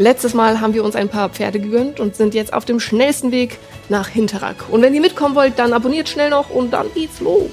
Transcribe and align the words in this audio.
Letztes 0.00 0.32
Mal 0.32 0.62
haben 0.62 0.72
wir 0.72 0.82
uns 0.82 0.96
ein 0.96 1.10
paar 1.10 1.28
Pferde 1.28 1.60
gegönnt 1.60 2.00
und 2.00 2.16
sind 2.16 2.32
jetzt 2.32 2.54
auf 2.54 2.64
dem 2.64 2.80
schnellsten 2.80 3.32
Weg 3.32 3.58
nach 3.90 4.08
Hinterrack. 4.08 4.64
Und 4.70 4.80
wenn 4.80 4.94
ihr 4.94 5.00
mitkommen 5.02 5.34
wollt, 5.34 5.58
dann 5.58 5.74
abonniert 5.74 6.08
schnell 6.08 6.30
noch 6.30 6.48
und 6.48 6.72
dann 6.72 6.86
geht's 6.94 7.20
los. 7.20 7.50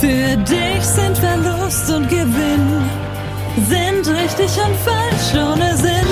Für 0.00 0.36
dich 0.38 0.82
sind 0.82 1.18
Verlust 1.18 1.90
und 1.90 2.08
Gewinn, 2.08 2.88
sind 3.68 4.08
richtig 4.08 4.48
und 4.64 4.76
falsch 4.86 5.34
ohne 5.34 5.76
Sinn. 5.76 6.08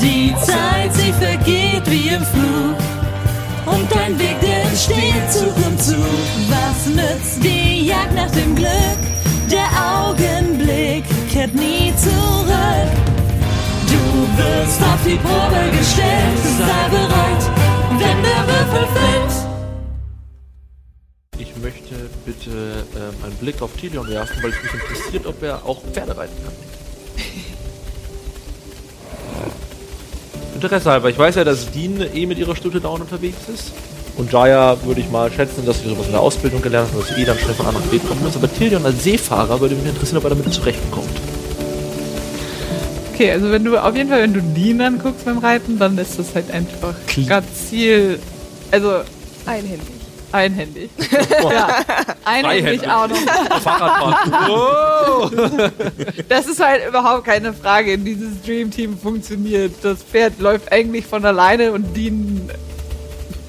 Die 0.00 0.32
Zeit, 0.36 0.94
sie 0.94 1.12
vergeht 1.14 1.90
wie 1.90 2.10
im 2.10 2.22
Flug 2.22 2.76
und 3.66 3.90
dein 3.92 4.16
Weg, 4.16 4.49
der 4.70 4.76
entsteht 4.76 5.32
Zug 5.32 5.56
um 5.66 5.78
Zug. 5.78 5.96
Was 6.48 6.86
nützt 6.86 7.42
die 7.42 7.86
Jagd 7.86 8.14
nach 8.14 8.30
dem 8.30 8.54
Glück? 8.54 9.00
Der 9.50 9.68
Augenblick 10.06 11.04
kehrt 11.30 11.54
nie 11.54 11.92
zurück. 11.96 12.90
Du 13.88 13.98
wirst 14.38 14.80
auf 14.82 15.02
die 15.04 15.16
Probe 15.16 15.76
gestellt, 15.76 16.38
sei 16.58 16.88
bereit, 16.88 17.50
wenn 17.98 18.22
der 18.22 18.46
Würfel 18.46 18.86
fällt. 18.94 19.32
Ich 21.38 21.56
möchte 21.56 22.08
bitte 22.24 22.84
ähm, 22.94 23.24
einen 23.24 23.36
Blick 23.36 23.60
auf 23.62 23.72
Tilion 23.76 24.08
werfen, 24.08 24.36
weil 24.42 24.50
es 24.50 24.62
mich 24.62 24.74
interessiert, 24.74 25.26
ob 25.26 25.42
er 25.42 25.66
auch 25.66 25.82
Pferde 25.92 26.16
reiten 26.16 26.36
kann. 26.44 26.52
Interesse 30.54 30.90
halber, 30.90 31.08
ich 31.08 31.18
weiß 31.18 31.36
ja, 31.36 31.44
dass 31.44 31.70
Dean 31.70 32.00
eh 32.14 32.26
mit 32.26 32.38
ihrer 32.38 32.54
Stute 32.54 32.80
down 32.80 33.00
unterwegs 33.00 33.48
ist. 33.48 33.72
Und 34.16 34.30
Jaya 34.32 34.76
würde 34.84 35.00
ich 35.00 35.10
mal 35.10 35.30
schätzen, 35.32 35.64
dass 35.64 35.80
sie 35.80 35.88
sowas 35.88 36.06
in 36.06 36.12
der 36.12 36.20
Ausbildung 36.20 36.60
gelernt 36.60 36.90
hat, 36.92 37.00
dass 37.00 37.08
sie 37.14 37.22
eh 37.22 37.24
dann 37.24 37.38
schnell 37.38 37.54
von 37.54 37.66
A 37.66 37.72
nach 37.72 37.80
B 37.82 37.98
kommen 37.98 38.26
ist. 38.26 38.36
Aber 38.36 38.52
Tilion 38.52 38.84
als 38.84 39.02
Seefahrer 39.02 39.60
würde 39.60 39.74
mich 39.74 39.86
interessieren, 39.86 40.18
ob 40.18 40.24
er 40.24 40.30
damit 40.30 40.52
zurechtkommt. 40.52 41.08
Okay, 43.14 43.32
also 43.32 43.50
wenn 43.50 43.64
du 43.64 43.76
auf 43.76 43.94
jeden 43.94 44.08
Fall, 44.08 44.22
wenn 44.22 44.32
du 44.32 44.40
Dean 44.40 44.80
anguckst 44.80 45.24
beim 45.26 45.38
Reiten, 45.38 45.78
dann 45.78 45.96
ist 45.98 46.18
das 46.18 46.34
halt 46.34 46.50
einfach 46.50 46.94
ganz 47.28 47.46
Ziel. 47.68 48.18
Also 48.70 49.00
Einhändig. 49.46 49.80
einhändig. 50.32 50.90
ja, 51.50 51.80
einhändig 52.24 52.80
Freihändig. 52.82 52.88
auch 52.88 53.08
noch. 53.08 53.60
Fahrradfahren. 53.62 54.50
wow! 54.50 55.30
Das 56.28 56.46
ist 56.46 56.60
halt 56.64 56.86
überhaupt 56.88 57.24
keine 57.24 57.52
Frage. 57.52 57.98
Dieses 57.98 58.40
Dream 58.42 58.70
Team 58.70 58.96
funktioniert. 58.96 59.72
Das 59.82 60.02
Pferd 60.02 60.38
läuft 60.38 60.70
eigentlich 60.72 61.04
von 61.04 61.24
alleine 61.24 61.72
und 61.72 61.94
Dean 61.96 62.48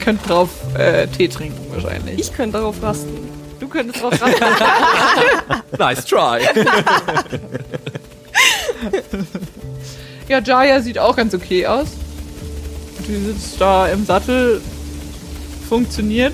könnte 0.02 0.28
drauf 0.28 0.50
äh, 0.78 1.08
Tee 1.08 1.28
trinken 1.30 1.66
wahrscheinlich. 1.72 2.20
Ich 2.20 2.34
könnte 2.34 2.58
darauf 2.58 2.82
rasten. 2.84 3.10
du 3.60 3.68
könntest 3.68 4.02
drauf 4.04 4.14
raten. 4.22 5.64
nice 5.78 6.06
try. 6.06 6.42
Ja, 10.28 10.40
Jaya 10.40 10.80
sieht 10.82 10.98
auch 10.98 11.16
ganz 11.18 11.34
okay 11.34 11.66
aus. 11.68 11.88
Die 13.06 13.16
sitzt 13.16 13.60
da 13.60 13.88
im 13.88 14.06
Sattel, 14.06 14.62
funktioniert. 15.68 16.34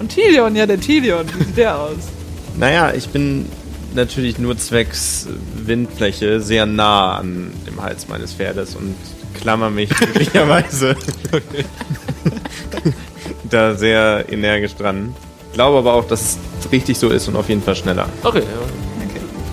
Und 0.00 0.08
Tilion, 0.08 0.56
ja, 0.56 0.66
der 0.66 0.80
Tilion, 0.80 1.24
wie 1.38 1.44
sieht 1.44 1.56
der 1.56 1.78
aus? 1.78 1.96
Naja, 2.56 2.92
ich 2.94 3.08
bin 3.08 3.46
natürlich 3.94 4.38
nur 4.38 4.56
zwecks 4.56 5.28
Windfläche 5.56 6.40
sehr 6.40 6.66
nah 6.66 7.16
an 7.16 7.52
dem 7.66 7.80
Hals 7.82 8.06
meines 8.08 8.32
Pferdes 8.32 8.74
und 8.76 8.94
klammer 9.34 9.70
mich 9.70 9.90
glücklicherweise 9.90 10.96
da 13.50 13.74
sehr 13.74 14.24
energisch 14.30 14.74
dran. 14.74 15.14
Glaube 15.52 15.78
aber 15.78 15.94
auch, 15.94 16.06
dass 16.06 16.38
es 16.60 16.72
richtig 16.72 16.98
so 16.98 17.10
ist 17.10 17.28
und 17.28 17.36
auf 17.36 17.48
jeden 17.48 17.62
Fall 17.62 17.76
schneller. 17.76 18.08
Okay, 18.22 18.40
ja. 18.40 18.44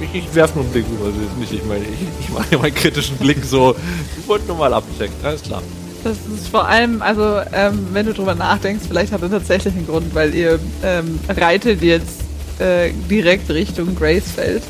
Ich, 0.02 0.16
ich 0.16 0.36
werfe 0.36 0.56
nur 0.56 0.64
einen 0.64 0.74
Blick 0.74 0.86
rüber. 0.92 1.06
Also 1.06 1.19
nicht, 1.40 1.53
ich 1.53 1.64
meine, 1.66 1.84
ich, 1.84 2.00
ich 2.19 2.30
mache 2.30 2.47
ja 2.52 2.58
meinen 2.58 2.74
kritischen 2.74 3.18
Blick 3.18 3.46
so. 3.46 3.75
Ich 4.19 4.28
wollte 4.28 4.47
nur 4.47 4.58
mal 4.58 4.74
abchecken. 4.74 5.14
Alles 5.24 5.44
klar. 5.44 5.62
Das 6.03 6.18
ist 6.36 6.48
vor 6.48 6.68
allem, 6.68 7.03
also 7.03 7.42
ähm, 7.53 7.88
wenn 7.94 8.08
du 8.08 8.13
drüber 8.13 8.34
nachdenkst, 8.34 8.86
vielleicht 8.88 9.12
hat 9.12 9.22
er 9.22 9.30
tatsächlich 9.30 9.75
einen 9.75 9.86
Grund, 9.86 10.16
weil 10.16 10.34
ihr 10.34 10.59
ähm, 10.84 11.19
reitet 11.30 11.84
jetzt 11.84 12.22
äh, 12.58 12.90
direkt 13.08 13.52
Richtung 13.52 13.96
Gracefeld 13.96 14.63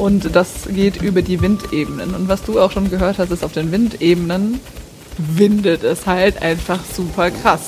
und 0.00 0.34
das 0.34 0.66
geht 0.74 1.02
über 1.02 1.20
die 1.20 1.40
Windebenen. 1.42 2.14
Und 2.14 2.28
was 2.28 2.42
du 2.42 2.58
auch 2.58 2.70
schon 2.70 2.88
gehört 2.88 3.18
hast, 3.18 3.30
ist 3.30 3.44
auf 3.44 3.52
den 3.52 3.70
Windebenen 3.70 4.58
windet 5.18 5.84
es 5.84 6.06
halt 6.06 6.40
einfach 6.40 6.80
super 6.96 7.30
krass. 7.30 7.60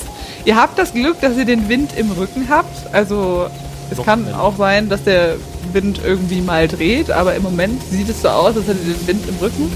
Ihr 0.47 0.56
habt 0.56 0.78
das 0.78 0.94
Glück, 0.94 1.20
dass 1.20 1.37
ihr 1.37 1.44
den 1.44 1.69
Wind 1.69 1.91
im 1.97 2.10
Rücken 2.10 2.48
habt. 2.48 2.94
Also 2.94 3.48
es 3.91 4.03
kann 4.03 4.32
auch 4.32 4.56
sein, 4.56 4.88
dass 4.88 5.04
der 5.04 5.37
Wind 5.75 6.00
irgendwie 6.03 6.41
mal 6.41 6.66
dreht, 6.69 7.10
aber 7.10 7.34
im 7.34 7.43
Moment 7.43 7.82
sieht 7.91 8.09
es 8.09 8.22
so 8.22 8.28
aus, 8.28 8.56
als 8.56 8.66
hättet 8.66 8.87
ihr 8.87 8.94
den 8.94 9.06
Wind 9.06 9.28
im 9.28 9.37
Rücken. 9.37 9.72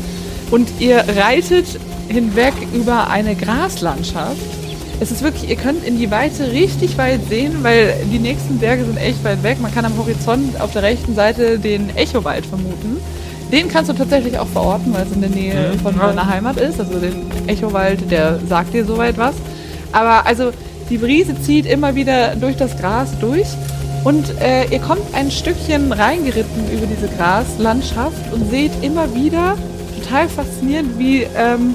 Und 0.51 0.71
ihr 0.81 1.05
reitet 1.17 1.67
hinweg 2.09 2.55
über 2.73 3.09
eine 3.11 3.35
Graslandschaft. 3.35 4.37
Es 4.99 5.11
ist 5.11 5.23
wirklich, 5.23 5.51
ihr 5.51 5.57
könnt 5.57 5.85
in 5.85 5.99
die 5.99 6.11
Weite 6.11 6.53
richtig 6.53 6.97
weit 6.97 7.21
sehen, 7.29 7.59
weil 7.63 7.95
die 8.11 8.19
nächsten 8.19 8.59
Berge 8.59 8.85
sind 8.85 8.97
echt 8.97 9.23
weit 9.25 9.43
weg. 9.43 9.61
Man 9.61 9.75
kann 9.75 9.85
am 9.85 9.97
Horizont 9.99 10.59
auf 10.61 10.73
der 10.73 10.83
rechten 10.83 11.15
Seite 11.15 11.59
den 11.59 11.95
Echowald 11.97 12.47
vermuten. 12.47 12.97
Den 13.53 13.69
kannst 13.69 13.91
du 13.91 13.95
tatsächlich 13.95 14.39
auch 14.39 14.49
verorten, 14.49 14.95
weil 14.95 15.05
es 15.05 15.13
in 15.13 15.21
der 15.21 15.31
Nähe 15.31 15.75
von 15.83 15.97
deiner 15.99 16.27
Heimat 16.27 16.57
ist. 16.57 16.81
Also 16.81 16.99
den 16.99 17.27
Echowald, 17.47 18.11
der 18.11 18.41
sagt 18.49 18.73
dir 18.73 18.85
soweit 18.87 19.19
was. 19.19 19.35
Aber 19.93 20.27
also 20.27 20.51
die 20.89 20.99
Brise 20.99 21.41
zieht 21.43 21.67
immer 21.67 21.95
wieder 21.95 22.35
durch 22.35 22.57
das 22.57 22.77
Gras 22.79 23.11
durch. 23.21 23.47
Und 24.03 24.41
äh, 24.41 24.65
ihr 24.71 24.79
kommt 24.79 25.15
ein 25.15 25.31
Stückchen 25.31 25.93
reingeritten 25.93 26.71
über 26.73 26.87
diese 26.87 27.09
Graslandschaft 27.17 28.33
und 28.33 28.51
seht 28.51 28.73
immer 28.83 29.15
wieder, 29.15 29.57
total 30.01 30.29
faszinierend, 30.29 30.99
wie 30.99 31.27
ähm, 31.37 31.75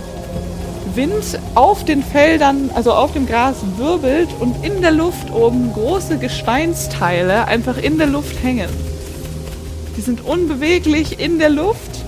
Wind 0.95 1.39
auf 1.55 1.85
den 1.85 2.03
Feldern, 2.03 2.69
also 2.73 2.93
auf 2.93 3.13
dem 3.13 3.27
Gras 3.27 3.57
wirbelt 3.77 4.29
und 4.39 4.65
in 4.65 4.81
der 4.81 4.91
Luft 4.91 5.31
oben 5.31 5.71
große 5.73 6.17
Gesteinsteile 6.17 7.45
einfach 7.45 7.77
in 7.77 7.97
der 7.97 8.07
Luft 8.07 8.43
hängen. 8.43 8.69
Die 9.97 10.01
sind 10.01 10.25
unbeweglich 10.25 11.19
in 11.19 11.39
der 11.39 11.49
Luft. 11.49 12.05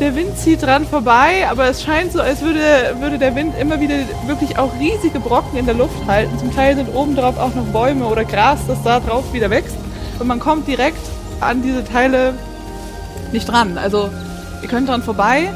Der 0.00 0.14
Wind 0.14 0.36
zieht 0.38 0.62
dran 0.62 0.86
vorbei, 0.86 1.48
aber 1.48 1.68
es 1.68 1.82
scheint 1.82 2.12
so, 2.12 2.20
als 2.20 2.42
würde, 2.42 2.96
würde 3.00 3.18
der 3.18 3.34
Wind 3.34 3.54
immer 3.58 3.80
wieder 3.80 3.96
wirklich 4.26 4.58
auch 4.58 4.70
riesige 4.78 5.18
Brocken 5.20 5.58
in 5.58 5.66
der 5.66 5.74
Luft 5.74 6.06
halten. 6.06 6.38
Zum 6.38 6.54
Teil 6.54 6.76
sind 6.76 6.94
oben 6.94 7.16
drauf 7.16 7.38
auch 7.38 7.54
noch 7.54 7.64
Bäume 7.66 8.06
oder 8.06 8.24
Gras, 8.24 8.60
das 8.68 8.82
da 8.82 9.00
drauf 9.00 9.32
wieder 9.32 9.48
wächst. 9.50 9.76
Und 10.18 10.26
man 10.26 10.38
kommt 10.38 10.68
direkt 10.68 11.00
an 11.40 11.62
diese 11.62 11.84
Teile 11.84 12.34
nicht 13.32 13.48
dran. 13.48 13.78
Also 13.78 14.10
ihr 14.62 14.68
könnt 14.68 14.88
dran 14.88 15.02
vorbei 15.02 15.50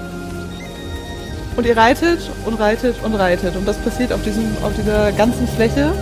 und 1.57 1.67
ihr 1.67 1.77
reitet 1.77 2.31
und 2.45 2.55
reitet 2.55 3.03
und 3.03 3.15
reitet. 3.15 3.57
Und 3.57 3.67
das 3.67 3.77
passiert 3.79 4.13
auf, 4.13 4.23
diesem, 4.23 4.45
auf 4.63 4.73
dieser 4.75 5.13
ganzen 5.13 5.47
Fläche, 5.49 5.93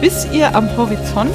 bis 0.00 0.26
ihr 0.32 0.54
am 0.54 0.68
Horizont 0.76 1.34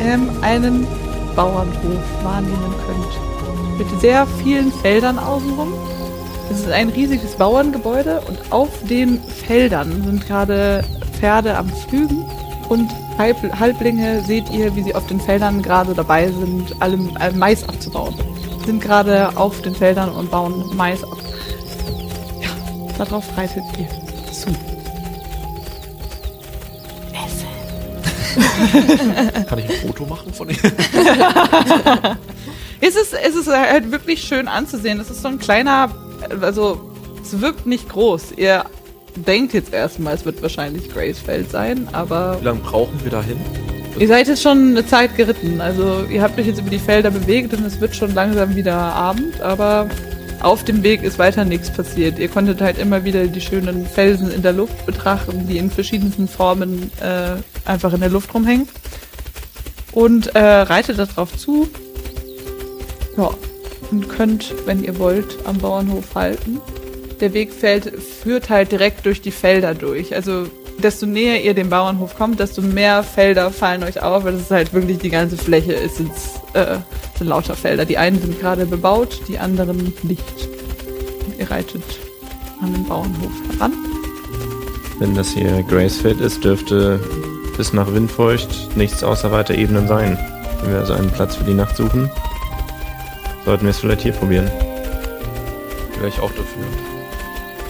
ähm, 0.00 0.30
einen 0.42 0.86
Bauernhof 1.34 2.24
wahrnehmen 2.24 2.74
könnt. 2.86 3.78
Mit 3.78 4.00
sehr 4.00 4.26
vielen 4.42 4.72
Feldern 4.72 5.18
außenrum. 5.18 5.72
Es 6.50 6.60
ist 6.60 6.70
ein 6.70 6.88
riesiges 6.88 7.34
Bauerngebäude 7.34 8.20
und 8.28 8.38
auf 8.50 8.68
den 8.88 9.20
Feldern 9.22 10.02
sind 10.04 10.26
gerade 10.26 10.84
Pferde 11.18 11.56
am 11.56 11.68
Pflügen 11.68 12.24
und 12.68 12.90
Halb 13.18 13.38
Halblinge 13.58 14.20
seht 14.20 14.50
ihr, 14.50 14.74
wie 14.76 14.82
sie 14.82 14.94
auf 14.94 15.06
den 15.06 15.18
Feldern 15.18 15.62
gerade 15.62 15.94
dabei 15.94 16.26
sind, 16.30 16.74
alle 16.80 16.98
äh, 17.18 17.32
Mais 17.32 17.66
abzubauen. 17.66 18.14
Sind 18.66 18.82
gerade 18.82 19.34
auf 19.36 19.62
den 19.62 19.74
Feldern 19.74 20.10
und 20.10 20.30
bauen 20.30 20.64
Mais 20.76 21.02
ab. 21.02 21.16
Darauf 22.98 23.24
reitet 23.36 23.64
ihr 23.78 23.88
zu. 24.32 24.50
Kann 29.48 29.58
ich 29.58 29.64
ein 29.64 29.86
Foto 29.86 30.04
machen 30.06 30.32
von 30.32 30.50
ihm? 30.50 30.56
Es 32.80 32.94
ist, 32.94 33.14
es 33.14 33.34
ist 33.34 33.48
halt 33.48 33.90
wirklich 33.90 34.22
schön 34.22 34.48
anzusehen. 34.48 35.00
Es 35.00 35.10
ist 35.10 35.22
so 35.22 35.28
ein 35.28 35.38
kleiner, 35.38 35.90
also 36.42 36.90
es 37.22 37.40
wirkt 37.40 37.66
nicht 37.66 37.88
groß. 37.88 38.32
Ihr 38.36 38.64
denkt 39.14 39.54
jetzt 39.54 39.72
erstmal, 39.72 40.14
es 40.14 40.24
wird 40.24 40.42
wahrscheinlich 40.42 40.90
Gracefeld 40.92 41.50
sein, 41.50 41.88
aber 41.92 42.36
Wie 42.40 42.44
lange 42.44 42.60
brauchen 42.60 43.02
wir 43.02 43.10
dahin? 43.10 43.38
Ihr 43.98 44.08
seid 44.08 44.28
jetzt 44.28 44.42
schon 44.42 44.72
eine 44.72 44.86
Zeit 44.86 45.16
geritten. 45.16 45.60
Also 45.60 46.04
ihr 46.10 46.20
habt 46.20 46.38
euch 46.38 46.46
jetzt 46.46 46.60
über 46.60 46.68
die 46.68 46.78
Felder 46.78 47.10
bewegt 47.10 47.54
und 47.54 47.64
es 47.64 47.80
wird 47.80 47.96
schon 47.96 48.14
langsam 48.14 48.54
wieder 48.54 48.76
Abend, 48.76 49.40
aber 49.40 49.88
auf 50.46 50.62
dem 50.62 50.84
Weg 50.84 51.02
ist 51.02 51.18
weiter 51.18 51.44
nichts 51.44 51.72
passiert. 51.72 52.20
Ihr 52.20 52.28
konntet 52.28 52.60
halt 52.60 52.78
immer 52.78 53.02
wieder 53.04 53.26
die 53.26 53.40
schönen 53.40 53.84
Felsen 53.84 54.30
in 54.30 54.42
der 54.42 54.52
Luft 54.52 54.86
betrachten, 54.86 55.48
die 55.48 55.58
in 55.58 55.72
verschiedensten 55.72 56.28
Formen 56.28 56.92
äh, 57.00 57.34
einfach 57.64 57.92
in 57.92 57.98
der 57.98 58.10
Luft 58.10 58.32
rumhängen. 58.32 58.68
Und 59.90 60.36
äh, 60.36 60.38
reitet 60.38 61.00
darauf 61.00 61.36
zu. 61.36 61.68
Ja. 63.16 63.30
Und 63.90 64.08
könnt, 64.08 64.54
wenn 64.66 64.84
ihr 64.84 64.98
wollt, 65.00 65.36
am 65.46 65.58
Bauernhof 65.58 66.14
halten. 66.14 66.60
Der 67.20 67.32
Weg 67.32 67.52
fällt, 67.52 67.92
führt 68.00 68.48
halt 68.48 68.70
direkt 68.70 69.04
durch 69.04 69.20
die 69.20 69.32
Felder 69.32 69.74
durch. 69.74 70.14
Also 70.14 70.46
desto 70.82 71.06
näher 71.06 71.42
ihr 71.42 71.54
dem 71.54 71.70
Bauernhof 71.70 72.16
kommt, 72.16 72.40
desto 72.40 72.62
mehr 72.62 73.02
Felder 73.02 73.50
fallen 73.50 73.82
euch 73.82 74.02
auf, 74.02 74.24
weil 74.24 74.32
das 74.32 74.42
ist 74.42 74.50
halt 74.50 74.72
wirklich 74.72 74.98
die 74.98 75.10
ganze 75.10 75.36
Fläche 75.36 75.72
ist 75.72 76.00
jetzt, 76.00 76.40
äh, 76.54 76.78
sind 77.18 77.28
lauter 77.28 77.54
Felder. 77.54 77.84
Die 77.84 77.98
einen 77.98 78.20
sind 78.20 78.40
gerade 78.40 78.66
bebaut, 78.66 79.20
die 79.28 79.38
anderen 79.38 79.92
nicht. 80.02 80.48
Ihr 81.38 81.50
reitet 81.50 81.82
an 82.60 82.72
den 82.72 82.84
Bauernhof 82.84 83.32
heran. 83.52 83.72
Wenn 84.98 85.14
das 85.14 85.30
hier 85.30 85.62
Gracefeld 85.64 86.20
ist, 86.20 86.42
dürfte 86.44 87.00
bis 87.56 87.72
nach 87.72 87.92
Windfeucht 87.92 88.76
nichts 88.76 89.02
außer 89.02 89.32
weiter 89.32 89.54
Ebenen 89.54 89.88
sein. 89.88 90.18
Wenn 90.62 90.72
wir 90.72 90.80
also 90.80 90.94
einen 90.94 91.10
Platz 91.10 91.36
für 91.36 91.44
die 91.44 91.54
Nacht 91.54 91.76
suchen, 91.76 92.10
sollten 93.44 93.64
wir 93.64 93.70
es 93.70 93.78
vielleicht 93.78 94.02
hier 94.02 94.12
probieren. 94.12 94.50
Wäre 95.98 96.08
ich 96.08 96.18
auch 96.20 96.30
dafür. 96.30 96.64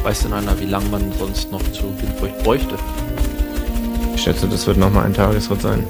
Weiß 0.07 0.21
denn 0.21 0.35
einer, 0.35 0.57
wie 0.61 0.67
lange 0.67 0.89
man 0.91 1.13
sonst 1.19 1.51
noch 1.51 1.61
zu 1.73 1.83
Windfeucht 2.01 2.39
bräuchte? 2.45 2.79
Ich 4.15 4.23
schätze, 4.23 4.47
das 4.47 4.65
wird 4.65 4.77
nochmal 4.77 5.05
ein 5.05 5.13
Tagesritt 5.13 5.61
sein. 5.61 5.85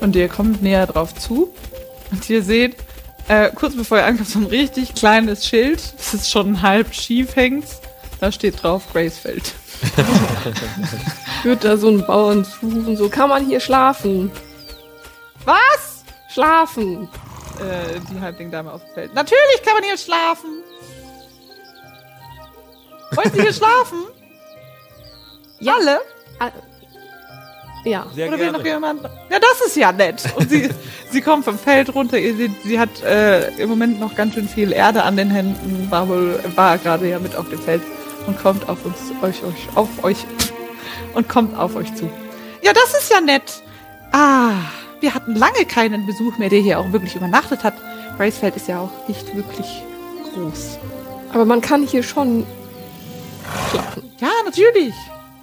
Und 0.00 0.16
ihr 0.16 0.26
kommt 0.26 0.64
näher 0.64 0.88
drauf 0.88 1.14
zu. 1.14 1.54
Und 2.10 2.28
ihr 2.28 2.42
seht, 2.42 2.74
äh, 3.28 3.50
kurz 3.50 3.76
bevor 3.76 3.98
ihr 3.98 4.04
ankommt, 4.06 4.28
so 4.28 4.40
ein 4.40 4.46
richtig 4.46 4.96
kleines 4.96 5.46
Schild, 5.46 5.80
das 5.96 6.12
ist 6.12 6.28
schon 6.28 6.60
halb 6.60 6.92
schief 6.92 7.36
hängt. 7.36 7.66
Da 8.18 8.32
steht 8.32 8.60
drauf 8.60 8.82
Gracefeld. 8.92 9.52
Führt 11.42 11.62
da 11.62 11.76
so 11.76 11.86
einen 11.86 12.04
Bauern 12.04 12.44
zu 12.44 12.66
und 12.66 12.96
so, 12.96 13.08
kann 13.10 13.28
man 13.28 13.46
hier 13.46 13.60
schlafen? 13.60 14.32
Was? 15.44 16.02
Schlafen. 16.34 17.08
Äh, 17.60 18.00
die 18.12 18.20
Halbling-Dame 18.20 18.72
auf 18.72 18.82
dem 18.86 18.94
Feld. 18.94 19.14
Natürlich 19.14 19.62
kann 19.64 19.74
man 19.74 19.84
hier 19.84 19.96
schlafen. 19.96 20.64
Wollt 23.14 23.34
ihr 23.34 23.42
hier 23.42 23.52
schlafen? 23.52 23.98
Ja. 25.60 25.74
Alle? 25.78 26.00
Ah, 26.38 26.50
Ja. 27.84 28.06
Sehr 28.14 28.28
Oder 28.28 28.38
will 28.38 28.52
noch 28.52 28.64
jemand? 28.64 29.02
Ja, 29.30 29.38
das 29.38 29.66
ist 29.66 29.76
ja 29.76 29.92
nett. 29.92 30.22
Und 30.36 30.50
sie, 30.50 30.68
sie 31.10 31.20
kommt 31.20 31.44
vom 31.44 31.58
Feld 31.58 31.94
runter. 31.94 32.16
Seht, 32.16 32.50
sie 32.64 32.78
hat 32.78 33.02
äh, 33.02 33.50
im 33.56 33.68
Moment 33.68 34.00
noch 34.00 34.14
ganz 34.14 34.34
schön 34.34 34.48
viel 34.48 34.72
Erde 34.72 35.02
an 35.02 35.16
den 35.16 35.30
Händen. 35.30 35.88
War 35.90 36.08
wohl, 36.08 36.40
war 36.56 36.78
gerade 36.78 37.08
ja 37.08 37.18
mit 37.18 37.36
auf 37.36 37.48
dem 37.48 37.60
Feld 37.60 37.82
und 38.26 38.40
kommt 38.40 38.68
auf 38.68 38.84
uns, 38.84 38.96
euch, 39.22 39.42
euch, 39.44 39.68
auf 39.76 40.04
euch 40.04 40.24
und 41.14 41.28
kommt 41.28 41.56
auf 41.58 41.74
euch 41.76 41.94
zu. 41.94 42.08
Ja, 42.62 42.72
das 42.72 42.94
ist 42.94 43.10
ja 43.10 43.20
nett. 43.20 43.62
Ah, 44.12 44.52
wir 45.00 45.14
hatten 45.14 45.34
lange 45.34 45.64
keinen 45.66 46.06
Besuch 46.06 46.38
mehr, 46.38 46.48
der 46.48 46.60
hier 46.60 46.78
auch 46.78 46.92
wirklich 46.92 47.16
übernachtet 47.16 47.64
hat. 47.64 47.74
Gracefeld 48.16 48.54
ist 48.56 48.68
ja 48.68 48.78
auch 48.78 49.08
nicht 49.08 49.34
wirklich 49.34 49.82
groß. 50.32 50.78
Aber 51.32 51.44
man 51.44 51.60
kann 51.60 51.82
hier 51.84 52.02
schon 52.02 52.46
schlafen. 53.70 54.12
Ja, 54.18 54.30
natürlich. 54.44 54.94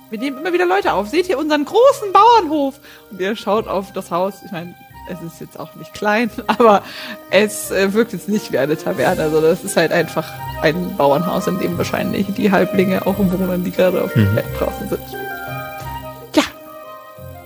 Wir 0.10 0.20
nehmen 0.20 0.40
immer 0.40 0.54
wieder 0.54 0.66
Leute 0.66 0.94
auf. 0.94 1.08
Seht 1.08 1.30
ihr 1.30 1.38
unseren 1.38 1.66
großen 1.66 2.12
Bauernhof? 2.12 2.80
Und 3.12 3.22
ihr 3.22 3.36
schaut 3.36 3.68
auf 3.68 3.94
das 3.94 4.10
Haus. 4.10 4.36
Ich 4.44 4.52
meine, 4.52 4.74
es 5.10 5.22
ist 5.22 5.42
jetzt 5.42 5.60
auch 5.60 5.76
nicht 5.76 5.94
klein, 5.94 6.30
aber 6.48 6.84
es 7.30 7.72
äh, 7.72 7.94
wirkt 7.94 8.14
jetzt 8.14 8.30
nicht 8.30 8.52
wie 8.52 8.58
eine 8.58 8.78
Taverne. 8.78 9.24
Also 9.24 9.42
das 9.42 9.64
ist 9.64 9.78
halt 9.78 9.92
einfach 9.92 10.32
ein 10.62 10.96
Bauernhaus, 10.98 11.48
in 11.48 11.60
dem 11.60 11.78
wahrscheinlich 11.78 12.28
die 12.36 12.52
Halblinge 12.52 13.06
auch 13.06 13.18
wohnen, 13.18 13.64
die 13.64 13.72
gerade 13.72 14.04
auf 14.04 14.14
dem 14.14 14.34
Feld 14.34 14.46
draußen 14.58 14.90
sind. 14.90 15.02
Ja. 16.36 16.44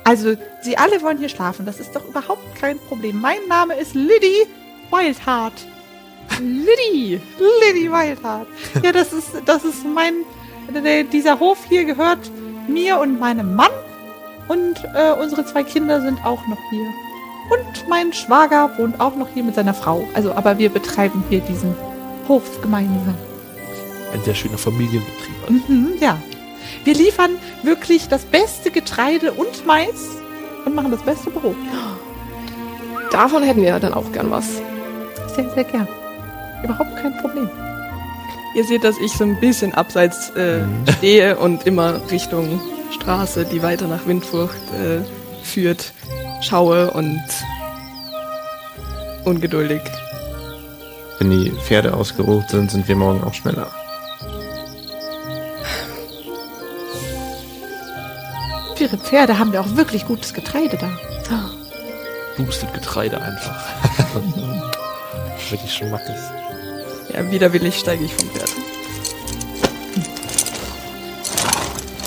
Also, 0.03 0.35
sie 0.61 0.77
alle 0.77 1.01
wollen 1.01 1.17
hier 1.17 1.29
schlafen. 1.29 1.65
Das 1.65 1.79
ist 1.79 1.95
doch 1.95 2.05
überhaupt 2.05 2.55
kein 2.59 2.77
Problem. 2.79 3.19
Mein 3.19 3.47
Name 3.47 3.75
ist 3.75 3.93
Liddy 3.93 4.47
Wildheart. 4.91 5.53
Liddy! 6.39 7.21
Liddy 7.39 7.91
Wildheart. 7.91 8.47
Ja, 8.81 8.91
das 8.91 9.13
ist, 9.13 9.29
das 9.45 9.63
ist 9.63 9.85
mein, 9.85 10.13
dieser 11.11 11.39
Hof 11.39 11.59
hier 11.67 11.85
gehört 11.85 12.19
mir 12.67 12.99
und 12.99 13.19
meinem 13.19 13.55
Mann. 13.55 13.71
Und 14.47 14.83
äh, 14.93 15.13
unsere 15.21 15.45
zwei 15.45 15.63
Kinder 15.63 16.01
sind 16.01 16.23
auch 16.25 16.45
noch 16.47 16.57
hier. 16.69 16.87
Und 17.49 17.89
mein 17.89 18.13
Schwager 18.13 18.71
wohnt 18.77 18.99
auch 18.99 19.15
noch 19.15 19.27
hier 19.33 19.43
mit 19.43 19.55
seiner 19.55 19.73
Frau. 19.73 20.07
Also, 20.13 20.33
aber 20.33 20.57
wir 20.57 20.69
betreiben 20.69 21.23
hier 21.29 21.39
diesen 21.41 21.75
Hof 22.27 22.61
gemeinsam. 22.61 23.15
Ein 24.13 24.21
sehr 24.23 24.35
schöner 24.35 24.57
Familienbetrieb. 24.57 25.49
Mhm, 25.49 25.93
ja. 25.99 26.17
Wir 26.83 26.93
liefern 26.93 27.31
wirklich 27.63 28.07
das 28.07 28.25
beste 28.25 28.71
Getreide 28.71 29.31
und 29.33 29.65
Mais 29.65 30.09
und 30.65 30.75
machen 30.75 30.91
das 30.91 31.01
beste 31.01 31.29
Brot. 31.29 31.55
Davon 33.11 33.43
hätten 33.43 33.61
wir 33.61 33.79
dann 33.79 33.93
auch 33.93 34.11
gern 34.11 34.31
was. 34.31 34.61
Sehr, 35.35 35.49
sehr 35.53 35.63
gern. 35.63 35.87
Überhaupt 36.63 36.95
kein 36.97 37.17
Problem. 37.17 37.49
Ihr 38.55 38.63
seht, 38.63 38.83
dass 38.83 38.99
ich 38.99 39.11
so 39.11 39.23
ein 39.23 39.39
bisschen 39.39 39.73
abseits 39.73 40.29
äh, 40.31 40.61
stehe 40.97 41.37
und 41.37 41.65
immer 41.65 41.99
Richtung 42.11 42.61
Straße, 42.91 43.45
die 43.45 43.63
weiter 43.63 43.87
nach 43.87 44.05
Windfurcht 44.05 44.61
äh, 44.73 45.01
führt, 45.43 45.91
schaue 46.41 46.91
und 46.91 47.23
ungeduldig. 49.25 49.81
Wenn 51.17 51.31
die 51.31 51.51
Pferde 51.51 51.95
ausgeruht 51.95 52.49
sind, 52.49 52.69
sind 52.69 52.87
wir 52.87 52.95
morgen 52.95 53.23
auch 53.23 53.33
schneller. 53.33 53.71
Für 58.75 58.83
ihre 58.83 58.97
Pferde 58.97 59.39
haben 59.39 59.51
wir 59.51 59.61
auch 59.61 59.75
wirklich 59.75 60.05
gutes 60.05 60.33
Getreide 60.33 60.77
da. 60.77 60.89
Boostet 62.37 62.73
Getreide 62.73 63.19
einfach. 63.19 63.63
Richtig 65.51 65.73
Schmackes. 65.73 66.19
Ja, 67.13 67.31
widerwillig 67.31 67.77
steige 67.77 68.05
ich 68.05 68.13
vom 68.13 68.29
Pferd. 68.29 68.49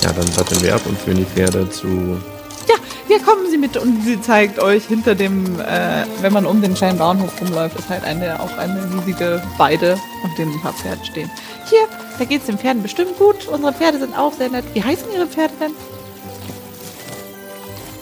Ja, 0.02 0.12
dann 0.12 0.26
satteln 0.32 0.62
wir 0.62 0.74
ab 0.74 0.82
und 0.86 0.98
führen 0.98 1.18
die 1.18 1.24
Pferde 1.24 1.68
zu. 1.70 2.20
Ja, 2.68 2.74
hier 3.06 3.20
kommen 3.20 3.50
Sie 3.50 3.58
mit 3.58 3.76
und 3.76 4.04
sie 4.04 4.20
zeigt 4.20 4.58
euch 4.58 4.86
hinter 4.86 5.14
dem, 5.14 5.60
äh, 5.60 6.04
wenn 6.20 6.32
man 6.32 6.46
um 6.46 6.60
den 6.60 6.74
kleinen 6.74 6.98
Bauernhof 6.98 7.40
rumläuft, 7.40 7.78
ist 7.78 7.88
halt 7.88 8.04
eine, 8.04 8.40
auch 8.40 8.56
eine 8.58 8.88
riesige 8.94 9.42
Weide, 9.58 9.94
auf 10.24 10.34
dem 10.36 10.52
ein 10.52 10.60
paar 10.60 10.72
Pferde 10.72 11.04
stehen. 11.04 11.30
Hier, 11.68 11.88
da 12.18 12.24
geht's 12.24 12.46
den 12.46 12.58
Pferden 12.58 12.82
bestimmt 12.82 13.16
gut. 13.18 13.46
Unsere 13.48 13.72
Pferde 13.72 13.98
sind 13.98 14.16
auch 14.16 14.32
sehr 14.32 14.48
nett. 14.48 14.64
Wie 14.74 14.82
heißen 14.82 15.06
Ihre 15.12 15.26
Pferde 15.26 15.54
denn? 15.60 15.72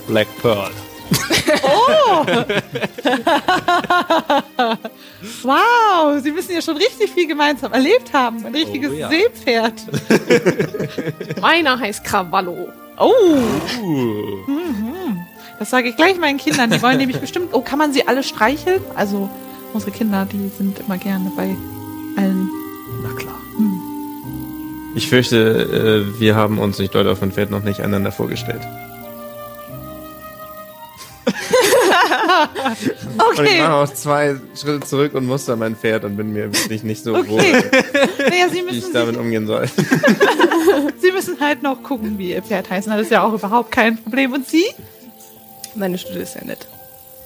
Black 0.07 0.29
Pearl. 0.43 0.71
Wow, 5.43 6.21
Sie 6.23 6.31
müssen 6.31 6.53
ja 6.53 6.61
schon 6.61 6.77
richtig 6.77 7.11
viel 7.11 7.27
gemeinsam 7.27 7.73
erlebt 7.73 8.13
haben. 8.13 8.45
Ein 8.45 8.55
richtiges 8.55 8.97
ja. 8.97 9.09
Seepferd. 9.09 9.73
Meiner 11.41 11.79
heißt 11.79 12.05
Krawallo. 12.05 12.69
Oh, 12.99 13.17
das 15.59 15.71
sage 15.71 15.89
ich 15.89 15.97
gleich 15.97 16.19
meinen 16.19 16.39
Kindern. 16.39 16.71
Die 16.71 16.83
wollen 16.83 16.99
nämlich 16.99 17.19
bestimmt. 17.19 17.49
Oh, 17.53 17.61
kann 17.61 17.79
man 17.79 17.93
sie 17.93 18.07
alle 18.07 18.23
streicheln? 18.23 18.83
Also 18.95 19.31
unsere 19.73 19.93
Kinder, 19.93 20.27
die 20.31 20.51
sind 20.57 20.79
immer 20.81 20.99
gerne 20.99 21.33
bei 21.37 21.57
allen. 22.17 22.51
Na 23.03 23.13
klar. 23.15 23.39
Ich 24.95 25.09
fürchte, 25.09 26.05
äh, 26.17 26.21
wir 26.21 26.37
haben 26.37 26.59
uns 26.59 26.79
nicht 26.79 26.95
dort 26.95 27.09
auf 27.09 27.19
dem 27.19 27.33
Pferd 27.33 27.51
noch 27.51 27.65
nicht 27.65 27.81
einander 27.81 28.13
vorgestellt. 28.13 28.63
Und 33.17 33.35
ich 33.35 33.41
Okay, 33.41 33.61
mache 33.61 33.73
auch 33.73 33.93
zwei 33.93 34.37
Schritte 34.59 34.87
zurück 34.87 35.15
und 35.15 35.27
muster 35.27 35.57
mein 35.57 35.77
Pferd 35.77 36.05
und 36.05 36.17
bin 36.17 36.33
mir 36.33 36.53
wirklich 36.53 36.83
nicht 36.83 37.03
so 37.03 37.13
wohl, 37.13 37.21
okay. 37.21 37.63
Naja, 38.19 38.49
sie 38.49 38.65
wie 38.67 38.71
ich 38.71 38.83
müssen, 38.83 38.93
damit 38.93 39.17
umgehen 39.17 39.47
soll. 39.47 39.67
sie 41.01 41.13
müssen 41.13 41.41
halt 41.41 41.63
noch 41.63 41.83
gucken, 41.83 42.19
wie 42.19 42.33
ihr 42.33 42.43
Pferd 42.43 42.71
heißt. 42.71 42.89
Das 42.89 43.01
ist 43.01 43.11
ja 43.11 43.23
auch 43.23 43.33
überhaupt 43.33 43.71
kein 43.71 43.97
Problem. 44.03 44.33
Und 44.33 44.49
Sie? 44.49 44.65
Meine 45.75 45.99
Studie 45.99 46.21
ist 46.21 46.35
sehr 46.35 46.45
nett. 46.45 46.67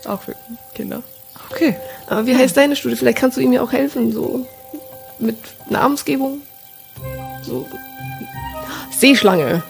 Auch 0.07 0.23
für 0.23 0.35
Kinder. 0.75 1.03
Okay. 1.51 1.77
Aber 2.07 2.27
wie 2.27 2.37
heißt 2.37 2.57
deine 2.57 2.77
Studie? 2.77 2.97
Vielleicht 2.97 3.19
kannst 3.19 3.37
du 3.37 3.41
ihm 3.41 3.53
ja 3.53 3.63
auch 3.63 3.73
helfen, 3.73 4.13
so 4.13 4.47
mit 5.19 5.37
Namensgebung. 5.69 6.41
So. 7.43 7.67
Seeschlange. 8.91 9.63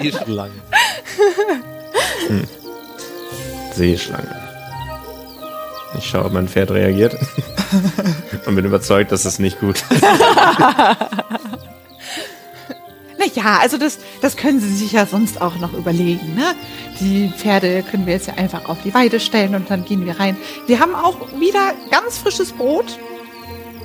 Eh 0.00 0.12
schon 0.12 0.32
lange. 0.32 0.52
Seeschlange. 3.74 4.42
Ich 5.98 6.06
schaue, 6.06 6.24
ob 6.24 6.32
mein 6.32 6.48
Pferd 6.48 6.70
reagiert. 6.70 7.16
und 8.46 8.54
bin 8.54 8.64
überzeugt, 8.64 9.12
dass 9.12 9.24
es 9.24 9.38
nicht 9.38 9.60
gut 9.60 9.82
ist. 9.90 10.04
Nee, 13.18 13.30
ja, 13.34 13.58
also 13.60 13.78
das, 13.78 13.98
das 14.20 14.36
können 14.36 14.58
Sie 14.58 14.74
sich 14.74 14.90
ja 14.90 15.06
sonst 15.06 15.40
auch 15.40 15.56
noch 15.56 15.74
überlegen. 15.74 16.34
Ne? 16.34 16.56
Die 16.98 17.32
Pferde 17.36 17.84
können 17.88 18.04
wir 18.04 18.14
jetzt 18.14 18.26
ja 18.26 18.34
einfach 18.34 18.68
auf 18.68 18.78
die 18.82 18.92
Weide 18.94 19.20
stellen 19.20 19.54
und 19.54 19.70
dann 19.70 19.84
gehen 19.84 20.04
wir 20.06 20.18
rein. 20.18 20.36
Wir 20.66 20.80
haben 20.80 20.92
auch 20.94 21.30
wieder 21.38 21.72
ganz 21.92 22.18
frisches 22.18 22.50
Brot. 22.50 22.98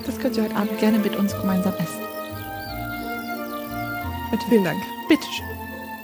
Das 0.07 0.17
könnt 0.17 0.37
ihr 0.37 0.43
heute 0.43 0.55
Abend 0.55 0.79
gerne 0.79 0.97
mit 0.97 1.15
uns 1.15 1.37
gemeinsam 1.37 1.73
essen. 1.75 2.06
Bitte, 4.31 4.45
Vielen 4.49 4.63
Dank. 4.63 4.81
bitte 5.07 5.25
schön. 5.25 5.45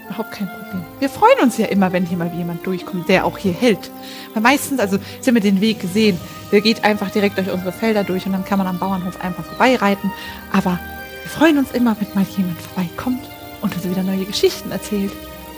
Überhaupt 0.06 0.32
kein 0.32 0.48
Problem. 0.48 0.84
Wir 0.98 1.08
freuen 1.08 1.40
uns 1.40 1.56
ja 1.58 1.66
immer, 1.66 1.92
wenn 1.92 2.04
hier 2.04 2.18
mal 2.18 2.30
jemand 2.34 2.66
durchkommt, 2.66 3.08
der 3.08 3.24
auch 3.24 3.38
hier 3.38 3.52
hält. 3.52 3.90
Weil 4.34 4.42
meistens, 4.42 4.80
also 4.80 4.98
Sie 5.20 5.30
haben 5.30 5.40
den 5.40 5.60
Weg 5.60 5.80
gesehen, 5.80 6.18
der 6.52 6.60
geht 6.60 6.84
einfach 6.84 7.10
direkt 7.10 7.38
durch 7.38 7.50
unsere 7.50 7.72
Felder 7.72 8.04
durch 8.04 8.26
und 8.26 8.32
dann 8.32 8.44
kann 8.44 8.58
man 8.58 8.66
am 8.66 8.78
Bauernhof 8.78 9.20
einfach 9.22 9.44
vorbeireiten. 9.44 10.12
Aber 10.52 10.78
wir 11.22 11.30
freuen 11.30 11.58
uns 11.58 11.72
immer, 11.72 11.96
wenn 11.98 12.08
mal 12.14 12.26
jemand 12.36 12.60
vorbeikommt 12.60 13.24
und 13.62 13.74
uns 13.74 13.88
wieder 13.88 14.02
neue 14.02 14.24
Geschichten 14.24 14.70
erzählt. 14.70 15.12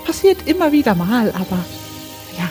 Passiert 0.04 0.46
immer 0.46 0.70
wieder 0.70 0.94
mal, 0.94 1.30
aber 1.30 1.58
ja. 2.38 2.48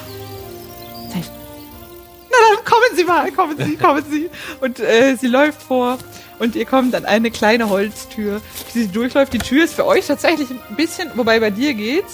Na 2.29 2.55
dann 2.55 2.65
kommen 2.65 2.95
Sie 2.95 3.03
mal, 3.05 3.31
kommen 3.31 3.57
Sie, 3.57 3.77
kommen 3.77 4.03
Sie. 4.09 4.29
Und 4.59 4.79
äh, 4.79 5.15
sie 5.15 5.27
läuft 5.27 5.61
vor 5.61 5.97
und 6.39 6.55
ihr 6.55 6.65
kommt 6.65 6.93
an 6.95 7.05
eine 7.05 7.31
kleine 7.31 7.69
Holztür, 7.69 8.41
die 8.73 8.83
sie 8.83 8.87
durchläuft. 8.87 9.33
Die 9.33 9.37
Tür 9.39 9.63
ist 9.65 9.73
für 9.75 9.85
euch 9.85 10.07
tatsächlich 10.07 10.49
ein 10.49 10.75
bisschen, 10.75 11.09
wobei 11.15 11.39
bei 11.39 11.49
dir 11.49 11.73
geht's. 11.73 12.13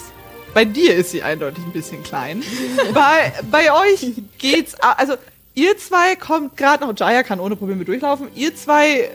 Bei 0.54 0.66
dir 0.66 0.96
ist 0.96 1.12
sie 1.12 1.24
eindeutig 1.24 1.64
ein 1.64 1.72
bisschen 1.72 2.04
klein. 2.04 2.44
bei, 2.94 3.32
bei 3.50 3.72
euch 3.72 4.12
geht's, 4.38 4.76
a- 4.82 4.94
also 4.94 5.14
ihr 5.56 5.78
zwei 5.78 6.16
kommt 6.18 6.58
gerade 6.58 6.86
noch, 6.86 6.94
Jaya 6.98 7.24
kann 7.24 7.40
ohne 7.40 7.56
Probleme 7.56 7.86
durchlaufen. 7.86 8.28
Ihr 8.36 8.54
zwei 8.56 9.10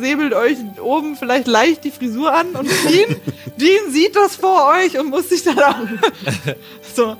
säbelt 0.00 0.34
euch 0.34 0.56
oben 0.82 1.16
vielleicht 1.16 1.46
leicht 1.46 1.84
die 1.84 1.90
Frisur 1.92 2.34
an 2.34 2.48
und 2.56 2.68
Dean, 2.88 3.16
Dean 3.56 3.90
sieht 3.92 4.16
das 4.16 4.34
vor 4.36 4.68
euch 4.76 4.98
und 4.98 5.10
muss 5.10 5.28
sich 5.28 5.44
dann 5.44 5.58
auch 5.60 5.76
so, 6.94 7.16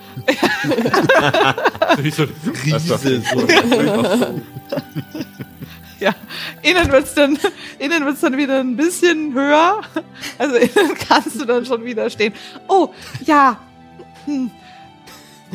Wie 1.98 2.10
so 2.10 2.24
Riese. 2.64 3.22
So. 3.32 4.40
Ja, 6.04 6.14
innen 6.62 6.90
wird's 6.90 7.12
dann, 7.14 7.38
innen 7.78 8.07
wird's 8.07 8.21
dann 8.21 8.37
wieder 8.37 8.61
ein 8.61 8.75
bisschen 8.76 9.35
höher. 9.35 9.83
Also 10.38 10.57
innen 10.57 10.95
kannst 11.09 11.38
du 11.40 11.45
dann 11.45 11.66
schon 11.66 11.85
wieder 11.85 12.09
stehen. 12.09 12.33
Oh, 12.69 12.88
ja. 13.26 13.59
Hm. 14.25 14.50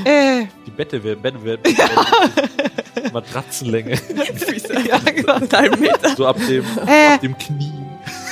Äh, 0.04 0.46
Die 0.66 0.72
Bette 0.72 1.02
wird, 1.04 1.22
Bette 1.22 1.42
wird 1.44 1.62
Matratzenlänge. 3.14 3.92
ja, 4.88 4.98
genau. 5.00 5.40
So 6.18 6.28
ab 6.28 6.38
dem, 6.48 6.64
Äh. 6.86 7.14
ab 7.14 7.22
dem 7.22 7.38
Knie. 7.38 7.72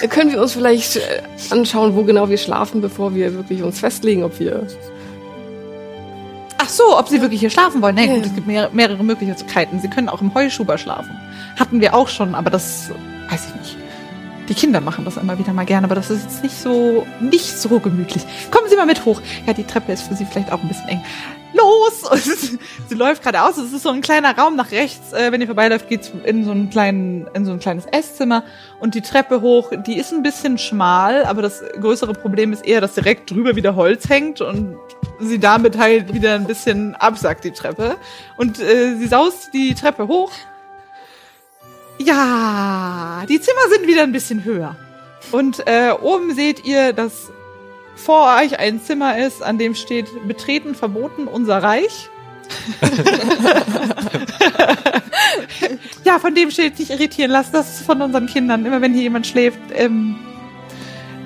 Können 0.10 0.32
wir 0.32 0.42
uns 0.42 0.54
vielleicht 0.54 0.98
äh, 0.98 1.22
anschauen, 1.50 1.96
wo 1.96 2.04
genau 2.04 2.30
wir 2.30 2.38
schlafen, 2.38 2.82
bevor 2.82 3.16
wir 3.16 3.34
wirklich 3.34 3.64
uns 3.64 3.80
festlegen, 3.80 4.24
ob 4.24 4.38
wir. 4.40 4.68
Ach 6.64 6.70
so, 6.70 6.98
ob 6.98 7.10
sie 7.10 7.22
wirklich 7.22 7.42
hier 7.42 7.50
schlafen 7.50 7.82
wollen. 7.82 7.98
Ja. 7.98 8.06
gut, 8.06 8.26
es 8.26 8.34
gibt 8.34 8.48
mehr, 8.48 8.70
mehrere 8.72 9.04
Möglichkeiten. 9.04 9.82
Sie 9.82 9.90
können 9.90 10.08
auch 10.08 10.22
im 10.22 10.34
Heuschuber 10.34 10.78
schlafen. 10.78 11.12
Hatten 11.60 11.82
wir 11.82 11.94
auch 11.94 12.08
schon, 12.08 12.36
aber 12.36 12.50
das 12.50 12.90
weiß 13.30 13.48
ich 13.50 13.56
nicht. 13.56 13.78
Die 14.48 14.54
Kinder 14.54 14.80
machen 14.80 15.04
das 15.04 15.18
immer 15.18 15.38
wieder 15.38 15.52
mal 15.52 15.66
gerne, 15.66 15.86
aber 15.86 15.96
das 15.96 16.10
ist 16.10 16.24
jetzt 16.24 16.44
nicht 16.44 16.56
so, 16.56 17.06
nicht 17.20 17.58
so 17.60 17.80
gemütlich. 17.80 18.24
Kommen 18.50 18.70
Sie 18.70 18.78
mal 18.78 18.86
mit 18.86 19.04
hoch. 19.04 19.22
Ja, 19.46 19.54
die 19.54 19.66
Treppe 19.66 19.92
ist 19.92 20.04
für 20.04 20.16
Sie 20.16 20.26
vielleicht 20.26 20.54
auch 20.54 20.62
ein 20.62 20.68
bisschen 20.70 20.88
eng. 20.88 21.02
Los! 21.54 22.04
Und 22.12 22.60
sie 22.90 22.96
läuft 22.96 23.24
gerade 23.24 23.42
aus. 23.42 23.58
Es 23.58 23.72
ist 23.74 23.84
so 23.84 23.90
ein 23.90 24.02
kleiner 24.02 24.38
Raum 24.38 24.56
nach 24.56 24.72
rechts. 24.72 25.14
Äh, 25.14 25.32
wenn 25.32 25.42
ihr 25.42 25.48
vorbeiläuft, 25.48 25.88
geht's 25.90 26.12
in 26.24 26.46
so 26.46 26.52
einen 26.52 26.70
kleinen, 26.70 27.28
in 27.34 27.46
so 27.46 27.52
ein 27.52 27.60
kleines 27.60 27.86
Esszimmer 27.86 28.44
und 28.80 28.96
die 28.96 29.02
Treppe 29.02 29.42
hoch. 29.42 29.72
Die 29.86 29.98
ist 29.98 30.12
ein 30.12 30.24
bisschen 30.24 30.58
schmal, 30.58 31.26
aber 31.26 31.42
das 31.42 31.64
größere 31.80 32.14
Problem 32.14 32.54
ist 32.54 32.66
eher, 32.66 32.82
dass 32.82 32.96
direkt 32.96 33.32
drüber 33.32 33.56
wieder 33.56 33.76
Holz 33.76 34.10
hängt 34.10 34.42
und 34.42 34.78
sie 35.20 35.40
damit 35.40 35.78
halt 35.78 36.14
wieder 36.14 36.36
ein 36.36 36.46
bisschen 36.46 36.96
absackt, 36.96 37.44
die 37.44 37.52
Treppe. 37.52 37.98
Und 38.38 38.60
äh, 38.60 38.96
sie 38.96 39.08
saust 39.08 39.54
die 39.54 39.76
Treppe 39.76 40.08
hoch. 40.08 40.32
Ja, 42.00 43.24
die 43.30 43.40
Zimmer 43.40 43.70
sind 43.70 43.88
wieder 43.88 44.04
ein 44.04 44.12
bisschen 44.12 44.44
höher. 44.44 44.76
Und 45.32 45.66
äh, 45.68 45.92
oben 45.92 46.34
seht 46.34 46.66
ihr, 46.66 46.94
dass 46.94 47.32
vor 47.96 48.38
euch 48.42 48.60
ein 48.60 48.82
Zimmer 48.82 49.18
ist, 49.18 49.42
an 49.44 49.58
dem 49.58 49.76
steht 49.76 50.08
Betreten 50.28 50.76
verboten, 50.76 51.28
unser 51.28 51.64
Reich. 51.64 52.10
ja, 56.04 56.20
von 56.20 56.36
dem 56.36 56.52
steht 56.52 56.78
nicht 56.80 56.92
irritieren 56.92 57.32
lassen. 57.32 57.54
Das 57.54 57.80
ist 57.80 57.86
von 57.86 58.02
unseren 58.02 58.28
Kindern. 58.28 58.66
Immer 58.66 58.82
wenn 58.82 58.94
hier 58.94 59.04
jemand 59.04 59.26
schläft, 59.28 59.60
ähm, 59.74 60.16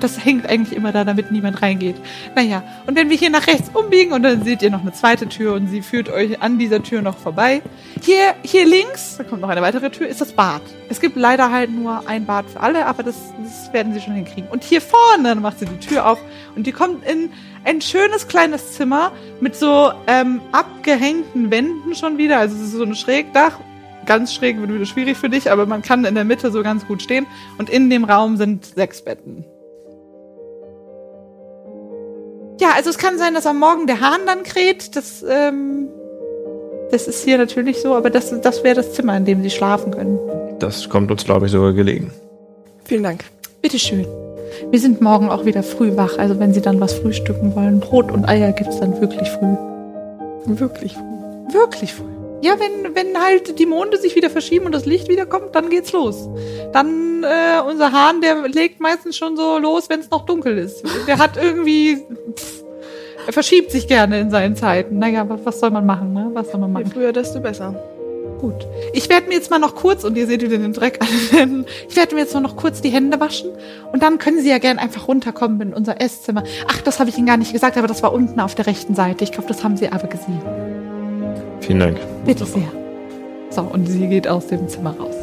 das 0.00 0.24
hängt 0.24 0.48
eigentlich 0.48 0.76
immer 0.76 0.92
da, 0.92 1.04
damit 1.04 1.30
niemand 1.30 1.62
reingeht. 1.62 1.96
Naja, 2.34 2.62
und 2.86 2.96
wenn 2.96 3.10
wir 3.10 3.16
hier 3.16 3.30
nach 3.30 3.46
rechts 3.46 3.70
umbiegen 3.72 4.12
und 4.12 4.22
dann 4.22 4.44
seht 4.44 4.62
ihr 4.62 4.70
noch 4.70 4.82
eine 4.82 4.92
zweite 4.92 5.28
Tür 5.28 5.54
und 5.54 5.68
sie 5.68 5.82
führt 5.82 6.08
euch 6.08 6.40
an 6.42 6.58
dieser 6.58 6.82
Tür 6.82 7.02
noch 7.02 7.18
vorbei. 7.18 7.62
Hier, 8.02 8.34
hier 8.42 8.66
links, 8.66 9.16
da 9.18 9.24
kommt 9.24 9.42
noch 9.42 9.48
eine 9.48 9.62
weitere 9.62 9.90
Tür, 9.90 10.08
ist 10.08 10.20
das 10.20 10.32
Bad. 10.32 10.62
Es 10.88 11.00
gibt 11.00 11.16
leider 11.16 11.50
halt 11.50 11.70
nur 11.70 12.08
ein 12.08 12.24
Bad 12.26 12.48
für 12.50 12.60
alle, 12.60 12.86
aber 12.86 13.02
das, 13.02 13.16
das 13.42 13.72
werden 13.72 13.92
sie 13.92 14.00
schon 14.00 14.14
hinkriegen. 14.14 14.48
Und 14.50 14.64
hier 14.64 14.80
vorne 14.80 15.34
macht 15.34 15.58
sie 15.58 15.66
die 15.66 15.78
Tür 15.78 16.06
auf 16.06 16.18
und 16.56 16.66
die 16.66 16.72
kommt 16.72 17.06
in 17.06 17.30
ein 17.64 17.80
schönes 17.80 18.28
kleines 18.28 18.72
Zimmer 18.72 19.12
mit 19.40 19.54
so 19.54 19.92
ähm, 20.06 20.40
abgehängten 20.52 21.50
Wänden 21.50 21.94
schon 21.94 22.18
wieder. 22.18 22.38
Also 22.38 22.56
es 22.56 22.62
ist 22.62 22.72
so 22.72 22.82
ein 22.82 22.94
Schrägdach. 22.94 23.58
Ganz 24.06 24.32
schräg 24.32 24.58
wird 24.58 24.72
wieder 24.72 24.86
schwierig 24.86 25.18
für 25.18 25.28
dich, 25.28 25.50
aber 25.50 25.66
man 25.66 25.82
kann 25.82 26.06
in 26.06 26.14
der 26.14 26.24
Mitte 26.24 26.50
so 26.50 26.62
ganz 26.62 26.86
gut 26.86 27.02
stehen. 27.02 27.26
Und 27.58 27.68
in 27.68 27.90
dem 27.90 28.04
Raum 28.04 28.38
sind 28.38 28.64
sechs 28.64 29.04
Betten. 29.04 29.44
Ja, 32.60 32.70
also 32.74 32.90
es 32.90 32.98
kann 32.98 33.18
sein, 33.18 33.34
dass 33.34 33.46
am 33.46 33.58
Morgen 33.58 33.86
der 33.86 34.00
Hahn 34.00 34.20
dann 34.26 34.42
kräht. 34.42 34.96
Das, 34.96 35.24
ähm, 35.28 35.88
das 36.90 37.06
ist 37.06 37.24
hier 37.24 37.38
natürlich 37.38 37.80
so, 37.80 37.94
aber 37.94 38.10
das, 38.10 38.40
das 38.40 38.64
wäre 38.64 38.76
das 38.76 38.94
Zimmer, 38.94 39.16
in 39.16 39.24
dem 39.24 39.42
sie 39.42 39.50
schlafen 39.50 39.92
können. 39.92 40.18
Das 40.58 40.88
kommt 40.88 41.10
uns, 41.10 41.24
glaube 41.24 41.46
ich, 41.46 41.52
sogar 41.52 41.72
gelegen. 41.72 42.12
Vielen 42.84 43.02
Dank. 43.02 43.24
Bitteschön. 43.62 44.06
Wir 44.70 44.80
sind 44.80 45.00
morgen 45.00 45.30
auch 45.30 45.44
wieder 45.44 45.62
früh 45.62 45.96
wach. 45.96 46.18
Also 46.18 46.40
wenn 46.40 46.52
Sie 46.52 46.60
dann 46.60 46.80
was 46.80 46.94
frühstücken 46.94 47.54
wollen, 47.54 47.80
Brot 47.80 48.10
und 48.10 48.28
Eier 48.28 48.52
gibt's 48.52 48.80
dann 48.80 49.00
wirklich 49.00 49.28
früh. 49.28 49.54
Wirklich. 50.46 50.96
Wirklich 51.52 51.94
früh. 51.94 52.04
Ja, 52.40 52.54
wenn, 52.58 52.94
wenn 52.94 53.20
halt 53.20 53.58
die 53.58 53.66
Monde 53.66 53.98
sich 53.98 54.14
wieder 54.14 54.30
verschieben 54.30 54.66
und 54.66 54.72
das 54.72 54.86
Licht 54.86 55.08
wieder 55.08 55.26
kommt, 55.26 55.54
dann 55.54 55.70
geht's 55.70 55.92
los. 55.92 56.28
Dann, 56.72 57.24
äh, 57.24 57.60
unser 57.68 57.90
Hahn, 57.90 58.20
der 58.20 58.46
legt 58.46 58.80
meistens 58.80 59.16
schon 59.16 59.36
so 59.36 59.58
los, 59.58 59.88
wenn 59.88 60.00
es 60.00 60.10
noch 60.10 60.24
dunkel 60.24 60.56
ist. 60.56 60.84
Der 61.08 61.18
hat 61.18 61.36
irgendwie, 61.36 61.98
er 63.28 63.34
verschiebt 63.34 63.70
sich 63.70 63.86
gerne 63.86 64.20
in 64.20 64.30
seinen 64.30 64.56
Zeiten. 64.56 64.98
Naja, 64.98 65.28
was, 65.28 65.40
was 65.44 65.60
soll 65.60 65.70
man 65.70 65.84
machen, 65.84 66.14
ne? 66.14 66.30
Was 66.32 66.50
soll 66.50 66.60
man 66.60 66.70
Je 66.70 66.74
machen? 66.84 66.90
früher, 66.90 67.12
desto 67.12 67.40
besser. 67.40 67.74
Gut. 68.40 68.66
Ich 68.94 69.10
werde 69.10 69.28
mir 69.28 69.34
jetzt 69.34 69.50
mal 69.50 69.58
noch 69.58 69.74
kurz, 69.74 70.02
und 70.02 70.16
ihr 70.16 70.26
seht 70.26 70.40
wieder 70.40 70.56
den 70.56 70.72
Dreck 70.72 70.98
an 71.02 71.08
den 71.08 71.38
Händen, 71.38 71.66
ich 71.90 71.94
werde 71.94 72.14
mir 72.14 72.22
jetzt 72.22 72.32
nur 72.32 72.40
noch 72.40 72.56
kurz 72.56 72.80
die 72.80 72.88
Hände 72.88 73.20
waschen 73.20 73.50
und 73.92 74.02
dann 74.02 74.16
können 74.16 74.40
Sie 74.40 74.48
ja 74.48 74.56
gern 74.56 74.78
einfach 74.78 75.08
runterkommen 75.08 75.60
in 75.60 75.74
unser 75.74 76.00
Esszimmer. 76.00 76.42
Ach, 76.68 76.80
das 76.80 77.00
habe 77.00 77.10
ich 77.10 77.18
Ihnen 77.18 77.26
gar 77.26 77.36
nicht 77.36 77.52
gesagt, 77.52 77.76
aber 77.76 77.86
das 77.86 78.02
war 78.02 78.14
unten 78.14 78.40
auf 78.40 78.54
der 78.54 78.66
rechten 78.66 78.94
Seite. 78.94 79.24
Ich 79.24 79.32
glaube, 79.32 79.48
das 79.48 79.62
haben 79.62 79.76
Sie 79.76 79.90
aber 79.92 80.08
gesehen. 80.08 80.40
Vielen 81.60 81.80
Dank. 81.80 81.98
Bitte 82.24 82.46
sehr. 82.46 82.72
So, 83.50 83.60
und 83.60 83.86
sie 83.86 84.06
geht 84.06 84.26
aus 84.26 84.46
dem 84.46 84.66
Zimmer 84.68 84.96
raus. 84.98 85.16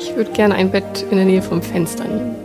Ich 0.00 0.16
würde 0.16 0.32
gerne 0.32 0.56
ein 0.56 0.72
Bett 0.72 1.06
in 1.12 1.16
der 1.16 1.26
Nähe 1.26 1.42
vom 1.42 1.62
Fenster 1.62 2.04
nehmen. 2.04 2.41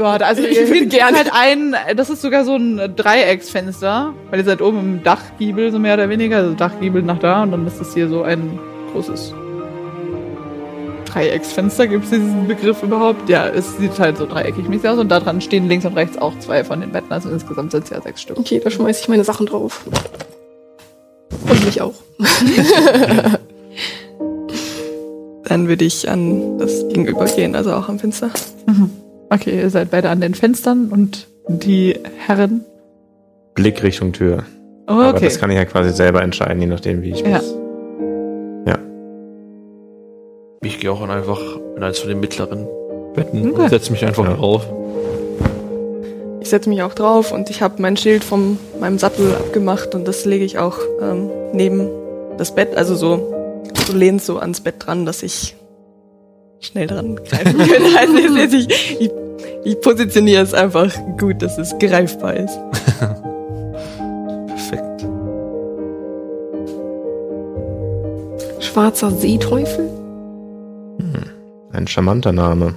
Ja, 0.00 0.26
also 0.26 0.42
Ich 0.42 0.58
findet 0.58 0.90
gerne- 0.90 1.16
halt 1.18 1.30
ein, 1.32 1.74
das 1.96 2.08
ist 2.10 2.22
sogar 2.22 2.44
so 2.44 2.56
ein 2.56 2.94
Dreiecksfenster, 2.96 4.14
weil 4.30 4.38
ihr 4.40 4.44
seid 4.44 4.62
oben 4.62 4.78
im 4.80 5.02
Dachgiebel, 5.02 5.70
so 5.72 5.78
mehr 5.78 5.94
oder 5.94 6.08
weniger, 6.08 6.38
also 6.38 6.54
Dachgiebel 6.54 7.02
nach 7.02 7.18
da 7.18 7.42
und 7.42 7.52
dann 7.52 7.66
ist 7.66 7.80
das 7.80 7.92
hier 7.94 8.08
so 8.08 8.22
ein 8.22 8.58
großes 8.92 9.34
Dreiecksfenster. 11.06 11.86
Gibt 11.88 12.04
es 12.04 12.10
diesen 12.10 12.46
Begriff 12.48 12.82
überhaupt? 12.82 13.28
Ja, 13.28 13.46
es 13.48 13.76
sieht 13.78 13.98
halt 13.98 14.16
so 14.16 14.26
dreieckig 14.26 14.68
mäßig 14.68 14.88
aus 14.88 14.98
und 14.98 15.08
da 15.08 15.20
dran 15.20 15.40
stehen 15.40 15.68
links 15.68 15.84
und 15.84 15.94
rechts 15.96 16.16
auch 16.18 16.38
zwei 16.38 16.62
von 16.64 16.80
den 16.80 16.92
Betten, 16.92 17.12
also 17.12 17.28
insgesamt 17.30 17.72
sind 17.72 17.84
es 17.84 17.90
ja 17.90 18.00
sechs 18.00 18.22
Stück. 18.22 18.38
Okay, 18.38 18.60
da 18.62 18.70
schmeiße 18.70 19.02
ich 19.02 19.08
meine 19.08 19.24
Sachen 19.24 19.46
drauf. 19.46 19.84
Und 21.48 21.64
mich 21.64 21.80
auch. 21.82 21.94
Dann 25.44 25.66
würde 25.68 25.84
ich 25.84 26.08
an 26.08 26.58
das 26.58 26.86
Gegenüber 26.88 27.24
gehen, 27.26 27.56
also 27.56 27.72
auch 27.72 27.88
am 27.88 27.98
Fenster. 27.98 28.30
Okay, 29.30 29.56
ihr 29.60 29.70
seid 29.70 29.90
beide 29.90 30.08
an 30.10 30.20
den 30.20 30.34
Fenstern 30.34 30.88
und 30.90 31.26
die 31.48 31.98
Herren. 32.26 32.64
Blick 33.54 33.82
Richtung 33.82 34.12
Tür. 34.12 34.44
Oh, 34.88 34.92
Aber 34.92 35.10
okay. 35.10 35.24
das 35.26 35.38
kann 35.38 35.50
ich 35.50 35.56
ja 35.56 35.64
quasi 35.64 35.90
selber 35.90 36.22
entscheiden, 36.22 36.60
je 36.60 36.66
nachdem, 36.66 37.02
wie 37.02 37.10
ich 37.10 37.20
Ja. 37.20 37.38
muss. 37.38 37.54
Ich 40.62 40.78
gehe 40.78 40.92
auch 40.92 41.00
einfach 41.00 41.40
in 41.76 41.82
eins 41.82 41.98
von 42.00 42.10
den 42.10 42.20
mittleren 42.20 42.66
Betten 43.14 43.50
Okay. 43.52 43.62
und 43.62 43.70
setze 43.70 43.90
mich 43.92 44.04
einfach 44.04 44.24
Ja. 44.24 44.34
drauf. 44.34 44.66
Ich 46.42 46.50
setze 46.50 46.68
mich 46.68 46.82
auch 46.82 46.92
drauf 46.94 47.32
und 47.32 47.48
ich 47.48 47.62
habe 47.62 47.80
mein 47.80 47.96
Schild 47.96 48.22
von 48.24 48.58
meinem 48.78 48.98
Sattel 48.98 49.34
abgemacht 49.34 49.94
und 49.94 50.06
das 50.06 50.26
lege 50.26 50.44
ich 50.44 50.58
auch 50.58 50.76
ähm, 51.00 51.30
neben 51.54 51.88
das 52.36 52.54
Bett, 52.54 52.76
also 52.76 52.94
so, 52.94 53.32
so 53.86 53.92
lehnt 53.94 54.20
so 54.22 54.38
ans 54.38 54.60
Bett 54.60 54.74
dran, 54.78 55.06
dass 55.06 55.22
ich 55.22 55.56
schnell 56.60 56.86
dran 56.86 57.16
greifen 57.16 57.56
kann. 57.58 57.96
Also 57.98 58.56
ich, 58.58 59.00
ich, 59.00 59.10
ich 59.64 59.80
positioniere 59.80 60.42
es 60.42 60.54
einfach 60.54 60.92
gut, 61.18 61.42
dass 61.42 61.58
es 61.58 61.76
greifbar 61.78 62.34
ist. 62.36 62.58
Perfekt. 64.46 65.06
Schwarzer 68.60 69.10
Seeteufel? 69.10 69.90
Ein 71.72 71.86
charmanter 71.86 72.32
Name. 72.32 72.74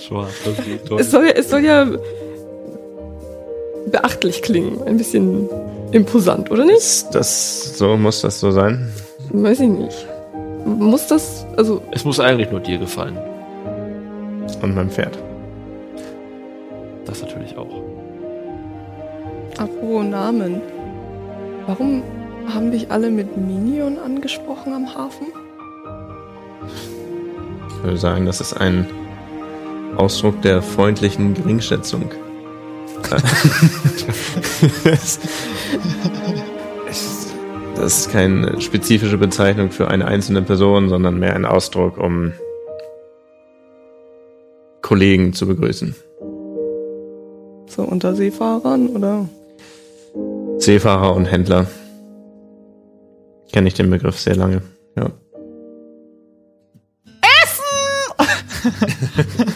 Schwarz, 0.00 0.30
das 0.44 0.64
geht 0.64 0.84
toll. 0.86 1.00
Es 1.00 1.10
soll, 1.10 1.24
ja- 1.26 1.32
es 1.32 1.50
soll 1.50 1.64
ja 1.64 1.86
beachtlich 3.90 4.42
klingen. 4.42 4.82
Ein 4.86 4.96
bisschen 4.98 5.48
imposant, 5.92 6.50
oder 6.50 6.64
nicht? 6.64 7.06
Das 7.12 7.76
so? 7.78 7.96
Muss 7.96 8.20
das 8.22 8.40
so 8.40 8.50
sein? 8.50 8.92
Weiß 9.30 9.60
ich 9.60 9.68
nicht. 9.68 10.06
Muss 10.64 11.06
das, 11.06 11.46
also, 11.56 11.80
Es 11.92 12.04
muss 12.04 12.18
eigentlich 12.18 12.50
nur 12.50 12.60
dir 12.60 12.78
gefallen. 12.78 13.16
Und 14.62 14.74
mein 14.74 14.90
Pferd. 14.90 15.18
Das 17.04 17.22
natürlich 17.22 17.56
auch. 17.56 17.82
Apropos 19.58 20.04
Namen. 20.04 20.60
Warum 21.66 22.02
haben 22.52 22.70
dich 22.70 22.90
alle 22.90 23.10
mit 23.10 23.36
Minion 23.36 23.98
angesprochen 23.98 24.72
am 24.72 24.94
Hafen? 24.94 25.28
Ich 27.68 27.82
würde 27.84 27.98
sagen, 27.98 28.26
das 28.26 28.40
ist 28.40 28.54
ein 28.54 28.86
Ausdruck 29.96 30.42
der 30.42 30.62
freundlichen 30.62 31.34
Geringschätzung. 31.34 32.10
das, 34.84 35.20
das 37.76 37.98
ist 37.98 38.10
keine 38.10 38.60
spezifische 38.60 39.18
Bezeichnung 39.18 39.70
für 39.70 39.88
eine 39.88 40.06
einzelne 40.06 40.42
Person, 40.42 40.88
sondern 40.88 41.18
mehr 41.18 41.34
ein 41.34 41.44
Ausdruck, 41.44 41.98
um 41.98 42.32
Kollegen 44.82 45.32
zu 45.32 45.46
begrüßen. 45.46 45.94
So 47.68 47.82
unter 47.82 48.14
Seefahrern 48.14 48.88
oder? 48.88 49.28
Seefahrer 50.58 51.14
und 51.14 51.26
Händler. 51.26 51.66
Kenne 53.52 53.68
ich 53.68 53.74
den 53.74 53.90
Begriff 53.90 54.18
sehr 54.18 54.36
lange. 54.36 54.62
Ja. 54.96 55.10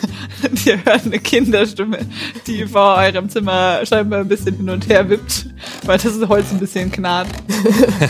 Ihr 0.64 0.84
hört 0.84 1.06
eine 1.06 1.18
Kinderstimme, 1.18 1.98
die 2.46 2.66
vor 2.66 2.96
eurem 2.96 3.28
Zimmer 3.28 3.84
scheinbar 3.84 4.20
ein 4.20 4.28
bisschen 4.28 4.56
hin 4.56 4.70
und 4.70 4.88
her 4.88 5.08
wippt, 5.08 5.46
weil 5.84 5.98
das 5.98 6.28
Holz 6.28 6.50
ein 6.50 6.58
bisschen 6.58 6.90
knarrt. 6.90 7.28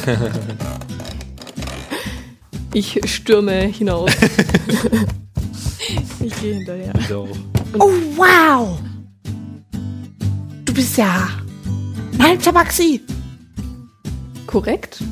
ich 2.75 3.01
stürme 3.05 3.63
hinaus. 3.63 4.13
Ich 6.23 6.39
gehe 6.39 6.57
hinterher. 6.57 6.93
Ich 7.01 7.13
auch. 7.13 7.27
Oh, 7.79 7.91
wow! 8.15 8.79
Du 10.67 10.75
bist 10.75 10.99
ja 10.99 11.29
ein 12.19 12.39
Maxi. 12.53 13.01
Korrekt? 14.47 15.03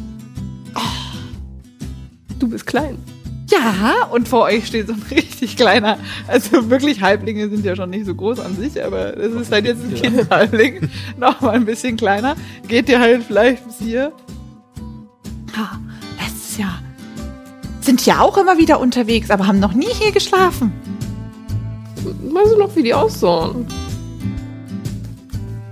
Du 2.39 2.49
bist 2.49 2.67
klein. 2.67 2.99
Ja, 3.51 4.09
und 4.11 4.29
vor 4.29 4.45
euch 4.45 4.67
steht 4.67 4.89
so 4.89 4.93
ein 4.93 5.03
richtig 5.11 5.57
kleiner, 5.57 5.99
also 6.27 6.69
wirklich 6.71 7.01
Halblinge 7.01 7.49
sind 7.49 7.65
ja 7.65 7.75
schon 7.75 7.91
nicht 7.91 8.07
so 8.07 8.15
groß 8.15 8.41
an 8.41 8.57
sich, 8.57 8.83
aber 8.83 9.13
das 9.13 9.33
ist 9.33 9.51
halt 9.51 9.65
jetzt 9.65 9.83
ein 9.83 9.95
Kindhalbling, 9.95 10.89
noch 11.17 11.41
mal 11.41 11.55
ein 11.55 11.65
bisschen 11.65 11.97
kleiner. 11.97 12.37
Geht 12.67 12.89
ihr 12.89 13.01
halt 13.01 13.25
vielleicht 13.25 13.65
bis 13.67 13.79
hier? 13.79 14.13
Ha, 15.57 15.79
das 16.19 16.51
ist 16.51 16.59
ja. 16.59 16.79
Sind 17.81 18.05
ja 18.05 18.21
auch 18.21 18.37
immer 18.37 18.59
wieder 18.59 18.81
unterwegs, 18.81 19.31
aber 19.31 19.47
haben 19.47 19.61
noch 19.61 19.73
nie 19.73 19.89
hier 19.99 20.13
geschlafen. 20.13 20.73
Weißt 22.05 22.53
du 22.53 22.59
noch, 22.59 22.77
wie 22.77 22.83
die 22.83 22.93
aussahen? 22.93 23.67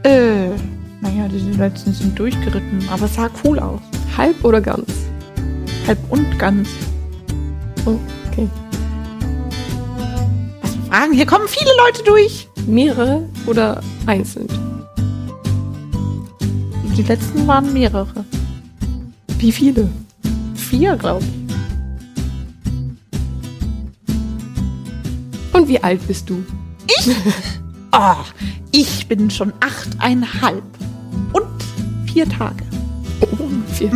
Äh, 0.03 0.49
naja, 1.03 1.29
die 1.29 1.39
sind 1.39 1.59
letztens 1.59 1.99
sind 1.99 2.19
durchgeritten, 2.19 2.89
aber 2.91 3.05
es 3.05 3.15
sah 3.15 3.29
cool 3.45 3.59
aus. 3.59 3.81
Halb 4.17 4.43
oder 4.45 4.63
ganz? 4.63 4.87
Halb 5.87 5.99
und 6.09 6.39
ganz. 6.39 6.69
Oh, 7.87 7.99
okay. 8.29 8.49
Was 10.61 10.75
für 10.75 10.83
Fragen? 10.83 11.13
Hier 11.13 11.27
kommen 11.27 11.47
viele 11.47 11.71
Leute 11.79 12.03
durch. 12.03 12.49
Mehrere 12.67 13.29
oder 13.47 13.81
einzeln? 14.07 14.49
Die 16.97 17.03
letzten 17.03 17.47
waren 17.47 17.73
mehrere. 17.73 18.25
Wie 19.39 19.53
viele? 19.53 19.89
Vier, 20.55 20.97
glaube 20.97 21.25
ich. 21.25 21.47
Und 25.53 25.69
wie 25.69 25.83
alt 25.83 26.05
bist 26.09 26.29
du? 26.29 26.45
Oh, 27.93 28.15
ich 28.73 29.07
bin 29.07 29.31
schon 29.31 29.53
achteinhalb. 29.61 30.65
Und 31.33 31.47
vier 32.11 32.29
Tage. 32.29 32.65
Oh, 33.21 33.49
vier. 33.75 33.91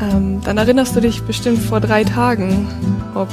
Ähm, 0.00 0.40
dann 0.44 0.58
erinnerst 0.58 0.94
du 0.94 1.00
dich 1.00 1.22
bestimmt 1.22 1.62
vor 1.62 1.80
drei 1.80 2.04
Tagen, 2.04 2.68
ob 3.14 3.28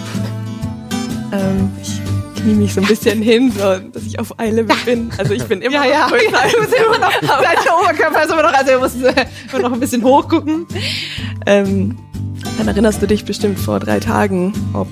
ähm, 1.32 1.70
ich 1.82 2.02
knie 2.42 2.54
mich 2.54 2.74
so 2.74 2.82
ein 2.82 2.88
bisschen 2.88 3.22
hin, 3.22 3.52
so, 3.52 3.78
dass 3.92 4.04
ich 4.04 4.20
auf 4.20 4.40
Eile 4.40 4.64
bin. 4.86 5.12
Also 5.18 5.34
ich 5.34 5.44
bin 5.44 5.62
immer 5.62 5.76
Ja, 5.76 5.86
ja, 5.86 6.08
noch 6.08 6.18
ja, 6.18 6.40
als 6.40 6.54
du 6.54 6.60
musst 6.60 6.74
immer 6.74 6.98
noch, 6.98 7.12
dein 7.22 7.58
Oberkörper 7.82 8.24
ist 8.24 8.32
immer 8.32 8.44
noch, 8.44 8.54
also 8.54 8.72
ihr 8.72 8.80
müsst 8.80 9.04
äh, 9.04 9.26
immer 9.52 9.62
noch 9.62 9.74
ein 9.74 9.80
bisschen 9.80 10.04
hochgucken. 10.04 10.66
Ähm, 11.46 11.98
dann 12.58 12.68
erinnerst 12.68 13.02
du 13.02 13.08
dich 13.08 13.26
bestimmt 13.26 13.60
vor 13.60 13.80
drei 13.80 14.00
Tagen, 14.00 14.54
ob 14.74 14.88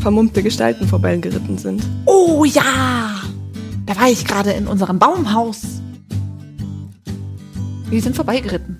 vermummte 0.00 0.42
Gestalten 0.42 0.86
vorbeigeritten 0.86 1.58
sind. 1.58 1.82
Oh 2.06 2.44
ja! 2.44 3.22
Da 3.86 3.96
war 3.96 4.08
ich 4.08 4.24
gerade 4.24 4.52
in 4.52 4.66
unserem 4.66 4.98
Baumhaus. 4.98 5.62
Die 7.90 8.00
sind 8.00 8.16
vorbeigeritten. 8.16 8.78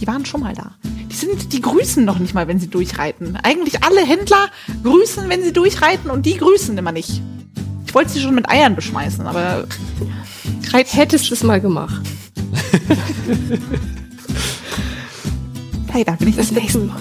Die 0.00 0.06
waren 0.06 0.24
schon 0.24 0.40
mal 0.40 0.54
da. 0.54 0.72
Die 0.84 1.14
sind, 1.14 1.52
die 1.52 1.60
grüßen 1.60 2.04
noch 2.04 2.18
nicht 2.18 2.34
mal, 2.34 2.48
wenn 2.48 2.60
sie 2.60 2.68
durchreiten. 2.68 3.36
Eigentlich 3.42 3.82
alle 3.82 4.04
Händler 4.04 4.48
grüßen, 4.82 5.28
wenn 5.28 5.42
sie 5.42 5.52
durchreiten 5.52 6.10
und 6.10 6.26
die 6.26 6.36
grüßen 6.36 6.76
immer 6.76 6.92
nicht. 6.92 7.22
Ich 7.86 7.94
wollte 7.94 8.10
sie 8.10 8.20
schon 8.20 8.34
mit 8.34 8.48
Eiern 8.48 8.76
beschmeißen, 8.76 9.26
aber 9.26 9.66
Hättest 10.72 11.30
du 11.30 11.34
es 11.34 11.42
mal 11.42 11.60
gemacht? 11.60 12.02
leider 15.92 16.12
bin 16.12 16.28
ich 16.28 16.36
das 16.36 16.52
nächste 16.52 16.80
Mal. 16.80 17.00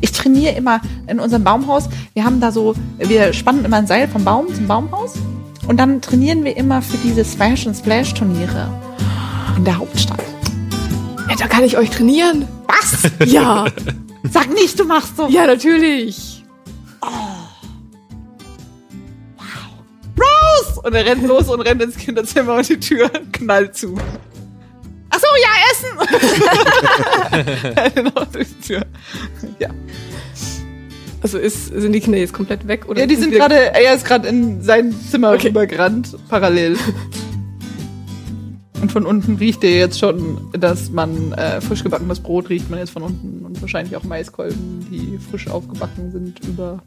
Ich 0.00 0.12
trainiere 0.12 0.54
immer 0.54 0.80
in 1.06 1.20
unserem 1.20 1.44
Baumhaus. 1.44 1.88
Wir 2.14 2.24
haben 2.24 2.40
da 2.40 2.50
so, 2.50 2.74
wir 2.98 3.32
spannen 3.32 3.64
immer 3.64 3.76
ein 3.78 3.86
Seil 3.86 4.08
vom 4.08 4.24
Baum 4.24 4.52
zum 4.54 4.66
Baumhaus 4.66 5.14
und 5.68 5.78
dann 5.78 6.00
trainieren 6.00 6.44
wir 6.44 6.56
immer 6.56 6.82
für 6.82 6.96
diese 6.98 7.24
Smash 7.24 7.66
and 7.66 7.76
Splash 7.76 8.12
Turniere 8.14 8.68
in 9.56 9.64
der 9.64 9.78
Hauptstadt. 9.78 10.20
Da 11.40 11.48
kann 11.48 11.64
ich 11.64 11.76
euch 11.76 11.90
trainieren. 11.90 12.46
Was? 12.68 13.10
Ja, 13.26 13.64
Sag 14.30 14.52
nicht, 14.52 14.78
du 14.78 14.84
machst 14.84 15.16
so. 15.16 15.26
ja, 15.28 15.46
natürlich. 15.46 16.44
Rose! 20.18 20.80
Und 20.82 20.94
er 20.94 21.04
rennt 21.06 21.26
los 21.26 21.48
und 21.48 21.60
rennt 21.62 21.82
ins 21.82 21.96
Kinderzimmer 21.96 22.54
und 22.56 22.68
die 22.68 22.78
Tür 22.78 23.10
knallt 23.32 23.74
zu. 23.76 23.96
Ach 25.10 25.18
so, 25.18 25.26
ja, 25.42 25.48
Essen. 25.72 25.88
genau, 27.94 28.24
durch 28.32 28.48
die 28.48 28.60
Tür. 28.68 28.82
Ja. 29.58 29.70
Also 31.22 31.38
ist, 31.38 31.66
sind 31.66 31.92
die 31.92 32.00
Kinder 32.00 32.18
jetzt 32.18 32.32
komplett 32.32 32.66
weg? 32.68 32.86
Oder 32.88 33.00
ja, 33.00 33.06
die 33.06 33.16
sind 33.16 33.30
wir- 33.32 33.38
gerade, 33.38 33.56
er 33.74 33.94
ist 33.94 34.04
gerade 34.04 34.28
in 34.28 34.62
sein 34.62 34.94
Zimmer 35.10 35.32
Okay. 35.32 35.48
rübergerannt, 35.48 36.16
parallel. 36.28 36.76
Und 38.80 38.90
von 38.92 39.04
unten 39.04 39.36
riecht 39.36 39.62
ihr 39.62 39.76
jetzt 39.76 39.98
schon, 39.98 40.38
dass 40.52 40.90
man 40.90 41.32
äh, 41.32 41.60
frisch 41.60 41.82
gebackenes 41.84 42.20
Brot 42.20 42.48
riecht 42.48 42.70
man 42.70 42.78
jetzt 42.78 42.90
von 42.90 43.02
unten 43.02 43.44
und 43.44 43.60
wahrscheinlich 43.60 43.94
auch 43.96 44.04
Maiskolben, 44.04 44.86
die 44.90 45.18
frisch 45.30 45.48
aufgebacken 45.48 46.10
sind 46.10 46.40
über 46.48 46.82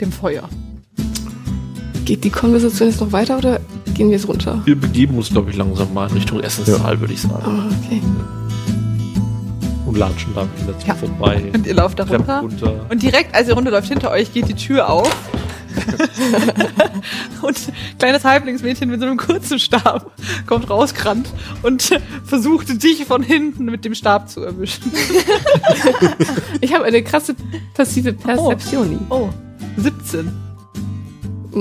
dem 0.00 0.10
Feuer. 0.10 0.48
Geht 2.06 2.24
die 2.24 2.30
Konversation 2.30 2.88
jetzt 2.88 3.00
noch 3.00 3.12
weiter 3.12 3.38
oder 3.38 3.60
gehen 3.94 4.08
wir 4.08 4.16
jetzt 4.16 4.28
runter? 4.28 4.60
Wir 4.64 4.76
begeben 4.78 5.16
uns, 5.16 5.28
glaube 5.30 5.50
ich, 5.50 5.56
langsam 5.56 5.92
mal 5.94 6.08
in 6.08 6.14
Richtung 6.14 6.40
Essenssaal, 6.40 7.00
würde 7.00 7.12
ich 7.14 7.20
sagen. 7.22 7.42
Ah, 7.44 7.66
okay. 7.84 8.00
Und 9.86 9.98
latschen 9.98 10.32
da 10.34 10.42
am 10.42 10.48
Kinderzimmer 10.56 10.86
Ja. 10.88 10.94
vorbei. 10.94 11.50
Und 11.54 11.66
ihr 11.66 11.74
lauft 11.74 11.98
da 11.98 12.04
runter. 12.04 12.40
runter. 12.40 12.86
Und 12.90 13.02
direkt, 13.02 13.34
als 13.34 13.48
ihr 13.48 13.54
runterläuft, 13.54 13.88
hinter 13.88 14.10
euch 14.10 14.32
geht 14.32 14.48
die 14.48 14.54
Tür 14.54 14.88
auf. 14.90 15.14
und 17.42 17.68
ein 17.68 17.98
kleines 17.98 18.24
Halblingsmädchen 18.24 18.90
mit 18.90 19.00
so 19.00 19.06
einem 19.06 19.16
kurzen 19.16 19.58
Stab 19.58 20.12
kommt 20.46 20.70
rausgerannt 20.70 21.28
und 21.62 22.00
versucht 22.24 22.82
dich 22.82 23.04
von 23.04 23.22
hinten 23.22 23.66
mit 23.66 23.84
dem 23.84 23.94
Stab 23.94 24.28
zu 24.28 24.42
erwischen. 24.42 24.92
Ich 26.60 26.72
habe 26.72 26.84
eine 26.84 27.02
krasse 27.02 27.34
passive 27.74 28.12
Perzeption. 28.12 29.06
Oh, 29.10 29.28
17. 29.76 30.32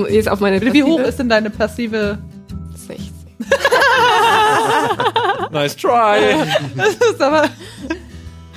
Jetzt 0.09 0.29
auf 0.29 0.39
meine 0.39 0.61
Wie 0.73 0.83
hoch 0.83 0.99
ist 0.99 1.19
denn 1.19 1.29
deine 1.29 1.49
passive? 1.49 2.17
16. 2.75 3.11
Nice 5.51 5.75
try. 5.75 6.35
Das 6.75 6.95
ist 6.95 7.21
aber. 7.21 7.45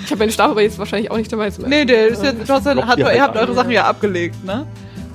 Ich 0.04 0.10
habe 0.10 0.20
meinen 0.20 0.30
Stab 0.30 0.50
aber 0.50 0.62
jetzt 0.62 0.78
wahrscheinlich 0.78 1.10
auch 1.10 1.16
nicht 1.16 1.32
dabei 1.32 1.50
zum 1.50 1.68
Nee, 1.68 1.84
der 1.84 2.08
ist 2.08 2.22
jetzt, 2.22 2.48
hast, 2.48 2.62
Klopft 2.62 2.86
hat, 2.86 2.98
ihr 2.98 3.06
halt 3.06 3.20
habt 3.20 3.36
eure 3.36 3.54
Sachen 3.54 3.72
ja 3.72 3.86
abgelegt, 3.86 4.44
ne? 4.44 4.66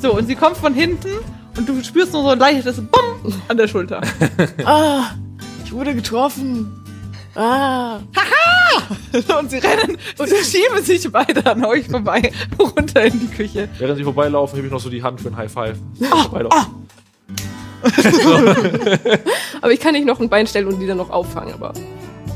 So, 0.01 0.13
und 0.15 0.25
sie 0.27 0.35
kommt 0.35 0.57
von 0.57 0.73
hinten 0.73 1.09
und 1.57 1.67
du 1.69 1.83
spürst 1.83 2.13
nur 2.13 2.23
so 2.23 2.29
ein 2.29 2.39
leichtes 2.39 2.77
Bumm 2.77 3.33
an 3.47 3.57
der 3.57 3.67
Schulter. 3.67 4.01
Ah, 4.65 5.11
ich 5.63 5.71
wurde 5.71 5.93
getroffen. 5.95 6.71
Ah. 7.35 7.99
und 9.39 9.49
sie 9.51 9.57
rennen 9.59 9.97
und 10.17 10.27
sie 10.29 10.43
schieben 10.43 10.83
sich 10.83 11.09
beide 11.11 11.45
an 11.45 11.63
euch 11.63 11.87
vorbei 11.87 12.31
runter 12.59 13.03
in 13.05 13.19
die 13.19 13.27
Küche. 13.27 13.69
Während 13.77 13.97
sie 13.97 14.03
vorbeilaufen, 14.03 14.55
hebe 14.57 14.67
ich 14.67 14.73
noch 14.73 14.81
so 14.81 14.89
die 14.89 15.01
Hand 15.03 15.21
für 15.21 15.29
ein 15.29 15.37
High 15.37 15.51
Five. 15.51 15.77
Oh, 16.01 16.15
Vorbeilaufen. 16.17 16.87
Aber 19.61 19.71
ich 19.71 19.79
kann 19.79 19.93
nicht 19.93 20.05
noch 20.05 20.19
ein 20.19 20.29
Bein 20.29 20.45
stellen 20.47 20.67
und 20.67 20.79
die 20.79 20.87
dann 20.87 20.97
noch 20.97 21.09
auffangen, 21.09 21.53
aber. 21.53 21.73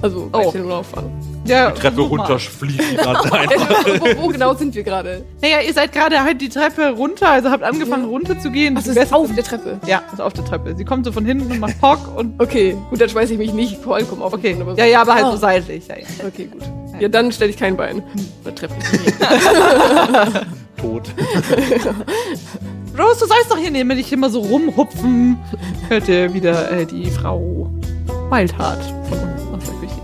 Also, 0.02 0.28
Oh. 0.28 0.30
Beinstellung 0.30 0.68
und 0.68 0.74
auffangen. 0.74 1.35
Ja, 1.48 1.70
Die 1.72 1.80
Treppe 1.80 1.96
versuch 1.96 2.12
mal. 2.12 2.18
runter 2.26 2.40
fliegt 2.40 2.82
die 2.92 2.96
dann 3.04 3.16
einfach. 3.16 3.86
wo, 4.18 4.24
wo 4.24 4.28
genau 4.30 4.54
sind 4.56 4.74
wir 4.76 4.84
gerade? 4.84 5.24
Naja, 5.42 5.62
ihr 5.62 5.74
seid 5.74 5.92
gerade 5.92 6.22
halt 6.24 6.42
die 6.42 6.50
Treppe 6.50 6.90
runter, 6.92 7.30
also 7.30 7.50
habt 7.52 7.64
angefangen 7.64 8.06
runter 8.06 8.40
zu 8.40 8.50
gehen. 8.52 8.76
Also, 8.78 8.92
ist 8.92 9.14
auf 9.14 9.34
der 9.34 9.44
Treppe. 9.44 9.80
Ja, 9.86 10.02
ist 10.12 10.20
auf 10.22 10.34
der 10.34 10.44
Treppe. 10.46 10.76
Sie 10.76 10.84
kommt 10.86 11.06
so 11.06 11.12
von 11.12 11.26
hinten 11.26 11.52
und 11.52 11.60
macht 11.60 11.80
Pock 11.80 12.18
und. 12.18 12.42
Okay, 12.42 12.76
gut, 12.90 13.00
dann 13.00 13.10
schmeiße 13.10 13.34
ich 13.34 13.40
mich 13.40 13.54
nicht 13.54 13.78
vollkommen 13.82 14.22
auf 14.22 14.34
Okay, 14.34 14.54
Boden, 14.56 14.76
ja, 14.78 14.86
ja, 14.86 15.02
aber 15.02 15.14
halt 15.16 15.26
Oh. 15.28 15.32
so 15.32 15.38
seitlich. 15.38 15.88
Ja, 15.88 15.96
ja. 15.98 16.06
Okay, 16.28 16.46
gut. 16.52 16.62
Ja, 17.00 17.10
dann 17.10 17.32
stelle 17.32 17.52
ich 17.52 17.58
kein 17.58 17.76
Bein. 17.78 18.02
Treffe 18.56 18.74
ich 18.80 18.92
mich. 19.06 19.14
Tot. 20.78 21.10
Rose, 22.98 23.20
du 23.20 23.26
sollst 23.28 23.52
doch 23.52 23.58
hier 23.58 23.72
neben 23.72 23.90
nicht 23.90 24.12
immer 24.14 24.30
so 24.30 24.40
rumhupfen. 24.40 25.38
Hört 25.90 26.08
ihr 26.08 26.34
wieder 26.34 26.72
äh, 26.72 26.86
die 26.86 27.10
Frau 27.12 27.70
Wildheart 28.30 28.82
von 29.10 29.20
unten 29.20 29.56
aus 29.56 29.64
der 29.66 29.74
Küche. 29.76 29.96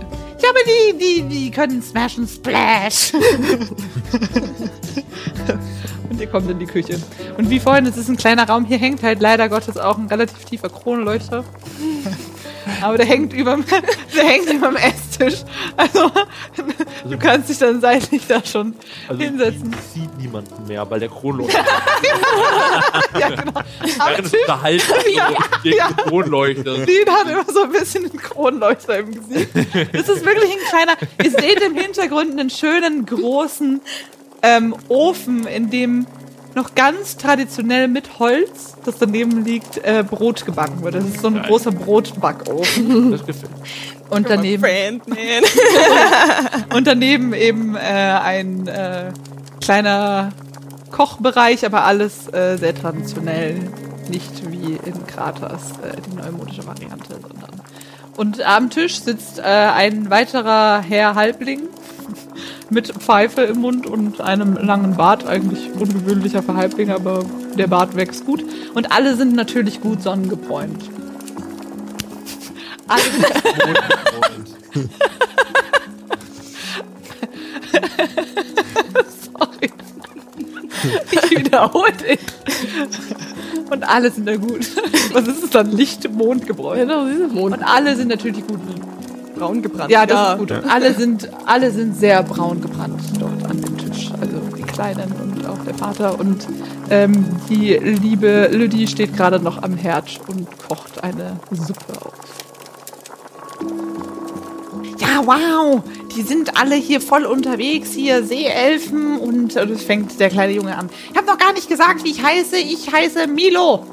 Aber 0.51 0.59
die, 0.65 0.97
die, 0.97 1.21
die 1.29 1.49
können 1.49 1.81
Smash 1.81 2.17
and 2.17 2.29
Splash. 2.29 3.13
Und 6.09 6.19
ihr 6.19 6.27
kommt 6.27 6.51
in 6.51 6.59
die 6.59 6.65
Küche. 6.65 6.99
Und 7.37 7.49
wie 7.49 7.57
vorhin, 7.57 7.85
es 7.85 7.95
ist 7.95 8.09
ein 8.09 8.17
kleiner 8.17 8.49
Raum. 8.49 8.65
Hier 8.65 8.77
hängt 8.77 9.01
halt 9.01 9.21
leider 9.21 9.47
Gottes 9.47 9.77
auch 9.77 9.97
ein 9.97 10.07
relativ 10.07 10.43
tiefer 10.43 10.67
Kronleuchter. 10.67 11.45
Aber 12.81 12.97
der 12.97 13.05
hängt 13.05 13.31
überm, 13.31 13.63
der 14.15 14.23
hängt 14.25 14.51
überm 14.51 14.75
Esstisch. 14.75 15.45
Also, 15.77 16.11
du 17.09 17.17
kannst 17.17 17.49
dich 17.49 17.57
dann 17.57 17.81
seitlich 17.81 18.21
da 18.27 18.43
schon 18.45 18.73
Also 19.07 19.21
hinsetzen. 19.21 19.75
sieht 19.93 20.17
niemanden 20.17 20.67
mehr, 20.67 20.89
weil 20.89 20.99
der 20.99 21.09
Kronleuchter 21.09 21.59
Ja, 23.19 23.29
genau. 23.29 23.53
Während 24.07 24.25
des 24.25 24.33
Unterhalten 24.33 24.93
Ja, 25.13 25.29
gegen 25.63 25.77
ja. 25.77 25.87
Kronleuchter. 25.91 26.85
Dean 26.85 27.09
hat 27.09 27.27
immer 27.29 27.45
so 27.53 27.63
ein 27.63 27.71
bisschen 27.71 28.05
einen 28.05 28.17
Kronleuchter 28.17 28.99
im 28.99 29.11
Gesicht. 29.13 29.49
Das 29.93 30.09
ist 30.09 30.25
wirklich 30.25 30.51
ein 30.51 30.69
kleiner. 30.69 30.93
Ihr 31.23 31.31
seht 31.31 31.61
im 31.61 31.75
Hintergrund 31.75 32.31
einen 32.31 32.49
schönen 32.49 33.05
großen 33.05 33.81
ähm, 34.41 34.75
Ofen, 34.87 35.45
in 35.47 35.69
dem 35.69 36.07
noch 36.55 36.75
ganz 36.75 37.15
traditionell 37.17 37.87
mit 37.87 38.19
Holz, 38.19 38.75
das 38.83 38.97
daneben 38.97 39.45
liegt, 39.45 39.77
äh, 39.85 40.03
Brot 40.07 40.45
gebacken 40.45 40.83
wird. 40.83 40.95
Das 40.95 41.05
ist 41.05 41.21
so 41.21 41.27
ein 41.27 41.41
großer 41.43 41.71
Brotbackofen. 41.71 43.11
Das 43.11 43.25
gefällt. 43.25 43.51
Und 44.11 44.29
daneben, 44.29 45.01
man. 45.07 45.17
und 46.75 46.85
daneben 46.85 47.33
eben 47.33 47.75
äh, 47.75 47.79
ein 47.79 48.67
äh, 48.67 49.11
kleiner 49.61 50.33
Kochbereich, 50.91 51.65
aber 51.65 51.85
alles 51.85 52.27
äh, 52.33 52.57
sehr 52.57 52.75
traditionell. 52.75 53.55
Nicht 54.09 54.51
wie 54.51 54.73
in 54.85 55.07
Kraters, 55.07 55.71
äh, 55.81 55.95
die 56.01 56.17
neumodische 56.17 56.67
Variante, 56.67 57.13
sondern. 57.21 57.61
Und 58.17 58.41
am 58.45 58.69
Tisch 58.69 58.99
sitzt 58.99 59.39
äh, 59.39 59.43
ein 59.43 60.09
weiterer 60.09 60.81
Herr 60.81 61.15
Halbling 61.15 61.61
mit 62.69 62.89
Pfeife 62.89 63.43
im 63.43 63.59
Mund 63.59 63.87
und 63.87 64.19
einem 64.19 64.55
langen 64.55 64.97
Bart. 64.97 65.25
Eigentlich 65.25 65.71
ungewöhnlicher 65.73 66.43
für 66.43 66.55
Halblinge, 66.55 66.95
aber 66.95 67.23
der 67.57 67.67
Bart 67.67 67.95
wächst 67.95 68.25
gut. 68.25 68.43
Und 68.73 68.91
alle 68.91 69.15
sind 69.15 69.35
natürlich 69.35 69.79
gut 69.79 70.03
sonnengebräunt. 70.03 71.00
Sorry. 79.23 79.71
Ich 81.11 81.31
wiederhole 81.31 81.91
dich. 81.93 82.19
Und 83.71 83.83
alle 83.83 84.11
sind 84.11 84.27
da 84.27 84.35
gut. 84.35 84.67
Was 85.13 85.27
ist 85.27 85.43
es 85.43 85.49
dann? 85.51 85.71
Licht, 85.71 86.11
Mond 86.11 86.45
gebräunt. 86.45 86.81
Genau, 86.81 87.05
Mond. 87.33 87.55
Und 87.57 87.63
alle 87.63 87.95
sind 87.95 88.09
natürlich 88.09 88.45
gut. 88.45 88.59
Braun 89.35 89.61
gebrannt. 89.61 89.89
Ja, 89.89 90.05
das 90.05 90.33
ist 90.33 90.39
gut. 90.39 90.51
Und 90.51 90.69
alle 90.69 90.93
sind, 90.93 91.29
alle 91.45 91.71
sind 91.71 91.97
sehr 91.97 92.21
braun 92.23 92.61
gebrannt 92.61 93.01
dort 93.19 93.43
an 93.49 93.61
dem 93.61 93.77
Tisch. 93.77 94.11
Also 94.19 94.39
die 94.55 94.61
Kleinen 94.63 95.11
und 95.21 95.45
auch 95.47 95.57
der 95.65 95.73
Vater. 95.73 96.19
Und 96.19 96.45
ähm, 96.89 97.25
die 97.49 97.73
liebe 97.73 98.49
Lydie 98.51 98.87
steht 98.87 99.15
gerade 99.15 99.39
noch 99.39 99.63
am 99.63 99.75
Herd 99.75 100.19
und 100.27 100.47
kocht 100.67 101.03
eine 101.03 101.39
Suppe 101.51 101.93
auf. 102.05 102.13
Ja, 105.21 105.27
wow! 105.27 105.83
Die 106.15 106.21
sind 106.23 106.57
alle 106.57 106.75
hier 106.75 106.99
voll 107.01 107.25
unterwegs, 107.25 107.91
hier 107.91 108.23
Seeelfen 108.23 109.17
und 109.17 109.55
das 109.55 109.83
fängt 109.83 110.19
der 110.19 110.29
kleine 110.29 110.53
Junge 110.53 110.77
an. 110.77 110.89
Ich 111.11 111.17
habe 111.17 111.27
noch 111.27 111.37
gar 111.37 111.53
nicht 111.53 111.69
gesagt, 111.69 112.03
wie 112.03 112.11
ich 112.11 112.23
heiße. 112.23 112.57
Ich 112.57 112.91
heiße 112.91 113.27
Milo. 113.27 113.85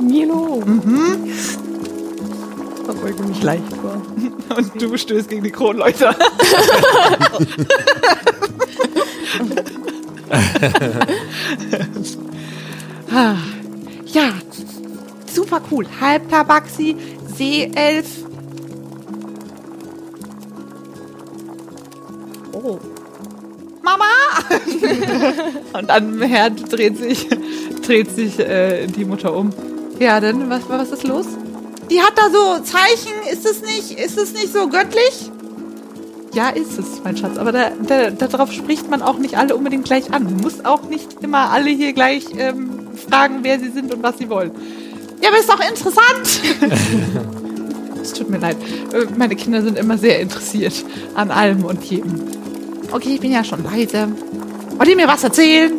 Milo. 0.00 0.62
Da 2.86 2.92
beuge 2.92 3.22
mich 3.24 3.42
leicht 3.42 3.64
vor. 3.80 4.00
Und 4.56 4.80
du 4.80 4.96
stößt 4.96 5.28
gegen 5.28 5.42
die 5.42 5.50
Kronleuchter. 5.50 6.14
Ah, 13.10 13.36
ja, 14.04 14.34
super 15.32 15.62
cool. 15.70 15.86
Halbtabaxi, 15.98 16.94
Seeelf. 17.34 18.27
Oh. 22.68 22.78
Mama! 23.80 24.04
Und 25.72 25.90
am 25.90 26.20
Herd 26.20 26.70
dreht 26.70 26.98
sich, 26.98 27.26
dreht 27.86 28.14
sich 28.14 28.38
äh, 28.38 28.86
die 28.86 29.06
Mutter 29.06 29.34
um. 29.34 29.50
Ja, 29.98 30.20
denn 30.20 30.50
was, 30.50 30.68
was 30.68 30.90
ist 30.90 31.04
los? 31.04 31.24
Die 31.90 32.02
hat 32.02 32.12
da 32.16 32.28
so 32.30 32.62
Zeichen. 32.62 33.14
Ist 33.32 33.46
es 33.46 33.62
nicht, 33.62 33.98
ist 33.98 34.18
es 34.18 34.34
nicht 34.34 34.52
so 34.52 34.68
göttlich? 34.68 35.30
Ja, 36.34 36.50
ist 36.50 36.78
es, 36.78 37.02
mein 37.02 37.16
Schatz. 37.16 37.38
Aber 37.38 37.52
da, 37.52 37.70
da, 37.86 38.10
darauf 38.10 38.52
spricht 38.52 38.90
man 38.90 39.00
auch 39.00 39.16
nicht 39.16 39.38
alle 39.38 39.56
unbedingt 39.56 39.86
gleich 39.86 40.12
an. 40.12 40.24
Man 40.24 40.36
muss 40.36 40.66
auch 40.66 40.82
nicht 40.82 41.22
immer 41.22 41.50
alle 41.50 41.70
hier 41.70 41.94
gleich 41.94 42.26
ähm, 42.36 42.88
fragen, 43.08 43.38
wer 43.44 43.58
sie 43.58 43.70
sind 43.70 43.94
und 43.94 44.02
was 44.02 44.18
sie 44.18 44.28
wollen. 44.28 44.50
Ja, 45.22 45.30
aber 45.30 45.38
ist 45.38 45.48
doch 45.48 45.60
interessant. 45.66 46.42
es 48.02 48.12
tut 48.12 48.28
mir 48.28 48.38
leid. 48.38 48.58
Äh, 48.92 49.06
Meine 49.16 49.36
Kinder 49.36 49.62
sind 49.62 49.78
immer 49.78 49.96
sehr 49.96 50.20
interessiert 50.20 50.74
an 51.14 51.30
allem 51.30 51.64
und 51.64 51.82
jedem. 51.84 52.20
Okay, 52.90 53.14
ich 53.14 53.20
bin 53.20 53.32
ja 53.32 53.44
schon 53.44 53.62
leise. 53.64 54.08
Wollt 54.76 54.88
ihr 54.88 54.96
mir 54.96 55.08
was 55.08 55.22
erzählen? 55.22 55.72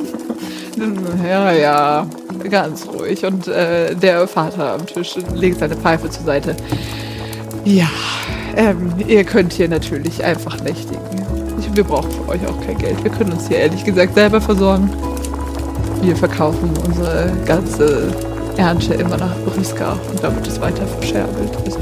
Ja, 1.23 1.51
ja, 1.51 2.07
ganz 2.49 2.87
ruhig. 2.87 3.25
Und 3.25 3.47
äh, 3.47 3.95
der 3.95 4.27
Vater 4.27 4.73
am 4.73 4.85
Tisch 4.85 5.15
legt 5.33 5.59
seine 5.59 5.75
Pfeife 5.75 6.09
zur 6.09 6.25
Seite. 6.25 6.55
Ja, 7.65 7.89
ähm, 8.55 8.93
ihr 9.07 9.23
könnt 9.23 9.53
hier 9.53 9.67
natürlich 9.67 10.23
einfach 10.23 10.61
nächtigen. 10.61 11.01
Ich, 11.59 11.75
wir 11.75 11.83
brauchen 11.83 12.11
für 12.11 12.29
euch 12.29 12.47
auch 12.47 12.61
kein 12.65 12.77
Geld. 12.77 13.03
Wir 13.03 13.11
können 13.11 13.33
uns 13.33 13.47
hier 13.47 13.57
ehrlich 13.57 13.83
gesagt 13.83 14.13
selber 14.13 14.39
versorgen. 14.39 14.89
Wir 16.01 16.15
verkaufen 16.15 16.71
unsere 16.85 17.31
ganze 17.45 18.13
Ernte 18.57 18.93
immer 18.93 19.17
nach 19.17 19.35
Briska 19.45 19.97
und 20.11 20.23
damit 20.23 20.47
es 20.47 20.61
weiter 20.61 20.85
verscherbelt. 20.87 21.51
Das, 21.65 21.77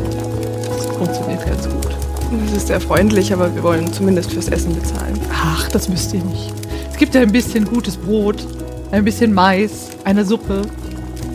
das 0.68 0.86
funktioniert 0.96 1.46
ganz 1.46 1.68
gut. 1.70 2.07
Das 2.30 2.58
ist 2.58 2.68
sehr 2.68 2.82
freundlich, 2.82 3.32
aber 3.34 3.54
wir 3.56 3.64
wollen 3.64 3.92
zumindest 3.92 4.32
fürs 4.32 4.50
Essen 4.50 4.76
bezahlen. 4.76 5.18
Ach, 5.32 5.68
das 5.70 5.88
müsst 5.90 6.14
ihr 6.14 6.24
nicht. 6.24 6.52
Es 6.92 6.98
gibt 6.98 7.16
ja 7.16 7.22
ein 7.22 7.32
bisschen 7.32 7.66
gutes 7.66 7.96
Brot, 7.96 8.46
ein 8.92 9.04
bisschen 9.06 9.34
Mais, 9.34 9.90
eine 10.04 10.26
Suppe 10.26 10.64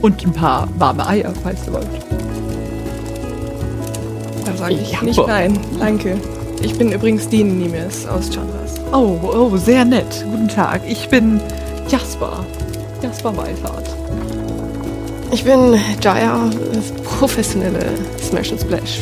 und 0.03 0.25
ein 0.25 0.33
paar 0.33 0.69
warme 0.79 1.07
Eier, 1.07 1.33
falls 1.43 1.67
ihr 1.67 1.73
wollt. 1.73 1.87
Da 4.45 4.57
sage 4.57 4.75
ich 4.75 4.93
Ja, 4.93 5.03
nicht 5.03 5.17
boah. 5.17 5.27
nein. 5.29 5.59
Danke. 5.79 6.17
Ich 6.63 6.77
bin 6.77 6.93
übrigens 6.93 7.29
Dean 7.29 7.59
Nimes 7.59 8.07
aus 8.07 8.31
Chandras. 8.31 8.75
Oh, 8.93 9.19
oh, 9.23 9.57
sehr 9.57 9.85
nett. 9.85 10.25
Guten 10.31 10.49
Tag. 10.49 10.83
Ich 10.89 11.09
bin 11.09 11.41
Jasper. 11.89 12.45
Jasper 13.03 13.37
Weithart. 13.37 13.89
Ich 15.33 15.45
bin 15.45 15.75
Jaya, 16.03 16.51
das 16.75 16.93
professionelle 17.03 17.87
Smash 18.23 18.53
and 18.53 18.61
Splash 18.61 19.01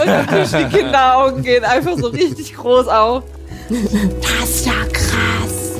Und 0.00 0.08
am 0.08 0.26
Tisch 0.28 0.50
die 0.50 0.64
Kinderaugen 0.76 1.42
gehen 1.42 1.64
einfach 1.64 1.96
so 1.98 2.08
richtig 2.08 2.54
groß 2.54 2.88
auf. 2.88 3.24
Das 3.68 4.48
ist 4.50 4.66
ja 4.66 4.72
krass. 4.92 5.72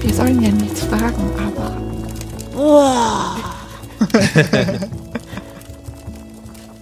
Wir 0.00 0.14
sollen 0.14 0.42
ja 0.42 0.50
nichts 0.50 0.82
fragen, 0.84 1.30
aber. 1.38 1.76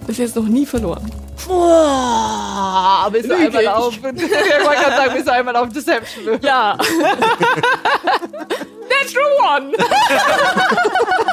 Bis 0.07 0.17
jetzt 0.17 0.35
noch 0.35 0.45
nie 0.47 0.65
verloren. 0.65 1.11
Oh, 1.49 3.09
bist 3.11 3.29
du 3.29 3.35
Lüge 3.35 3.45
einmal 3.47 3.63
ich. 3.63 3.69
auf. 3.69 3.93
Ich 3.97 4.03
wollte 4.03 4.21
gerade 4.81 4.95
sagen, 4.97 5.13
bist 5.13 5.27
du 5.27 5.31
einmal 5.33 5.55
auf 5.55 5.69
Deception. 5.69 6.39
Ja. 6.41 6.77
Natural 8.89 9.61
One. 9.61 9.71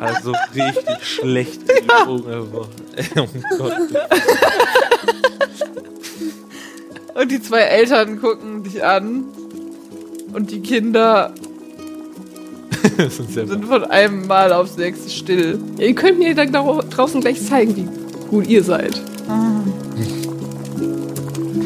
Also 0.00 0.32
richtig 0.54 1.04
schlecht 1.06 1.60
Übung 1.62 2.26
einfach. 2.26 2.68
Oh 3.16 3.26
Gott. 3.58 3.72
Und 7.14 7.30
die 7.30 7.42
zwei 7.42 7.60
Eltern 7.60 8.20
gucken 8.20 8.62
dich 8.62 8.82
an. 8.84 9.24
Und 10.32 10.50
die 10.50 10.60
Kinder 10.60 11.32
sind 13.08 13.48
sind 13.48 13.64
von 13.66 13.84
einem 13.84 14.26
Mal 14.26 14.52
aufs 14.52 14.76
nächste 14.76 15.10
still. 15.10 15.58
Ihr 15.78 15.94
könnt 15.94 16.18
mir 16.18 16.34
da 16.34 16.44
drau- 16.46 16.82
draußen 16.88 17.20
gleich 17.20 17.44
zeigen, 17.44 17.76
wie 17.76 17.88
gut 18.28 18.46
ihr 18.46 18.62
seid. 18.62 19.00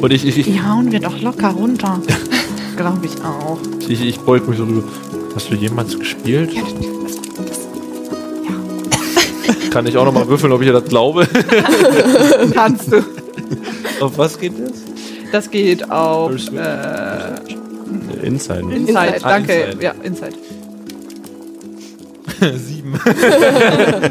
Und 0.00 0.12
ich, 0.12 0.26
ich, 0.26 0.38
ich, 0.38 0.46
Die 0.46 0.60
hauen 0.62 0.90
wir 0.90 1.00
doch 1.00 1.20
locker 1.22 1.48
runter. 1.50 2.00
Glaube 2.76 3.06
ich 3.06 3.14
auch. 3.22 3.58
ich, 3.88 4.00
ich 4.02 4.18
beug 4.20 4.48
mich 4.48 4.58
so 4.58 4.64
drüber. 4.66 4.82
Hast 5.34 5.50
du 5.50 5.54
jemals 5.54 5.96
gespielt? 5.98 6.52
Ja, 6.52 6.62
Kann 9.74 9.86
ich 9.88 9.96
auch 9.96 10.04
nochmal 10.04 10.28
würfeln, 10.28 10.52
ob 10.52 10.60
ich 10.60 10.68
dir 10.68 10.72
das 10.72 10.84
glaube? 10.84 11.26
Kannst 12.54 12.92
du. 12.92 13.04
Auf 13.98 14.16
was 14.16 14.38
geht 14.38 14.52
das? 14.56 14.84
Das 15.32 15.50
geht 15.50 15.90
auf 15.90 16.30
äh, 16.30 17.34
Inside. 18.24 18.60
Inside. 18.72 19.16
Ah, 19.22 19.28
Danke. 19.30 19.52
Inside. 19.52 19.82
Ja, 19.82 19.94
Inside. 20.04 20.32
Sieben. 22.56 23.00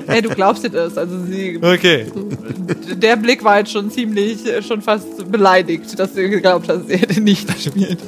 Hey, 0.07 0.21
du 0.21 0.29
glaubst 0.31 0.65
dir 0.65 0.69
das. 0.69 0.97
Also 0.97 1.23
sie, 1.23 1.57
Okay. 1.61 2.07
der 3.01 3.15
Blick 3.15 3.41
war 3.45 3.59
jetzt 3.59 3.71
schon 3.71 3.89
ziemlich, 3.89 4.45
äh, 4.45 4.61
schon 4.61 4.81
fast 4.81 5.31
beleidigt, 5.31 5.97
dass 5.97 6.13
du 6.13 6.27
geglaubt 6.29 6.67
hast, 6.67 6.89
sie 6.89 6.97
hätte 6.97 7.21
nicht 7.21 7.47
gespielt. 7.47 7.99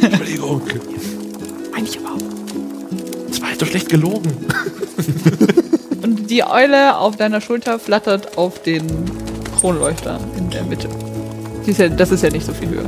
Entschuldigung. 0.00 0.62
Meine 1.70 1.86
ich 1.86 1.98
aber 1.98 2.14
auch. 2.14 2.37
Jetzt 3.58 3.66
so 3.66 3.70
schlecht 3.72 3.88
gelogen. 3.88 4.30
Und 6.04 6.30
die 6.30 6.44
Eule 6.44 6.96
auf 6.96 7.16
deiner 7.16 7.40
Schulter 7.40 7.80
flattert 7.80 8.38
auf 8.38 8.62
den 8.62 8.86
Kronleuchter 9.58 10.20
in 10.36 10.48
der 10.50 10.62
Mitte. 10.62 10.88
Ist 11.66 11.80
ja, 11.80 11.88
das 11.88 12.12
ist 12.12 12.22
ja 12.22 12.30
nicht 12.30 12.46
so 12.46 12.52
viel 12.52 12.68
höher. 12.68 12.86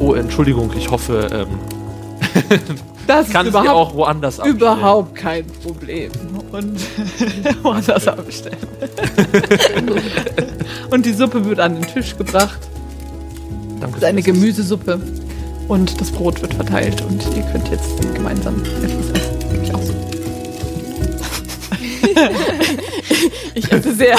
Oh, 0.00 0.12
Entschuldigung, 0.12 0.70
ich 0.76 0.90
hoffe, 0.90 1.28
ähm, 1.32 1.48
Das 3.06 3.30
kann 3.30 3.46
überhaupt, 3.46 3.70
auch 3.70 3.94
woanders 3.94 4.38
abstellen. 4.38 4.58
überhaupt 4.58 5.14
kein 5.14 5.46
Problem. 5.46 6.12
Und 6.52 6.78
woanders 7.62 8.06
abstellen. 8.06 8.58
Und 10.90 11.06
die 11.06 11.14
Suppe 11.14 11.42
wird 11.46 11.58
an 11.58 11.76
den 11.76 11.86
Tisch 11.86 12.18
gebracht. 12.18 12.58
Danke. 13.80 13.92
Das 13.92 14.02
ist 14.02 14.04
eine 14.04 14.20
Gemüsesuppe. 14.20 15.00
Und 15.68 16.00
das 16.00 16.10
Brot 16.10 16.40
wird 16.42 16.54
verteilt. 16.54 17.02
Und 17.02 17.22
ihr 17.36 17.42
könnt 17.44 17.68
jetzt 17.68 18.14
gemeinsam 18.14 18.62
etwas 18.82 19.10
essen. 19.10 19.62
Ich 19.62 19.74
auch 19.74 19.82
so. 19.82 19.92
Ich 23.54 23.72
esse 23.72 23.92
sehr. 23.92 24.16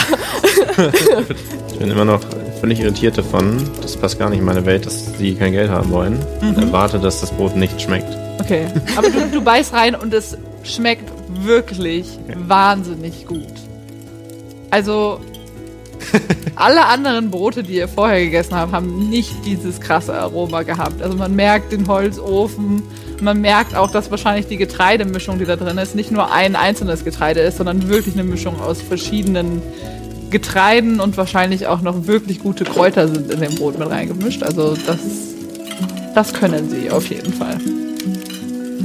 Ich 1.72 1.80
bin 1.80 1.92
immer 1.92 2.04
noch 2.04 2.20
völlig 2.60 2.82
irritiert 2.82 3.18
davon. 3.18 3.58
Das 3.82 3.96
passt 3.96 4.20
gar 4.20 4.30
nicht 4.30 4.40
in 4.40 4.46
meine 4.46 4.66
Welt, 4.66 4.86
dass 4.86 5.18
sie 5.18 5.34
kein 5.36 5.54
Geld 5.54 5.70
haben 5.70 5.92
wollen. 5.92 6.20
Und 6.42 6.58
erwarte, 6.58 7.00
dass 7.00 7.22
das 7.22 7.32
Brot 7.32 7.56
nicht 7.56 7.82
schmeckt. 7.82 8.18
Okay. 8.42 8.68
Aber 8.98 9.10
du, 9.10 9.30
du 9.32 9.42
beißt 9.42 9.74
rein 9.74 9.96
und 9.96 10.14
es 10.14 10.38
schmeckt 10.64 11.10
wirklich 11.44 12.20
wahnsinnig 12.48 13.26
gut. 13.26 13.48
Also, 14.72 15.22
alle 16.56 16.86
anderen 16.86 17.32
Brote, 17.32 17.64
die 17.64 17.76
ihr 17.76 17.88
vorher 17.88 18.24
gegessen 18.24 18.56
habt, 18.56 18.74
haben 18.74 19.10
nicht 19.10 19.34
dieses 19.46 19.80
krasse 19.80 20.14
Aroma 20.14 20.64
gehabt. 20.64 21.02
Also 21.02 21.18
man 21.18 21.36
merkt 21.36 21.72
den 21.72 21.88
Holzofen, 21.88 22.84
man 23.22 23.42
merkt 23.42 23.76
auch, 23.76 23.92
dass 23.92 24.12
wahrscheinlich 24.12 24.48
die 24.48 24.58
Getreidemischung, 24.58 25.40
die 25.40 25.46
da 25.46 25.56
drin 25.56 25.78
ist, 25.78 25.96
nicht 25.96 26.12
nur 26.12 26.32
ein 26.32 26.56
einzelnes 26.56 27.04
Getreide 27.04 27.42
ist, 27.42 27.58
sondern 27.58 27.90
wirklich 27.90 28.16
eine 28.16 28.24
Mischung 28.24 28.60
aus 28.62 28.82
verschiedenen 28.82 29.62
Getreiden 30.30 31.00
und 31.00 31.18
wahrscheinlich 31.18 31.68
auch 31.68 31.82
noch 31.82 32.08
wirklich 32.08 32.40
gute 32.40 32.64
Kräuter 32.64 33.08
sind 33.08 33.32
in 33.32 33.40
dem 33.40 33.56
Brot 33.56 33.80
mit 33.80 33.90
reingemischt. 33.90 34.44
Also 34.44 34.76
das, 34.86 35.00
das 36.14 36.34
können 36.34 36.70
sie 36.70 36.92
auf 36.92 37.10
jeden 37.10 37.34
Fall. 37.34 37.58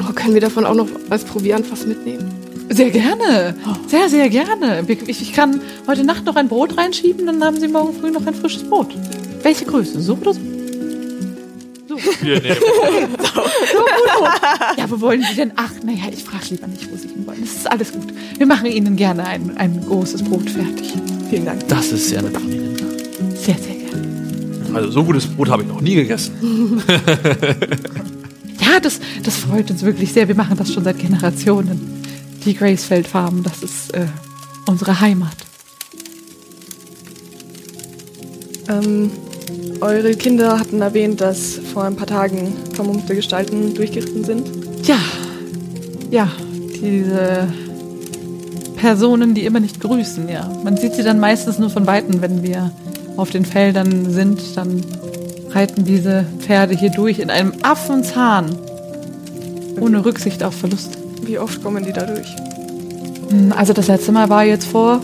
Oh, 0.00 0.12
können 0.12 0.34
wir 0.34 0.40
davon 0.40 0.64
auch 0.64 0.74
noch 0.74 0.88
als 1.10 1.24
Proviant 1.24 1.70
was 1.70 1.86
mitnehmen? 1.86 2.33
Sehr 2.70 2.90
gerne. 2.90 3.54
Sehr, 3.88 4.08
sehr 4.08 4.28
gerne. 4.28 4.84
Ich, 4.88 5.20
ich 5.20 5.32
kann 5.32 5.60
heute 5.86 6.04
Nacht 6.04 6.24
noch 6.24 6.36
ein 6.36 6.48
Brot 6.48 6.76
reinschieben, 6.76 7.26
dann 7.26 7.42
haben 7.44 7.58
Sie 7.60 7.68
morgen 7.68 7.98
früh 7.98 8.10
noch 8.10 8.26
ein 8.26 8.34
frisches 8.34 8.64
Brot. 8.64 8.94
Welche 9.42 9.64
Größe? 9.64 10.00
So 10.00 10.14
oder 10.14 10.34
so? 10.34 10.40
Wir 12.22 12.40
nehmen. 12.40 12.56
Ja, 14.76 14.90
wo 14.90 15.00
wollen 15.00 15.22
Sie 15.22 15.36
denn? 15.36 15.52
Ach, 15.56 15.70
naja, 15.84 16.04
ich 16.12 16.24
frage 16.24 16.46
lieber 16.50 16.66
nicht, 16.66 16.90
wo 16.90 16.96
Sie 16.96 17.08
hin 17.08 17.26
wollen. 17.26 17.40
Das 17.40 17.50
ist 17.50 17.70
alles 17.70 17.92
gut. 17.92 18.12
Wir 18.36 18.46
machen 18.46 18.66
Ihnen 18.66 18.96
gerne 18.96 19.24
ein, 19.24 19.56
ein 19.56 19.80
großes 19.86 20.24
Brot 20.24 20.50
fertig. 20.50 20.92
Vielen 21.30 21.44
Dank. 21.44 21.68
Das 21.68 21.92
ist 21.92 22.08
sehr 22.08 22.22
nett 22.22 22.34
von 22.34 22.50
Ihnen. 22.50 22.76
Sehr, 23.36 23.56
sehr 23.56 23.74
gerne. 23.74 24.74
Also 24.74 24.90
so 24.90 25.04
gutes 25.04 25.26
Brot 25.26 25.48
habe 25.50 25.62
ich 25.62 25.68
noch 25.68 25.80
nie 25.80 25.94
gegessen. 25.94 26.82
Ja, 28.60 28.80
das, 28.80 28.98
das 29.22 29.36
freut 29.36 29.70
uns 29.70 29.82
wirklich 29.82 30.12
sehr. 30.12 30.26
Wir 30.26 30.34
machen 30.34 30.56
das 30.56 30.72
schon 30.72 30.82
seit 30.84 30.98
Generationen. 30.98 31.93
Die 32.44 32.54
Gracefeld 32.54 33.06
Farm, 33.06 33.42
das 33.42 33.62
ist 33.62 33.94
äh, 33.94 34.06
unsere 34.66 35.00
Heimat. 35.00 35.36
Ähm, 38.68 39.10
eure 39.80 40.14
Kinder 40.14 40.58
hatten 40.58 40.80
erwähnt, 40.82 41.20
dass 41.20 41.58
vor 41.72 41.84
ein 41.84 41.96
paar 41.96 42.06
Tagen 42.06 42.52
vermummte 42.72 43.14
Gestalten 43.14 43.74
durchgeritten 43.74 44.24
sind. 44.24 44.50
Ja, 44.86 44.98
ja, 46.10 46.30
diese 46.80 47.48
Personen, 48.76 49.34
die 49.34 49.44
immer 49.44 49.60
nicht 49.60 49.80
grüßen, 49.80 50.28
ja. 50.28 50.50
Man 50.62 50.76
sieht 50.76 50.94
sie 50.94 51.02
dann 51.02 51.20
meistens 51.20 51.58
nur 51.58 51.70
von 51.70 51.86
Weitem, 51.86 52.20
wenn 52.20 52.42
wir 52.42 52.70
auf 53.16 53.30
den 53.30 53.44
Feldern 53.44 54.10
sind, 54.10 54.40
dann 54.56 54.82
reiten 55.50 55.84
diese 55.84 56.26
Pferde 56.40 56.74
hier 56.74 56.90
durch 56.90 57.20
in 57.20 57.30
einem 57.30 57.52
Affenzahn. 57.62 58.56
Ohne 59.80 60.04
Rücksicht 60.04 60.42
auf 60.42 60.54
Verlust. 60.54 60.98
Wie 61.26 61.38
oft 61.38 61.62
kommen 61.62 61.84
die 61.84 61.92
da 61.92 62.04
durch? 62.04 62.34
Hm, 63.30 63.52
Also 63.56 63.72
das 63.72 63.88
letzte 63.88 64.12
Mal 64.12 64.28
war 64.28 64.44
jetzt 64.44 64.66
vor 64.66 65.00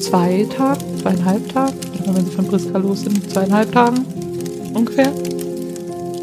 zwei 0.00 0.46
Tagen, 0.56 0.80
zweieinhalb 1.00 1.52
Tagen, 1.52 1.74
wenn 2.06 2.24
sie 2.24 2.32
von 2.32 2.46
Briska 2.46 2.78
los 2.78 3.00
sind, 3.00 3.30
zweieinhalb 3.32 3.72
Tagen 3.72 4.04
ungefähr. 4.74 5.10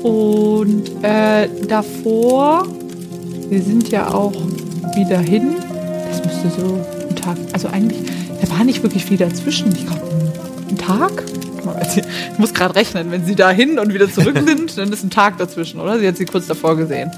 Und 0.03 0.83
äh, 1.03 1.47
davor, 1.67 2.67
wir 3.49 3.61
sind 3.61 3.89
ja 3.89 4.13
auch 4.13 4.33
wieder 4.95 5.19
hin, 5.19 5.55
das 6.09 6.23
müsste 6.23 6.61
so 6.61 6.79
ein 7.09 7.15
Tag, 7.15 7.37
also 7.53 7.67
eigentlich, 7.67 7.99
da 8.41 8.49
war 8.49 8.63
nicht 8.63 8.83
wirklich 8.83 9.05
viel 9.05 9.17
dazwischen, 9.17 9.71
ich 9.75 9.85
glaube 9.85 10.01
ein 10.69 10.77
Tag. 10.77 11.23
Ich 11.95 12.39
muss 12.39 12.53
gerade 12.53 12.75
rechnen, 12.75 13.11
wenn 13.11 13.25
sie 13.25 13.35
da 13.35 13.51
hin 13.51 13.77
und 13.77 13.93
wieder 13.93 14.11
zurück 14.11 14.37
sind, 14.45 14.77
dann 14.77 14.91
ist 14.91 15.03
ein 15.03 15.09
Tag 15.09 15.37
dazwischen, 15.37 15.79
oder? 15.79 15.99
Sie 15.99 16.07
hat 16.07 16.17
sie 16.17 16.25
kurz 16.25 16.47
davor 16.47 16.75
gesehen. 16.75 17.11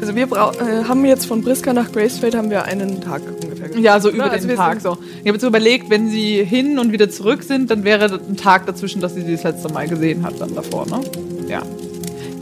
Also 0.00 0.14
wir 0.14 0.24
äh, 0.24 0.84
haben 0.84 1.04
jetzt 1.04 1.26
von 1.26 1.42
Briska 1.42 1.72
nach 1.72 1.90
Gracefeld 1.90 2.34
haben 2.34 2.50
wir 2.50 2.64
einen 2.64 3.00
Tag 3.00 3.22
ungefähr. 3.42 3.78
Ja, 3.78 3.98
so 3.98 4.10
über 4.10 4.26
Ja, 4.26 4.30
also 4.30 4.46
den 4.46 4.56
Tag 4.56 4.80
so. 4.80 4.98
Ich 5.20 5.26
habe 5.26 5.32
jetzt 5.32 5.42
überlegt, 5.42 5.88
wenn 5.90 6.08
sie 6.10 6.44
hin 6.44 6.78
und 6.78 6.92
wieder 6.92 7.08
zurück 7.08 7.42
sind, 7.42 7.70
dann 7.70 7.84
wäre 7.84 8.20
ein 8.28 8.36
Tag 8.36 8.66
dazwischen, 8.66 9.00
dass 9.00 9.14
sie 9.14 9.22
sie 9.22 9.32
das 9.32 9.44
letzte 9.44 9.72
Mal 9.72 9.88
gesehen 9.88 10.22
hat, 10.22 10.40
dann 10.40 10.54
davor, 10.54 10.86
ne? 10.86 11.00
Ja. 11.48 11.62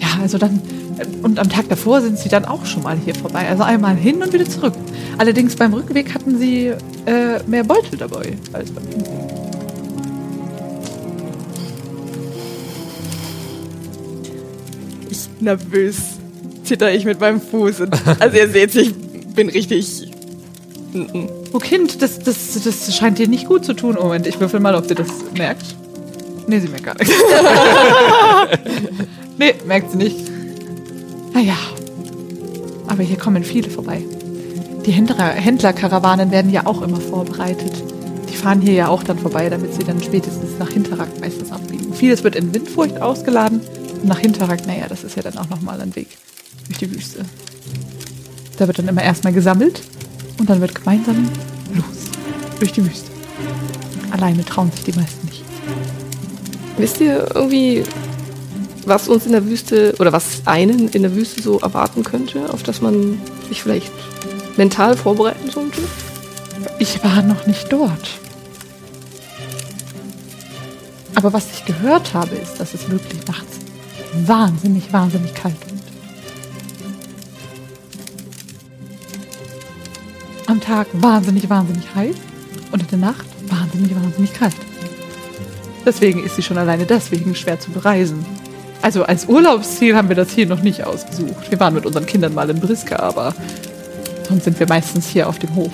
Ja, 0.00 0.08
also 0.20 0.38
dann, 0.38 0.60
äh, 0.98 1.06
und 1.22 1.38
am 1.38 1.48
Tag 1.48 1.68
davor 1.68 2.00
sind 2.00 2.18
sie 2.18 2.28
dann 2.28 2.44
auch 2.44 2.66
schon 2.66 2.82
mal 2.82 2.96
hier 2.96 3.14
vorbei. 3.14 3.48
Also 3.48 3.62
einmal 3.62 3.94
hin 3.94 4.20
und 4.22 4.32
wieder 4.32 4.48
zurück. 4.48 4.74
Allerdings 5.18 5.54
beim 5.54 5.74
Rückweg 5.74 6.12
hatten 6.12 6.38
sie 6.38 6.72
äh, 7.06 7.42
mehr 7.46 7.62
Beutel 7.62 7.98
dabei 7.98 8.36
als 8.52 8.72
beim 8.72 8.84
Hinweg. 8.88 9.10
Ich 15.08 15.28
nervös 15.40 16.18
zitter 16.64 16.92
ich 16.92 17.04
mit 17.04 17.20
meinem 17.20 17.40
Fuß. 17.40 17.80
Und, 17.80 17.94
also 18.20 18.36
ihr 18.36 18.48
seht, 18.48 18.74
ich 18.74 18.94
bin 19.34 19.48
richtig. 19.48 20.10
Oh 21.52 21.58
Kind, 21.58 22.02
das, 22.02 22.20
das, 22.20 22.62
das 22.62 22.96
scheint 22.96 23.18
dir 23.18 23.28
nicht 23.28 23.46
gut 23.46 23.64
zu 23.64 23.74
tun. 23.74 23.96
Moment, 24.00 24.26
ich 24.26 24.40
würfel 24.40 24.60
mal, 24.60 24.74
ob 24.74 24.86
sie 24.86 24.94
das 24.94 25.08
merkt. 25.36 25.74
Nee, 26.46 26.60
sie 26.60 26.68
merkt 26.68 26.84
gar 26.84 26.96
nichts. 26.98 27.14
nee, 29.38 29.54
merkt 29.66 29.90
sie 29.90 29.96
nicht. 29.96 30.16
Naja. 31.32 31.56
Aber 32.86 33.02
hier 33.02 33.16
kommen 33.16 33.42
viele 33.42 33.70
vorbei. 33.70 34.02
Die 34.84 34.92
Händler, 34.92 35.16
Händlerkarawanen 35.16 36.30
werden 36.30 36.52
ja 36.52 36.66
auch 36.66 36.82
immer 36.82 37.00
vorbereitet. 37.00 37.72
Die 38.30 38.36
fahren 38.36 38.60
hier 38.60 38.74
ja 38.74 38.88
auch 38.88 39.02
dann 39.02 39.18
vorbei, 39.18 39.48
damit 39.48 39.74
sie 39.74 39.84
dann 39.84 40.02
spätestens 40.02 40.58
nach 40.58 40.70
Hinterrack 40.70 41.08
meistens 41.20 41.50
abbiegen. 41.50 41.94
Vieles 41.94 42.22
wird 42.22 42.36
in 42.36 42.54
Windfurcht 42.54 43.00
ausgeladen. 43.00 43.60
Und 44.02 44.06
nach 44.06 44.18
Hinterrack, 44.18 44.66
naja, 44.66 44.84
das 44.88 45.02
ist 45.02 45.16
ja 45.16 45.22
dann 45.22 45.38
auch 45.38 45.48
nochmal 45.48 45.80
ein 45.80 45.96
Weg 45.96 46.08
durch 46.66 46.78
die 46.78 46.94
Wüste. 46.94 47.24
Da 48.56 48.66
wird 48.66 48.78
dann 48.78 48.88
immer 48.88 49.02
erstmal 49.02 49.32
gesammelt 49.32 49.82
Und 50.38 50.50
dann 50.50 50.60
wird 50.60 50.74
gemeinsam 50.74 51.28
los. 51.74 52.10
Durch 52.58 52.72
die 52.72 52.84
Wüste. 52.84 53.10
Alleine 54.10 54.44
trauen 54.44 54.70
sich 54.70 54.84
die 54.84 54.92
meisten 54.92 55.26
nicht. 55.26 55.42
Wisst 56.76 57.00
ihr 57.00 57.28
irgendwie, 57.34 57.84
was 58.84 59.08
uns 59.08 59.26
in 59.26 59.32
der 59.32 59.46
Wüste 59.46 59.94
oder 59.98 60.12
was 60.12 60.42
einen 60.44 60.88
in 60.88 61.02
der 61.02 61.14
Wüste 61.14 61.42
so 61.42 61.58
erwarten 61.60 62.04
könnte, 62.04 62.52
auf 62.52 62.62
das 62.62 62.80
man 62.80 63.20
sich 63.48 63.62
vielleicht 63.62 63.92
mental 64.56 64.96
vorbereiten 64.96 65.50
sollte? 65.50 65.80
Ich 66.78 67.02
war 67.04 67.22
noch 67.22 67.46
nicht 67.46 67.72
dort. 67.72 68.08
Aber 71.14 71.32
was 71.32 71.46
ich 71.52 71.64
gehört 71.64 72.12
habe, 72.14 72.34
ist, 72.34 72.58
dass 72.58 72.74
es 72.74 72.90
wirklich 72.90 73.24
nachts 73.26 73.58
wahnsinnig, 74.26 74.92
wahnsinnig 74.92 75.34
kalt 75.34 75.56
wird. 75.60 75.73
Tag 80.64 80.86
wahnsinnig, 80.94 81.48
wahnsinnig 81.50 81.94
heiß 81.94 82.16
und 82.72 82.82
in 82.82 82.88
der 82.88 82.98
Nacht 82.98 83.26
wahnsinnig, 83.48 83.94
wahnsinnig 83.94 84.32
kalt. 84.32 84.56
Deswegen 85.84 86.24
ist 86.24 86.36
sie 86.36 86.42
schon 86.42 86.56
alleine 86.56 86.86
deswegen 86.86 87.34
schwer 87.34 87.60
zu 87.60 87.70
bereisen. 87.70 88.24
Also 88.80 89.04
als 89.04 89.26
Urlaubsziel 89.26 89.96
haben 89.96 90.08
wir 90.08 90.16
das 90.16 90.32
hier 90.32 90.46
noch 90.46 90.62
nicht 90.62 90.84
ausgesucht. 90.84 91.50
Wir 91.50 91.60
waren 91.60 91.74
mit 91.74 91.86
unseren 91.86 92.06
Kindern 92.06 92.34
mal 92.34 92.48
in 92.48 92.60
Briska, 92.60 92.96
aber 92.96 93.34
sonst 94.28 94.44
sind 94.44 94.58
wir 94.58 94.68
meistens 94.68 95.06
hier 95.06 95.28
auf 95.28 95.38
dem 95.38 95.54
Hof. 95.54 95.72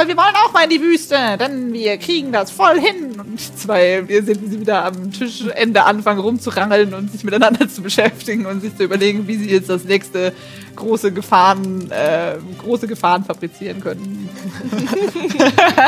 Aber 0.00 0.08
wir 0.08 0.16
wollen 0.16 0.34
auch 0.46 0.52
mal 0.52 0.64
in 0.64 0.70
die 0.70 0.80
Wüste, 0.80 1.16
denn 1.38 1.74
wir 1.74 1.98
kriegen 1.98 2.32
das 2.32 2.50
voll 2.50 2.80
hin. 2.80 3.20
Und 3.20 3.38
zwei, 3.58 4.08
wir 4.08 4.26
wie 4.26 4.32
sie 4.34 4.60
wieder 4.60 4.86
am 4.86 5.12
Tischende 5.12 5.84
anfangen 5.84 6.20
rumzurangeln 6.20 6.94
und 6.94 7.12
sich 7.12 7.22
miteinander 7.22 7.68
zu 7.68 7.82
beschäftigen 7.82 8.46
und 8.46 8.62
sich 8.62 8.74
zu 8.76 8.84
überlegen, 8.84 9.26
wie 9.28 9.36
sie 9.36 9.50
jetzt 9.50 9.68
das 9.68 9.84
nächste 9.84 10.32
große 10.74 11.12
Gefahren, 11.12 11.90
äh, 11.90 12.36
große 12.58 12.86
Gefahren 12.86 13.24
fabrizieren 13.24 13.80
können. 13.80 14.28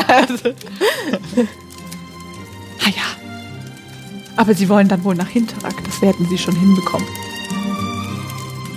also. 0.09 0.51
Ah 2.85 2.89
ja. 2.89 3.05
Aber 4.35 4.55
sie 4.55 4.69
wollen 4.69 4.89
dann 4.89 5.05
wohl 5.05 5.15
nach 5.15 5.29
Hinterrack. 5.29 5.77
Das 5.85 6.03
werden 6.03 6.27
sie 6.29 6.37
schon 6.37 6.57
hinbekommen. 6.57 7.07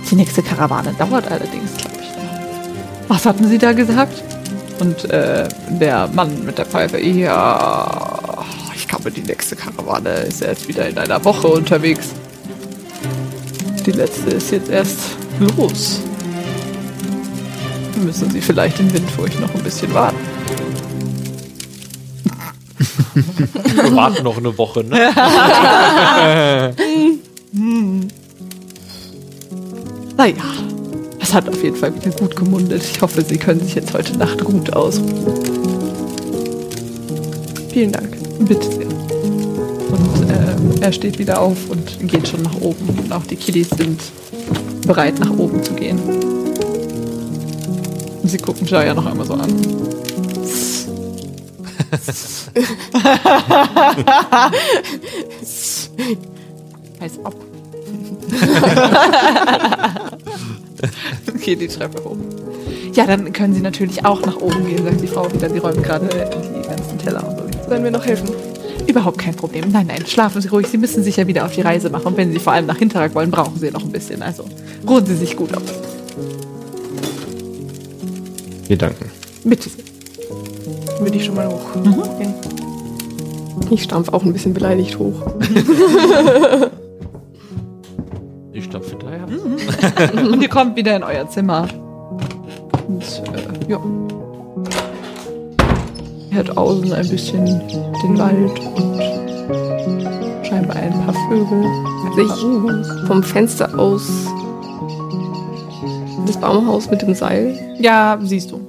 Die 0.08 0.14
nächste 0.14 0.44
Karawane 0.44 0.94
dauert 0.96 1.28
allerdings, 1.28 1.76
glaube 1.76 1.96
ich. 2.00 3.08
Was 3.08 3.26
hatten 3.26 3.48
sie 3.48 3.58
da 3.58 3.72
gesagt? 3.72 4.35
Und 4.78 5.10
äh, 5.10 5.48
der 5.80 6.08
Mann 6.08 6.44
mit 6.44 6.58
der 6.58 6.66
Pfeife, 6.66 7.00
ja, 7.00 8.44
ich 8.74 8.86
glaube, 8.86 9.10
die 9.10 9.22
nächste 9.22 9.56
Karawane 9.56 10.10
ist 10.10 10.42
erst 10.42 10.68
wieder 10.68 10.88
in 10.88 10.98
einer 10.98 11.24
Woche 11.24 11.48
unterwegs. 11.48 12.10
Die 13.84 13.92
letzte 13.92 14.30
ist 14.30 14.50
jetzt 14.50 14.68
erst 14.68 14.98
los. 15.56 16.00
Müssen 18.04 18.30
Sie 18.30 18.40
vielleicht 18.40 18.78
in 18.80 18.92
Windfurcht 18.92 19.40
noch 19.40 19.54
ein 19.54 19.62
bisschen 19.62 19.92
warten. 19.94 20.18
Wir 23.14 23.96
warten 23.96 24.24
noch 24.24 24.36
eine 24.36 24.56
Woche, 24.58 24.84
ne? 24.84 25.10
hat 31.36 31.48
auf 31.50 31.62
jeden 31.62 31.76
Fall 31.76 31.94
wieder 31.94 32.10
gut 32.12 32.34
gemundet. 32.34 32.82
Ich 32.82 33.02
hoffe, 33.02 33.22
Sie 33.22 33.36
können 33.36 33.60
sich 33.60 33.74
jetzt 33.74 33.92
heute 33.92 34.16
Nacht 34.16 34.42
gut 34.42 34.72
ausruhen. 34.72 35.34
Vielen 37.70 37.92
Dank. 37.92 38.16
Bitte 38.40 38.72
sehr. 38.72 38.86
Und 38.86 40.30
äh, 40.30 40.56
er 40.80 40.92
steht 40.92 41.18
wieder 41.18 41.42
auf 41.42 41.58
und 41.68 42.08
geht 42.08 42.26
schon 42.26 42.40
nach 42.40 42.58
oben. 42.62 42.88
Und 42.88 43.12
auch 43.12 43.26
die 43.26 43.36
Kiddies 43.36 43.68
sind 43.68 44.00
bereit, 44.86 45.20
nach 45.20 45.36
oben 45.36 45.62
zu 45.62 45.74
gehen. 45.74 46.00
Und 48.22 48.30
sie 48.30 48.38
gucken 48.38 48.66
Jaya 48.66 48.94
noch 48.94 49.04
einmal 49.04 49.26
so 49.26 49.34
an. 49.34 49.52
Heiß 56.98 57.18
ab. 57.24 57.34
okay, 61.46 61.56
die 61.56 61.68
Treppe 61.68 62.02
hoch. 62.02 62.16
Ja, 62.94 63.06
dann 63.06 63.32
können 63.32 63.54
Sie 63.54 63.60
natürlich 63.60 64.04
auch 64.04 64.20
nach 64.22 64.36
oben 64.36 64.66
gehen, 64.66 64.82
sagt 64.84 65.00
die 65.00 65.06
Frau 65.06 65.32
wieder. 65.32 65.48
Sie 65.48 65.58
räumen 65.58 65.82
gerade 65.82 66.08
die 66.08 66.66
ganzen 66.68 66.98
Teller 66.98 67.28
und 67.28 67.38
so. 67.38 67.68
Sollen 67.68 67.84
wir 67.84 67.90
noch 67.90 68.04
helfen? 68.04 68.30
Überhaupt 68.86 69.18
kein 69.18 69.34
Problem. 69.34 69.70
Nein, 69.70 69.86
nein, 69.86 70.04
schlafen 70.06 70.40
Sie 70.40 70.48
ruhig. 70.48 70.66
Sie 70.66 70.78
müssen 70.78 71.04
sich 71.04 71.16
ja 71.16 71.26
wieder 71.26 71.44
auf 71.44 71.52
die 71.52 71.60
Reise 71.60 71.90
machen. 71.90 72.06
Und 72.06 72.16
wenn 72.16 72.32
Sie 72.32 72.38
vor 72.38 72.52
allem 72.52 72.66
nach 72.66 72.78
Hinterrag 72.78 73.14
wollen, 73.14 73.30
brauchen 73.30 73.58
Sie 73.58 73.70
noch 73.70 73.84
ein 73.84 73.92
bisschen. 73.92 74.22
Also 74.22 74.44
ruhen 74.88 75.06
Sie 75.06 75.14
sich 75.14 75.36
gut 75.36 75.54
aus. 75.54 75.62
Wir 78.66 78.78
danken. 78.78 79.10
Bitte 79.44 79.68
sehr. 79.68 79.84
Würde 81.00 81.16
ich 81.16 81.24
schon 81.24 81.36
mal 81.36 81.48
hoch. 81.48 82.18
gehen. 82.18 82.34
Ich 83.70 83.82
stampf 83.84 84.08
auch 84.08 84.24
ein 84.24 84.32
bisschen 84.32 84.54
beleidigt 84.54 84.98
hoch. 84.98 85.26
Und 90.12 90.42
ihr 90.42 90.48
kommt 90.48 90.76
wieder 90.76 90.96
in 90.96 91.02
euer 91.02 91.28
Zimmer. 91.28 91.66
Und 92.86 93.02
äh, 93.32 93.70
ja. 93.70 93.80
Ihr 96.30 96.36
hört 96.36 96.56
außen 96.56 96.92
ein 96.92 97.08
bisschen 97.08 97.46
den 97.46 98.18
Wald 98.18 98.60
und 98.76 100.46
scheinbar 100.46 100.76
ein 100.76 100.92
paar 101.04 101.14
Vögel. 101.28 101.64
Sich 102.14 103.06
vom 103.06 103.22
Fenster 103.22 103.78
aus 103.78 104.26
das 106.26 106.36
Baumhaus 106.38 106.90
mit 106.90 107.02
dem 107.02 107.14
Seil. 107.14 107.58
Ja, 107.78 108.18
siehst 108.22 108.50
du. 108.50 108.60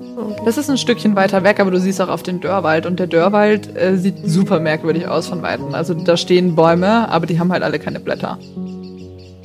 Das 0.45 0.57
ist 0.57 0.69
ein 0.69 0.77
Stückchen 0.77 1.15
weiter 1.15 1.43
weg, 1.43 1.59
aber 1.59 1.71
du 1.71 1.79
siehst 1.79 2.01
auch 2.01 2.09
auf 2.09 2.23
den 2.23 2.39
Dörrwald. 2.39 2.85
Und 2.85 2.99
der 2.99 3.07
Dörrwald 3.07 3.75
äh, 3.75 3.97
sieht 3.97 4.15
super 4.25 4.59
merkwürdig 4.59 5.07
aus 5.07 5.27
von 5.27 5.41
Weitem. 5.41 5.73
Also 5.73 5.93
da 5.93 6.15
stehen 6.17 6.55
Bäume, 6.55 7.09
aber 7.09 7.25
die 7.25 7.39
haben 7.39 7.51
halt 7.51 7.63
alle 7.63 7.79
keine 7.79 7.99
Blätter. 7.99 8.37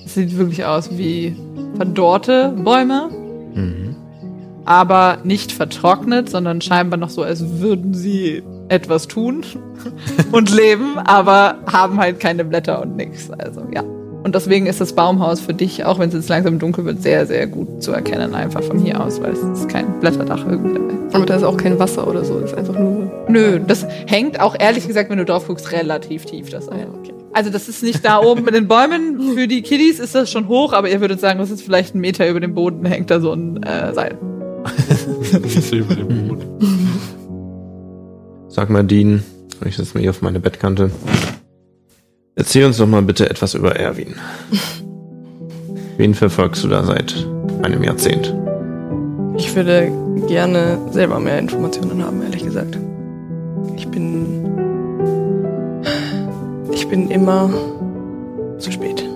Es 0.04 0.14
sieht 0.14 0.36
wirklich 0.36 0.64
aus 0.64 0.90
wie 0.96 1.36
verdorrte 1.76 2.54
Bäume, 2.56 3.08
aber 4.64 5.18
nicht 5.24 5.52
vertrocknet, 5.52 6.30
sondern 6.30 6.60
scheinbar 6.60 6.98
noch 6.98 7.10
so, 7.10 7.22
als 7.22 7.60
würden 7.60 7.94
sie 7.94 8.42
etwas 8.68 9.08
tun 9.08 9.44
und 10.32 10.54
leben, 10.54 10.98
aber 10.98 11.56
haben 11.70 11.98
halt 11.98 12.20
keine 12.20 12.44
Blätter 12.44 12.80
und 12.80 12.96
nix. 12.96 13.30
Also 13.30 13.62
ja. 13.72 13.82
Und 13.82 14.36
deswegen 14.36 14.66
ist 14.66 14.80
das 14.80 14.92
Baumhaus 14.92 15.40
für 15.40 15.52
dich, 15.52 15.84
auch 15.84 15.98
wenn 15.98 16.08
es 16.08 16.14
jetzt 16.14 16.28
langsam 16.28 16.60
dunkel 16.60 16.84
wird, 16.84 17.02
sehr, 17.02 17.26
sehr 17.26 17.48
gut 17.48 17.82
zu 17.82 17.90
erkennen, 17.90 18.36
einfach 18.36 18.62
von 18.62 18.78
hier 18.78 19.02
aus, 19.02 19.20
weil 19.20 19.32
es 19.32 19.42
ist 19.42 19.68
kein 19.68 19.98
Blätterdach 19.98 20.46
irgendwie 20.46 20.74
dabei. 20.74 20.94
Aber 21.12 21.26
da 21.26 21.34
ist 21.34 21.42
auch 21.42 21.56
kein 21.56 21.78
Wasser 21.80 22.06
oder 22.06 22.24
so. 22.24 22.38
Das 22.38 22.52
ist 22.52 22.58
einfach 22.58 22.78
nur. 22.78 23.10
Nö, 23.28 23.58
das 23.66 23.84
hängt 24.06 24.38
auch 24.38 24.54
ehrlich 24.58 24.86
gesagt, 24.86 25.10
wenn 25.10 25.18
du 25.18 25.24
drauf 25.24 25.48
guckst, 25.48 25.72
relativ 25.72 26.24
tief 26.24 26.50
das 26.50 26.66
Seil. 26.66 26.86
okay. 26.94 27.12
Also 27.32 27.50
das 27.50 27.68
ist 27.68 27.82
nicht 27.82 28.04
da 28.04 28.20
oben 28.20 28.44
mit 28.44 28.54
den 28.54 28.68
Bäumen. 28.68 29.34
Für 29.34 29.48
die 29.48 29.62
Kiddies 29.62 29.98
ist 29.98 30.14
das 30.14 30.30
schon 30.30 30.48
hoch, 30.48 30.72
aber 30.72 30.90
ihr 30.90 31.00
würdet 31.00 31.20
sagen, 31.20 31.38
das 31.38 31.50
ist 31.50 31.62
vielleicht 31.62 31.94
ein 31.94 32.00
Meter 32.00 32.28
über 32.28 32.40
dem 32.40 32.54
Boden, 32.54 32.84
hängt 32.84 33.10
da 33.10 33.20
so 33.20 33.32
ein 33.32 33.62
äh, 33.62 33.94
Seil. 33.94 34.18
Das 34.92 35.56
ist 35.56 35.72
über 35.72 35.94
dem 35.94 36.28
Boden. 36.28 36.58
Sag 38.48 38.68
mal, 38.68 38.84
Dean, 38.84 39.22
ich 39.64 39.76
setze 39.76 39.94
mich 39.94 40.02
hier 40.02 40.10
auf 40.10 40.20
meine 40.20 40.40
Bettkante. 40.40 40.90
Erzähl 42.34 42.66
uns 42.66 42.76
doch 42.76 42.86
mal 42.86 43.02
bitte 43.02 43.28
etwas 43.30 43.54
über 43.54 43.76
Erwin. 43.76 44.14
Wen 45.96 46.14
verfolgst 46.14 46.64
du 46.64 46.68
da 46.68 46.84
seit 46.84 47.26
einem 47.62 47.82
Jahrzehnt? 47.82 48.34
Ich 49.38 49.54
würde 49.54 49.90
gerne 50.28 50.78
selber 50.90 51.18
mehr 51.18 51.38
Informationen 51.38 52.04
haben, 52.04 52.22
ehrlich 52.22 52.44
gesagt. 52.44 52.78
Ich 53.76 53.88
bin. 53.88 54.41
Ich 56.72 56.88
bin 56.88 57.10
immer 57.10 57.50
zu 58.58 58.72
spät. 58.72 59.08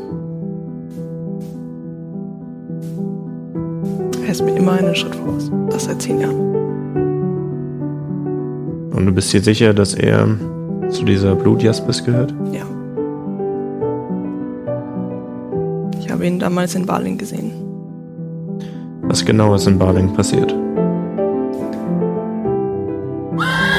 Er 4.24 4.32
ist 4.32 4.42
mir 4.42 4.56
immer 4.56 4.72
einen 4.72 4.94
Schritt 4.94 5.14
voraus. 5.14 5.50
Das 5.70 5.84
seit 5.84 6.02
zehn 6.02 6.20
Jahren. 6.20 6.40
Und 8.92 9.06
du 9.06 9.12
bist 9.12 9.32
dir 9.32 9.40
sicher, 9.40 9.74
dass 9.74 9.94
er 9.94 10.26
zu 10.88 11.04
dieser 11.04 11.34
Blutjaspis 11.34 12.04
gehört? 12.04 12.34
Ja. 12.52 12.62
Ich 16.00 16.10
habe 16.10 16.26
ihn 16.26 16.38
damals 16.38 16.74
in 16.74 16.86
Baling 16.86 17.18
gesehen. 17.18 17.52
Was 19.02 19.24
genau 19.24 19.54
ist 19.54 19.66
in 19.66 19.78
Baling 19.78 20.12
passiert? 20.12 20.54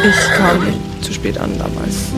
Ich 0.10 0.38
kam 0.38 0.58
zu 1.02 1.12
spät 1.12 1.38
an 1.38 1.52
damals. 1.58 2.14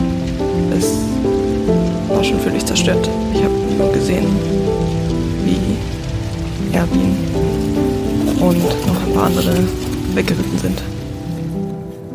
War 2.20 2.24
schon 2.24 2.40
völlig 2.40 2.66
zerstört. 2.66 3.08
Ich 3.32 3.42
habe 3.42 3.54
nur 3.78 3.90
gesehen, 3.94 4.26
wie 5.42 6.76
Erwin 6.76 7.16
und 8.38 8.58
noch 8.86 9.06
ein 9.06 9.14
paar 9.14 9.24
andere 9.24 9.54
weggeritten 10.14 10.58
sind. 10.58 10.82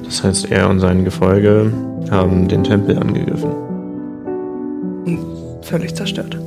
Das 0.03 0.23
heißt, 0.23 0.51
er 0.51 0.69
und 0.69 0.79
sein 0.79 1.05
Gefolge 1.05 1.73
haben 2.11 2.47
den 2.47 2.63
Tempel 2.63 2.99
angegriffen. 2.99 3.49
Und 5.07 5.25
völlig 5.63 5.95
zerstört. 5.95 6.37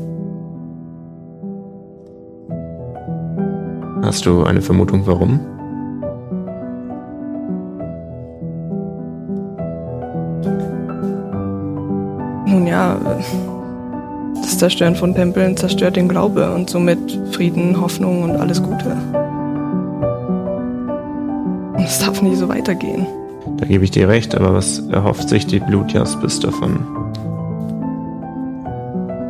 Hast 4.03 4.25
du 4.25 4.45
eine 4.45 4.63
Vermutung, 4.63 5.05
warum? 5.05 5.41
Ja, 13.05 13.19
das 14.43 14.59
Zerstören 14.59 14.97
von 14.97 15.15
Tempeln 15.15 15.57
zerstört 15.57 15.97
den 15.97 16.09
Glaube 16.09 16.53
und 16.55 16.71
somit 16.71 16.99
Frieden, 17.33 17.81
Hoffnung 17.81 18.23
und 18.23 18.37
alles 18.37 18.63
Gute. 18.63 18.97
Und 21.77 21.85
es 21.85 21.99
darf 21.99 22.23
nicht 22.23 22.39
so 22.39 22.49
weitergehen. 22.49 23.07
Da 23.59 23.67
gebe 23.67 23.85
ich 23.85 23.91
dir 23.91 24.09
recht, 24.09 24.35
aber 24.35 24.55
was 24.55 24.79
erhofft 24.89 25.29
sich 25.29 25.47
die 25.47 25.61
Blutjaspis 25.61 26.41
davon? 26.41 26.81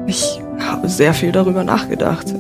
Ich 0.06 0.40
habe 0.60 0.88
sehr 0.88 1.14
viel 1.14 1.32
darüber 1.32 1.64
nachgedacht. 1.64 2.34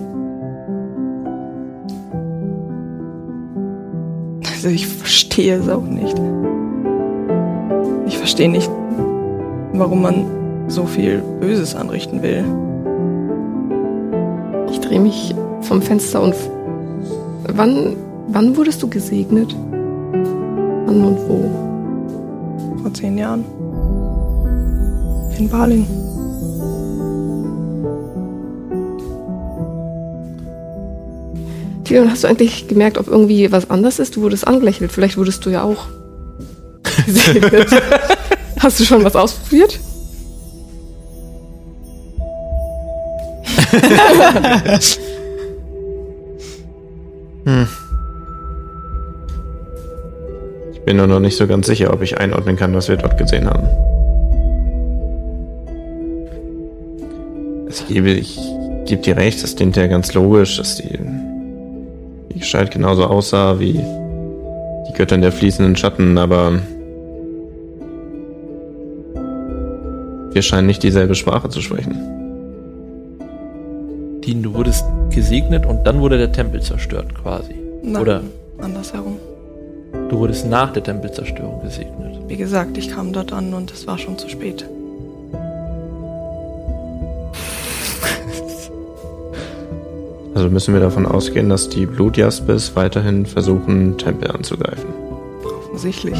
Also 4.52 4.68
ich 4.68 4.86
verstehe 4.86 5.56
es 5.56 5.68
auch 5.68 5.82
nicht. 5.82 6.14
Ich 8.06 8.18
verstehe 8.18 8.48
nicht, 8.48 8.70
warum 9.72 10.02
man 10.02 10.37
so 10.68 10.84
viel 10.84 11.22
Böses 11.40 11.74
anrichten 11.74 12.22
will. 12.22 12.44
Ich 14.70 14.80
drehe 14.80 15.00
mich 15.00 15.34
vom 15.62 15.82
Fenster 15.82 16.22
und. 16.22 16.34
Wann, 17.54 17.96
wann 18.28 18.56
wurdest 18.56 18.82
du 18.82 18.88
gesegnet? 18.88 19.54
Wann 20.86 21.04
und 21.04 21.18
wo? 21.28 22.80
Vor 22.82 22.92
zehn 22.94 23.16
Jahren. 23.16 23.44
In 25.38 25.48
Baling. 25.48 25.86
Tilion, 31.84 32.10
hast 32.10 32.24
du 32.24 32.28
eigentlich 32.28 32.68
gemerkt, 32.68 32.98
ob 32.98 33.08
irgendwie 33.08 33.50
was 33.50 33.70
anders 33.70 33.98
ist? 33.98 34.16
Du 34.16 34.20
wurdest 34.20 34.46
angelächelt. 34.46 34.92
Vielleicht 34.92 35.16
wurdest 35.16 35.46
du 35.46 35.50
ja 35.50 35.62
auch 35.62 35.86
gesegnet. 37.06 37.68
hast 38.60 38.78
du 38.78 38.84
schon 38.84 39.04
was 39.04 39.16
ausprobiert? 39.16 39.80
Ich 50.72 50.80
bin 50.84 50.96
nur 50.96 51.06
noch 51.06 51.20
nicht 51.20 51.36
so 51.36 51.46
ganz 51.46 51.66
sicher, 51.66 51.92
ob 51.92 52.02
ich 52.02 52.18
einordnen 52.18 52.56
kann, 52.56 52.74
was 52.74 52.88
wir 52.88 52.96
dort 52.96 53.16
gesehen 53.18 53.48
haben. 53.48 53.68
Es 57.68 57.86
gebe, 57.86 58.10
ich 58.10 58.38
gebe 58.86 59.02
dir 59.02 59.16
recht, 59.16 59.42
das 59.42 59.56
klingt 59.56 59.76
ja 59.76 59.86
ganz 59.86 60.14
logisch, 60.14 60.56
dass 60.56 60.76
die, 60.76 60.98
die 62.32 62.38
Gestalt 62.38 62.70
genauso 62.70 63.04
aussah 63.04 63.60
wie 63.60 63.74
die 63.74 64.92
Göttin 64.94 65.20
der 65.20 65.32
fließenden 65.32 65.76
Schatten, 65.76 66.18
aber 66.18 66.60
wir 70.32 70.42
scheinen 70.42 70.66
nicht 70.66 70.82
dieselbe 70.82 71.14
Sprache 71.14 71.48
zu 71.48 71.60
sprechen. 71.60 72.27
Dean, 74.28 74.42
du 74.42 74.52
wurdest 74.52 74.84
gesegnet 75.08 75.64
und 75.64 75.84
dann 75.84 76.00
wurde 76.00 76.18
der 76.18 76.30
Tempel 76.30 76.60
zerstört 76.60 77.14
quasi. 77.14 77.54
Nein, 77.82 78.02
Oder 78.02 78.22
andersherum. 78.58 79.16
du 80.10 80.18
wurdest 80.18 80.46
nach 80.46 80.70
der 80.70 80.82
Tempelzerstörung 80.82 81.62
gesegnet. 81.62 82.18
Wie 82.28 82.36
gesagt, 82.36 82.76
ich 82.76 82.90
kam 82.90 83.14
dort 83.14 83.32
an 83.32 83.54
und 83.54 83.72
es 83.72 83.86
war 83.86 83.96
schon 83.96 84.18
zu 84.18 84.28
spät. 84.28 84.68
Also 90.34 90.50
müssen 90.50 90.74
wir 90.74 90.80
davon 90.80 91.06
ausgehen, 91.06 91.48
dass 91.48 91.70
die 91.70 91.86
Blutjaspis 91.86 92.76
weiterhin 92.76 93.24
versuchen, 93.24 93.96
Tempel 93.96 94.30
anzugreifen. 94.30 94.90
Offensichtlich. 95.42 96.18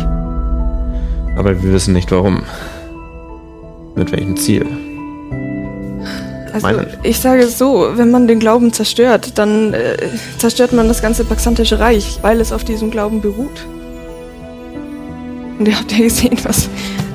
Aber 1.37 1.63
wir 1.63 1.73
wissen 1.75 1.93
nicht 1.93 2.11
warum. 2.11 2.43
Mit 3.95 4.11
welchem 4.13 4.39
Ziel. 4.39 4.67
Also, 6.65 6.81
Meine- 6.81 6.99
ich 7.03 7.19
sage 7.21 7.43
es 7.43 7.59
so, 7.59 7.89
wenn 7.95 8.11
man 8.11 8.27
den 8.29 8.39
Glauben 8.39 8.73
zerstört, 8.73 9.39
dann 9.39 9.75
äh, 9.75 9.97
zerstört 10.39 10.73
man 10.73 10.89
das 10.89 11.03
ganze 11.03 11.25
Paxantische 11.25 11.79
Reich, 11.79 12.19
weil 12.23 12.41
es 12.41 12.53
auf 12.53 12.65
diesem 12.65 12.91
Glauben 12.91 13.21
beruht. 13.21 13.67
Und 15.59 15.67
ihr 15.67 15.77
habt 15.79 15.91
ja 15.93 15.99
gesehen, 15.99 16.39
was, 16.45 16.69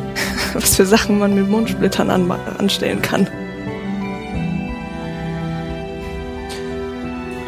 was 0.53 0.75
für 0.75 0.85
Sachen 0.85 1.19
man 1.19 1.33
mit 1.35 1.49
Mondsplittern 1.49 2.09
an, 2.09 2.31
anstellen 2.57 3.01
kann. 3.01 3.27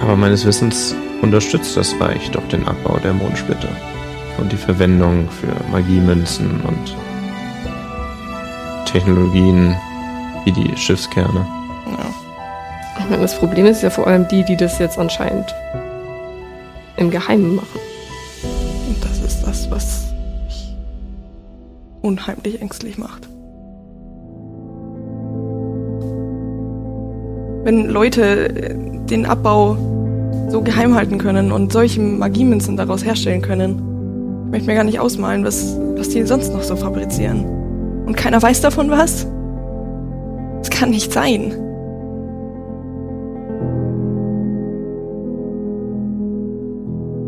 Aber 0.01 0.15
meines 0.15 0.45
Wissens 0.45 0.95
unterstützt 1.21 1.75
das 1.77 1.95
Reich 1.99 2.29
doch 2.31 2.47
den 2.49 2.67
Abbau 2.67 2.99
der 2.99 3.13
Mondsplitter. 3.13 3.69
Und 4.37 4.51
die 4.51 4.57
Verwendung 4.57 5.29
für 5.29 5.47
Magiemünzen 5.71 6.61
und 6.61 6.95
Technologien 8.85 9.75
wie 10.43 10.51
die 10.51 10.75
Schiffskerne. 10.77 11.45
Ich 12.99 13.09
meine, 13.09 13.21
das 13.21 13.35
Problem 13.37 13.65
ist 13.65 13.83
ja 13.83 13.89
vor 13.89 14.07
allem 14.07 14.27
die, 14.27 14.43
die 14.43 14.55
das 14.55 14.79
jetzt 14.79 14.97
anscheinend 14.97 15.53
im 16.97 17.11
Geheimen 17.11 17.55
machen. 17.55 17.79
Und 18.87 19.03
das 19.03 19.19
ist 19.19 19.43
das, 19.45 19.69
was 19.69 20.13
mich 20.45 20.75
unheimlich 22.01 22.61
ängstlich 22.61 22.97
macht. 22.97 23.27
Wenn 27.63 27.89
Leute 27.89 28.49
äh, 28.49 28.75
den 29.09 29.25
Abbau 29.25 29.77
so 30.49 30.61
geheim 30.61 30.95
halten 30.95 31.17
können 31.17 31.51
und 31.51 31.73
solche 31.73 31.99
Magiemünzen 31.99 32.77
daraus 32.77 33.03
herstellen 33.03 33.41
können, 33.41 34.45
ich 34.45 34.51
möchte 34.51 34.67
mir 34.67 34.75
gar 34.75 34.83
nicht 34.83 34.99
ausmalen, 34.99 35.43
was, 35.43 35.77
was 35.95 36.09
die 36.09 36.23
sonst 36.23 36.53
noch 36.53 36.63
so 36.63 36.75
fabrizieren. 36.75 37.43
Und 38.05 38.15
keiner 38.15 38.41
weiß 38.41 38.61
davon 38.61 38.89
was? 38.89 39.27
Das 40.59 40.69
kann 40.69 40.91
nicht 40.91 41.11
sein. 41.11 41.53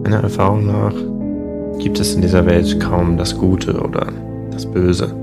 Meiner 0.08 0.24
Erfahrung 0.24 0.66
nach 0.66 0.94
gibt 1.80 2.00
es 2.00 2.16
in 2.16 2.22
dieser 2.22 2.46
Welt 2.46 2.80
kaum 2.80 3.18
das 3.18 3.38
Gute 3.38 3.74
oder 3.74 4.08
das 4.52 4.66
Böse. 4.66 5.14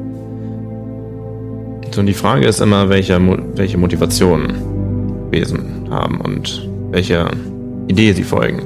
Und 1.97 2.05
die 2.05 2.13
Frage 2.13 2.47
ist 2.47 2.61
immer, 2.61 2.91
welche, 2.91 3.19
welche 3.57 3.79
Motivation 3.79 4.53
Wesen 5.31 5.89
haben 5.89 6.21
und 6.21 6.69
welcher 6.91 7.31
Idee 7.89 8.13
sie 8.13 8.25
folgen. 8.25 8.61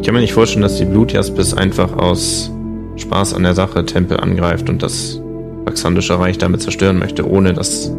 Ich 0.00 0.04
kann 0.04 0.14
mir 0.14 0.20
nicht 0.20 0.34
vorstellen, 0.34 0.60
dass 0.60 0.76
die 0.76 0.84
Blutjaspis 0.84 1.54
einfach 1.54 1.96
aus 1.96 2.52
Spaß 2.96 3.32
an 3.32 3.44
der 3.44 3.54
Sache 3.54 3.86
Tempel 3.86 4.20
angreift 4.20 4.68
und 4.68 4.82
das 4.82 5.18
Baxandische 5.64 6.18
Reich 6.18 6.36
damit 6.36 6.60
zerstören 6.60 6.98
möchte, 6.98 7.26
ohne 7.26 7.54
dass 7.54 7.90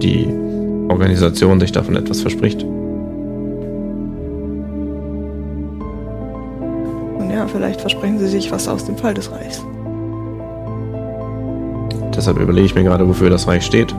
die 0.00 0.28
Organisation 0.88 1.58
sich 1.58 1.72
davon 1.72 1.96
etwas 1.96 2.20
verspricht. 2.20 2.64
Vielleicht 7.50 7.80
versprechen 7.80 8.18
sie 8.18 8.28
sich 8.28 8.50
was 8.50 8.68
aus 8.68 8.84
dem 8.84 8.96
Fall 8.96 9.14
des 9.14 9.30
Reichs. 9.30 9.64
Deshalb 12.14 12.38
überlege 12.38 12.66
ich 12.66 12.74
mir 12.74 12.84
gerade, 12.84 13.08
wofür 13.08 13.30
das 13.30 13.46
Reich 13.46 13.64
steht. 13.64 13.94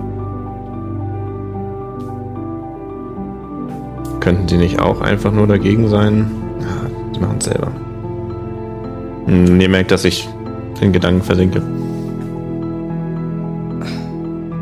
Könnten 4.20 4.48
die 4.48 4.58
nicht 4.58 4.80
auch 4.80 5.02
einfach 5.02 5.32
nur 5.32 5.48
dagegen 5.48 5.88
sein? 5.88 6.30
Ja, 6.60 6.90
die 7.16 7.20
machen 7.20 7.38
es 7.40 7.46
selber. 7.46 7.72
Hm, 9.26 9.60
ihr 9.60 9.70
merkt, 9.70 9.92
dass 9.92 10.06
ich 10.06 10.30
in 10.82 10.92
Gedanken 10.92 11.22
versinke. 11.22 11.62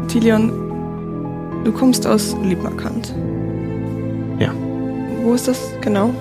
Tilion, 0.08 0.52
du 1.64 1.72
kommst 1.72 2.08
aus 2.08 2.36
Liebmarkant. 2.44 3.14
Ja. 4.40 4.54
Wo 5.24 5.34
ist 5.34 5.48
das 5.48 5.70
genau? 5.82 6.14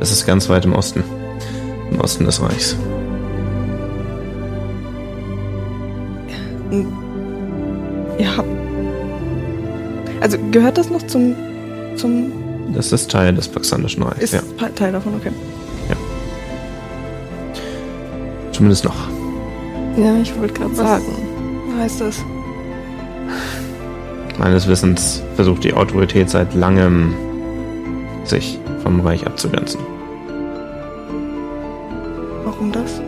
Das 0.00 0.12
ist 0.12 0.26
ganz 0.26 0.48
weit 0.48 0.64
im 0.64 0.72
Osten. 0.72 1.02
Im 1.98 2.04
Osten 2.04 2.24
des 2.26 2.40
Reichs. 2.40 2.76
Habt. 8.36 8.48
Also 10.20 10.38
gehört 10.52 10.78
das 10.78 10.90
noch 10.90 11.04
zum. 11.08 11.34
zum. 11.96 12.32
Das 12.72 12.92
ist 12.92 13.10
Teil 13.10 13.34
des 13.34 13.48
Paxandischen 13.48 14.02
Reichs, 14.04 14.32
Ist 14.32 14.34
ja. 14.34 14.68
Teil 14.76 14.92
davon, 14.92 15.14
okay. 15.16 15.32
Zumindest 18.52 18.84
noch. 18.84 19.08
Ja, 19.96 20.16
ich 20.20 20.36
wollte 20.38 20.54
gerade 20.54 20.74
sagen. 20.74 21.04
Was 21.68 21.82
heißt 21.82 22.00
das? 22.00 22.24
Meines 24.38 24.68
Wissens 24.68 25.22
versucht 25.36 25.64
die 25.64 25.74
Autorität 25.74 26.30
seit 26.30 26.54
langem, 26.54 27.14
sich 28.24 28.58
vom 28.82 29.00
Reich 29.00 29.26
abzugrenzen. 29.26 29.80
Das? 32.72 33.00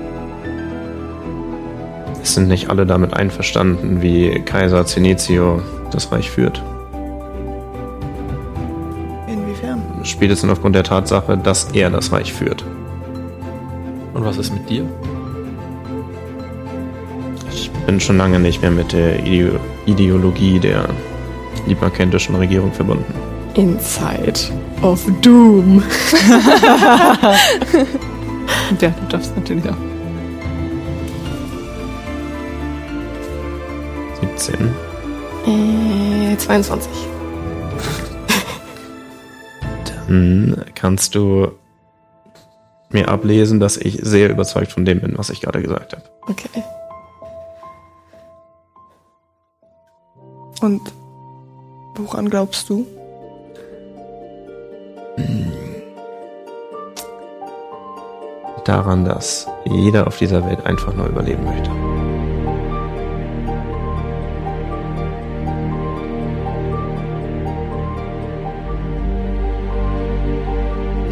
Es 2.22 2.34
sind 2.34 2.48
nicht 2.48 2.70
alle 2.70 2.86
damit 2.86 3.14
einverstanden, 3.14 4.02
wie 4.02 4.40
Kaiser 4.40 4.84
Zenezio 4.86 5.62
das 5.90 6.12
Reich 6.12 6.30
führt. 6.30 6.62
Inwiefern? 9.26 9.82
Sp 10.04 10.20
Spätestens 10.20 10.50
aufgrund 10.50 10.76
der 10.76 10.84
Tatsache, 10.84 11.38
dass 11.38 11.70
er 11.72 11.90
das 11.90 12.12
Reich 12.12 12.32
führt. 12.32 12.64
Und 14.14 14.24
was 14.24 14.36
ist 14.36 14.52
mit 14.52 14.68
dir? 14.68 14.84
Ich 17.52 17.70
bin 17.86 18.00
schon 18.00 18.18
lange 18.18 18.38
nicht 18.38 18.62
mehr 18.62 18.70
mit 18.70 18.92
der 18.92 19.20
Ideo 19.20 19.58
Ideologie 19.86 20.58
der 20.58 20.88
liebmarkentischen 21.66 22.34
Regierung 22.36 22.72
verbunden. 22.72 23.12
Inside 23.54 24.52
of 24.82 25.04
Doom. 25.20 25.82
Ja, 28.78 28.90
du 28.90 29.06
darfst 29.08 29.36
natürlich 29.36 29.68
auch. 29.68 29.76
17. 34.20 34.74
Äh, 35.46 36.36
22. 36.36 36.90
Dann 40.06 40.64
kannst 40.74 41.14
du 41.14 41.52
mir 42.90 43.08
ablesen, 43.08 43.60
dass 43.60 43.76
ich 43.76 44.00
sehr 44.02 44.30
überzeugt 44.30 44.72
von 44.72 44.84
dem 44.84 45.00
bin, 45.00 45.16
was 45.16 45.30
ich 45.30 45.40
gerade 45.40 45.62
gesagt 45.62 45.92
habe. 45.92 46.04
Okay. 46.26 46.62
Und 50.60 50.80
woran 51.96 52.28
glaubst 52.28 52.68
du? 52.68 52.86
Daran, 58.64 59.04
dass 59.04 59.46
jeder 59.64 60.06
auf 60.06 60.18
dieser 60.18 60.44
Welt 60.46 60.64
einfach 60.66 60.94
nur 60.94 61.06
überleben 61.06 61.44
möchte. 61.44 61.70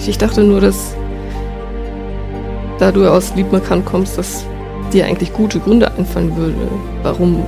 Ich, 0.07 0.17
dachte 0.17 0.43
nur, 0.43 0.61
dass 0.61 0.95
da 2.79 2.93
du 2.93 3.11
aus 3.11 3.35
Liebmerkant 3.35 3.85
kommst, 3.85 4.17
dass 4.17 4.47
dir 4.93 5.05
eigentlich 5.05 5.33
gute 5.33 5.59
Gründe 5.59 5.91
einfallen 5.99 6.35
würde, 6.37 6.57
warum 7.03 7.45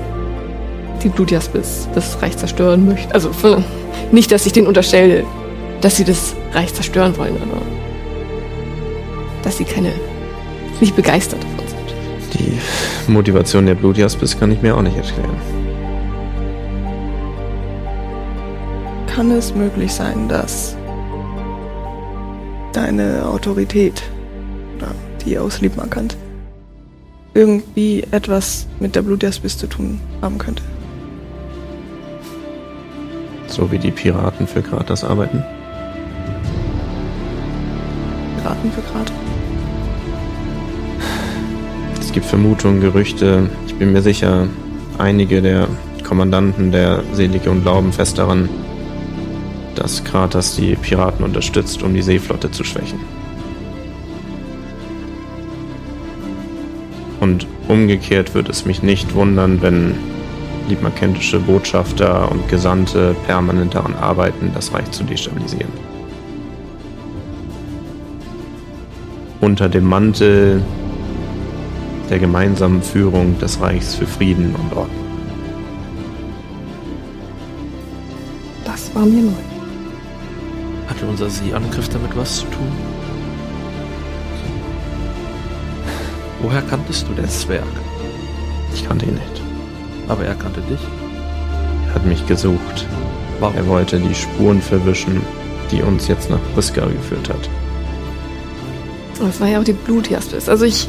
die 1.03 1.09
Blutjaspis 1.09 1.88
das 1.94 2.20
Reich 2.20 2.36
zerstören 2.36 2.86
möchten. 2.86 3.12
Also 3.12 3.30
nicht, 4.12 4.30
dass 4.32 4.44
ich 4.44 4.53
denen 4.53 4.66
unterstelle, 4.66 5.24
dass 5.80 5.96
sie 5.96 6.05
das 6.05 6.34
Reich 6.53 6.74
zerstören 6.74 7.16
wollen, 7.16 7.36
aber 7.40 7.62
dass 9.43 9.59
sie 9.59 9.64
keine 9.64 9.93
nicht 10.80 10.97
begeistert 10.97 11.43
davon 11.43 11.68
sind. 11.68 11.95
Die 12.34 13.11
Motivation 13.11 13.66
der 13.66 13.74
Blutjaspis 13.74 14.38
kann 14.38 14.51
ich 14.53 14.62
mir 14.62 14.76
auch 14.76 14.82
nicht 14.82 14.97
erklären. 14.97 15.36
Kann 19.07 19.30
es 19.32 19.55
möglich 19.55 19.93
sein, 19.93 20.28
dass 20.28 20.76
deine 22.72 23.26
Autorität, 23.26 24.03
oder 24.78 24.93
die 25.24 25.38
aus 25.38 25.61
Liebmarkant, 25.61 26.16
irgendwie 27.34 28.05
etwas 28.11 28.66
mit 28.78 28.97
der 28.97 29.03
Blutjaspis 29.03 29.59
zu 29.59 29.66
tun 29.66 30.01
haben 30.22 30.38
könnte? 30.38 30.62
So 33.49 33.70
wie 33.70 33.78
die 33.78 33.91
Piraten 33.91 34.47
für 34.47 34.62
Kratos 34.62 35.05
arbeiten. 35.05 35.45
Raten 38.45 38.70
für 38.72 38.82
Grad. 38.82 39.12
Es 42.01 42.12
gibt 42.12 42.26
Vermutungen, 42.26 42.80
Gerüchte. 42.80 43.49
Ich 43.66 43.74
bin 43.74 43.93
mir 43.93 44.03
sicher, 44.03 44.49
einige 44.99 45.43
der 45.43 45.68
Kommandanten 46.03 46.72
der 46.72 47.03
Seelegion 47.12 47.62
glauben 47.62 47.93
fest 47.93 48.18
daran, 48.18 48.49
dass 49.76 50.03
Kratos 50.03 50.57
die 50.57 50.74
Piraten 50.74 51.24
unterstützt, 51.24 51.82
um 51.82 51.95
die 51.95 52.03
Seeflotte 52.03 52.51
zu 52.51 52.64
schwächen. 52.64 52.99
Und 57.20 57.47
umgekehrt 57.68 58.34
würde 58.34 58.51
es 58.51 58.64
mich 58.64 58.82
nicht 58.82 59.14
wundern, 59.14 59.62
wenn 59.62 59.95
liebmarkentische 60.68 61.38
Botschafter 61.38 62.30
und 62.30 62.49
Gesandte 62.49 63.14
permanent 63.26 63.74
daran 63.74 63.95
arbeiten, 63.95 64.51
das 64.55 64.72
Reich 64.72 64.91
zu 64.91 65.05
destabilisieren. 65.05 65.89
Unter 69.41 69.68
dem 69.68 69.84
Mantel 69.84 70.62
der 72.11 72.18
gemeinsamen 72.18 72.82
Führung 72.82 73.38
des 73.38 73.61
Reichs 73.61 73.95
für 73.95 74.07
Frieden 74.07 74.55
und 74.55 74.76
Ordnung. 74.76 75.07
Das 78.64 78.95
war 78.95 79.07
mir 79.07 79.22
neu. 79.22 79.32
Hatte 80.88 81.07
unser 81.07 81.30
Seeangriff 81.30 81.88
damit 81.88 82.16
was 82.16 82.41
zu 82.41 82.47
tun? 82.47 82.72
Woher 86.43 86.62
kanntest 86.62 87.09
du 87.09 87.12
den 87.14 87.28
Zwerg? 87.28 87.64
Ich 88.74 88.86
kannte 88.86 89.07
ihn 89.07 89.14
nicht. 89.14 89.43
Aber 90.09 90.24
er 90.24 90.34
kannte 90.34 90.61
dich. 90.62 90.80
Er 91.86 91.95
hat 91.95 92.07
mich 92.07 92.26
gesucht. 92.26 92.86
Warum? 93.38 93.57
Er 93.57 93.66
wollte 93.68 93.99
die 93.99 94.14
Spuren 94.14 94.61
verwischen, 94.61 95.20
die 95.70 95.82
uns 95.82 96.09
jetzt 96.09 96.28
nach 96.28 96.41
Briska 96.55 96.84
geführt 96.86 97.28
hat. 97.28 97.49
Das 99.21 99.41
war 99.41 99.49
ja 99.49 99.61
auch 99.61 99.64
die 99.64 99.73
Blutjaspis. 99.73 100.49
Also 100.49 100.64
ich, 100.64 100.89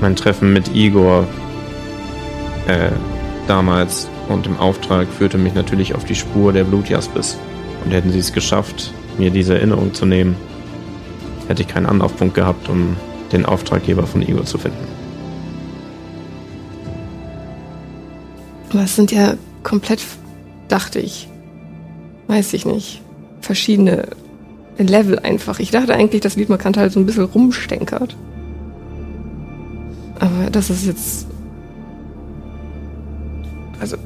Mein 0.00 0.14
Treffen 0.14 0.52
mit 0.52 0.74
Igor 0.74 1.26
äh, 2.66 2.90
damals 3.48 4.08
und 4.28 4.46
im 4.46 4.58
Auftrag 4.58 5.08
führte 5.08 5.38
mich 5.38 5.54
natürlich 5.54 5.94
auf 5.94 6.04
die 6.04 6.14
Spur 6.14 6.52
der 6.52 6.64
Blutjaspis. 6.64 7.36
Und 7.84 7.90
hätten 7.90 8.12
sie 8.12 8.20
es 8.20 8.32
geschafft, 8.32 8.92
mir 9.18 9.30
diese 9.30 9.54
Erinnerung 9.54 9.92
zu 9.92 10.06
nehmen, 10.06 10.36
hätte 11.48 11.62
ich 11.62 11.68
keinen 11.68 11.86
Anlaufpunkt 11.86 12.34
gehabt, 12.34 12.68
um 12.68 12.96
den 13.32 13.44
Auftraggeber 13.44 14.06
von 14.06 14.22
Igor 14.22 14.44
zu 14.44 14.58
finden. 14.58 14.92
aber 18.72 18.84
es 18.84 18.96
sind 18.96 19.12
ja 19.12 19.34
komplett, 19.62 20.00
dachte 20.68 20.98
ich, 20.98 21.28
weiß 22.26 22.52
ich 22.54 22.64
nicht, 22.64 23.02
verschiedene 23.40 24.08
Level 24.78 25.18
einfach. 25.18 25.58
Ich 25.58 25.70
dachte 25.70 25.94
eigentlich, 25.94 26.20
dass 26.20 26.36
Wiedmerkant 26.36 26.76
halt 26.76 26.92
so 26.92 27.00
ein 27.00 27.06
bisschen 27.06 27.24
rumstenkert. 27.24 28.16
Aber 30.18 30.50
das 30.50 30.70
ist 30.70 30.86
jetzt, 30.86 31.26
Also, 33.82 33.96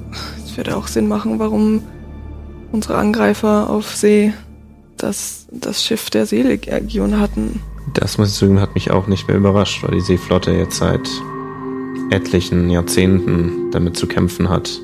es 0.43 0.57
würde 0.57 0.75
auch 0.75 0.87
Sinn 0.87 1.07
machen, 1.07 1.39
warum 1.39 1.83
unsere 2.73 2.97
Angreifer 2.97 3.69
auf 3.69 3.95
See 3.95 4.33
das, 4.97 5.47
das 5.51 5.85
Schiff 5.85 6.09
der 6.09 6.25
Seelegion 6.25 7.21
hatten. 7.21 7.61
Das 7.93 8.17
muss 8.17 8.31
ich 8.31 8.35
zugeben, 8.37 8.61
hat 8.61 8.75
mich 8.75 8.91
auch 8.91 9.07
nicht 9.07 9.29
mehr 9.29 9.37
überrascht, 9.37 9.83
weil 9.83 9.97
die 9.97 10.01
Seeflotte 10.01 10.53
jetzt 10.53 10.79
seit 10.79 11.07
etlichen 12.11 12.71
Jahrzehnten 12.71 13.71
damit 13.71 13.99
zu 13.99 14.07
kämpfen 14.07 14.49
hat, 14.49 14.81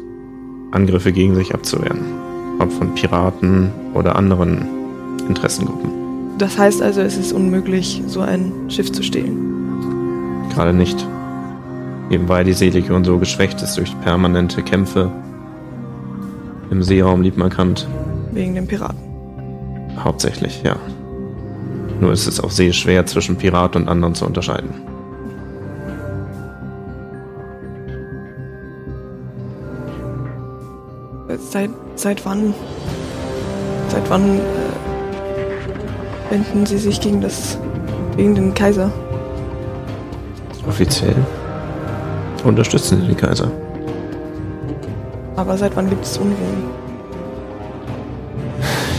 Angriffe 0.72 1.10
gegen 1.10 1.34
sich 1.34 1.54
abzuwehren. 1.54 2.04
Ob 2.58 2.70
von 2.70 2.94
Piraten 2.94 3.70
oder 3.94 4.16
anderen 4.16 4.81
Interessengruppen. 5.28 5.90
Das 6.38 6.58
heißt 6.58 6.82
also, 6.82 7.00
es 7.00 7.16
ist 7.16 7.32
unmöglich, 7.32 8.02
so 8.06 8.20
ein 8.20 8.52
Schiff 8.68 8.90
zu 8.90 9.02
stehlen. 9.02 10.48
Gerade 10.52 10.72
nicht. 10.72 11.06
Eben 12.10 12.28
weil 12.28 12.44
die 12.44 12.52
Seelegion 12.52 13.04
so 13.04 13.18
geschwächt 13.18 13.62
ist 13.62 13.76
durch 13.76 13.98
permanente 14.00 14.62
Kämpfe 14.62 15.10
im 16.70 16.82
Seeraum 16.82 17.22
liebmarkant. 17.22 17.86
Wegen 18.32 18.54
den 18.54 18.66
Piraten. 18.66 18.98
Hauptsächlich, 19.98 20.62
ja. 20.62 20.76
Nur 22.00 22.12
ist 22.12 22.26
es 22.26 22.40
auf 22.40 22.52
See 22.52 22.72
schwer 22.72 23.06
zwischen 23.06 23.36
Pirat 23.36 23.76
und 23.76 23.88
anderen 23.88 24.14
zu 24.14 24.26
unterscheiden. 24.26 24.70
Seit, 31.50 31.70
seit 31.96 32.24
wann? 32.24 32.54
Seit 33.88 34.08
wann 34.10 34.38
äh, 34.38 34.42
wenden 36.32 36.64
sie 36.64 36.78
sich 36.78 36.98
gegen 36.98 37.20
das. 37.20 37.58
gegen 38.16 38.34
den 38.34 38.54
Kaiser? 38.54 38.90
Offiziell 40.66 41.14
unterstützen 42.42 43.02
sie 43.02 43.08
den 43.08 43.16
Kaiser. 43.16 43.50
Aber 45.36 45.58
seit 45.58 45.76
wann 45.76 45.90
gibt 45.90 46.04
es 46.04 46.16
Unruhen? 46.16 46.64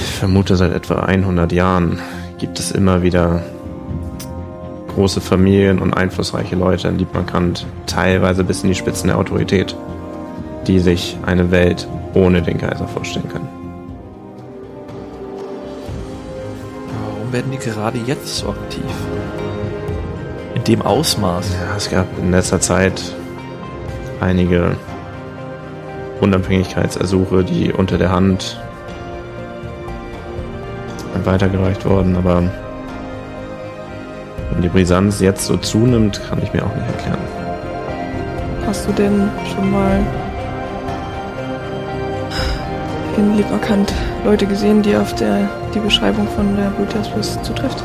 Ich 0.04 0.12
vermute, 0.12 0.56
seit 0.56 0.74
etwa 0.74 0.96
100 0.96 1.52
Jahren 1.52 2.00
gibt 2.38 2.60
es 2.60 2.72
immer 2.72 3.02
wieder 3.02 3.42
große 4.94 5.20
Familien 5.20 5.80
und 5.80 5.94
einflussreiche 5.94 6.56
Leute 6.56 6.88
in 6.88 7.00
Liebmarkant, 7.00 7.66
teilweise 7.88 8.44
bis 8.44 8.62
in 8.62 8.70
die 8.70 8.76
Spitzen 8.76 9.08
der 9.08 9.18
Autorität, 9.18 9.76
die 10.68 10.80
sich 10.80 11.18
eine 11.26 11.50
Welt 11.50 11.88
ohne 12.14 12.44
den 12.44 12.60
Kaiser 12.60 12.88
vorstellen 12.88 13.28
können. 13.28 13.63
Werden 17.34 17.52
die 17.52 17.58
gerade 17.58 17.98
jetzt 17.98 18.38
so 18.38 18.50
aktiv? 18.50 18.84
In 20.54 20.64
dem 20.64 20.82
Ausmaß. 20.84 21.50
Ja, 21.50 21.76
es 21.76 21.90
gab 21.90 22.06
in 22.20 22.32
letzter 22.32 22.62
Zeit 22.62 23.02
einige 24.22 24.78
Unabhängigkeitsersuche, 26.22 27.44
die 27.44 27.74
unter 27.74 27.98
der 27.98 28.12
Hand 28.12 28.62
weitergereicht 31.26 31.86
worden, 31.86 32.16
aber 32.16 32.44
wenn 34.52 34.62
die 34.62 34.70
Brisanz 34.70 35.20
jetzt 35.20 35.46
so 35.46 35.58
zunimmt, 35.58 36.22
kann 36.30 36.42
ich 36.42 36.54
mir 36.54 36.64
auch 36.64 36.76
nicht 36.76 36.88
erklären. 36.88 37.18
Hast 38.66 38.88
du 38.88 38.92
denn 38.92 39.30
schon 39.54 39.72
mal 39.72 40.00
in 43.18 43.38
Lieberkant 43.38 43.94
Leute 44.24 44.46
gesehen, 44.46 44.82
die 44.82 44.96
auf 44.96 45.14
der 45.16 45.50
die 45.74 45.80
Beschreibung 45.80 46.28
von 46.30 46.56
der 46.56 46.70
Blutjaspis 46.72 47.42
zutrifft? 47.44 47.84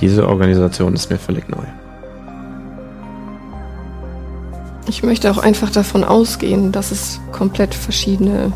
Diese 0.00 0.28
Organisation 0.28 0.94
ist 0.94 1.10
mir 1.10 1.18
völlig 1.18 1.48
neu. 1.48 1.64
Ich 4.86 5.02
möchte 5.02 5.30
auch 5.30 5.38
einfach 5.38 5.70
davon 5.70 6.04
ausgehen, 6.04 6.70
dass 6.70 6.92
es 6.92 7.20
komplett 7.32 7.74
verschiedene, 7.74 8.52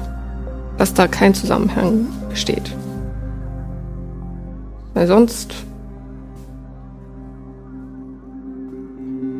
dass 0.78 0.94
da 0.94 1.08
kein 1.08 1.34
Zusammenhang 1.34 2.06
besteht. 2.30 2.74
Weil 4.94 5.06
sonst, 5.06 5.54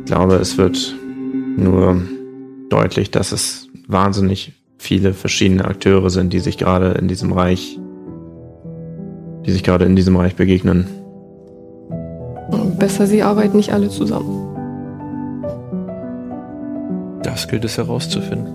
Ich 0.05 0.11
glaube, 0.11 0.35
es 0.35 0.57
wird 0.57 0.93
nur 1.55 2.01
deutlich, 2.69 3.09
dass 3.09 3.31
es 3.31 3.62
wahnsinnig 3.87 4.53
viele 4.77 5.13
verschiedene 5.13 5.65
Akteure 5.65 6.09
sind, 6.09 6.33
die 6.33 6.39
sich 6.39 6.57
gerade 6.57 6.91
in 6.91 7.07
diesem 7.07 7.31
Reich, 7.31 7.79
die 9.45 9.51
sich 9.51 9.63
gerade 9.63 9.85
in 9.85 9.95
diesem 9.95 10.15
Reich 10.15 10.35
begegnen. 10.35 10.87
besser 12.77 13.07
sie 13.07 13.23
arbeiten 13.23 13.57
nicht 13.57 13.71
alle 13.71 13.89
zusammen. 13.89 14.49
Das 17.23 17.47
gilt 17.47 17.63
es 17.63 17.77
herauszufinden. 17.77 18.53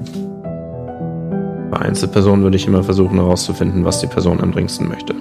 Bei 1.70 1.78
Einzelpersonen 1.78 2.42
würde 2.42 2.56
ich 2.56 2.66
immer 2.66 2.82
versuchen 2.82 3.18
herauszufinden, 3.18 3.84
was 3.84 4.00
die 4.00 4.06
Person 4.06 4.40
am 4.40 4.52
dringendsten 4.52 4.88
möchte. 4.88 5.14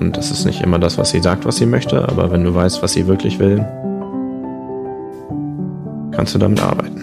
Und 0.00 0.16
das 0.16 0.30
ist 0.30 0.44
nicht 0.44 0.62
immer 0.62 0.78
das, 0.78 0.98
was 0.98 1.10
sie 1.10 1.20
sagt, 1.20 1.46
was 1.46 1.56
sie 1.56 1.66
möchte, 1.66 2.08
aber 2.08 2.30
wenn 2.30 2.44
du 2.44 2.54
weißt, 2.54 2.82
was 2.82 2.92
sie 2.92 3.06
wirklich 3.06 3.38
will, 3.38 3.66
kannst 6.16 6.34
du 6.34 6.38
damit 6.38 6.60
arbeiten. 6.62 7.02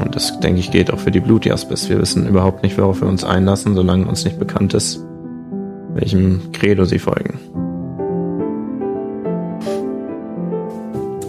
Und 0.00 0.14
das, 0.14 0.38
denke 0.40 0.60
ich, 0.60 0.70
gilt 0.70 0.92
auch 0.92 0.98
für 0.98 1.10
die 1.10 1.20
Blutjaspis. 1.20 1.88
Wir 1.88 2.00
wissen 2.00 2.26
überhaupt 2.26 2.62
nicht, 2.62 2.76
worauf 2.76 3.00
wir 3.00 3.08
uns 3.08 3.24
einlassen, 3.24 3.74
solange 3.74 4.06
uns 4.06 4.24
nicht 4.24 4.38
bekannt 4.38 4.74
ist, 4.74 5.00
welchem 5.94 6.52
Credo 6.52 6.84
sie 6.84 6.98
folgen. 6.98 7.38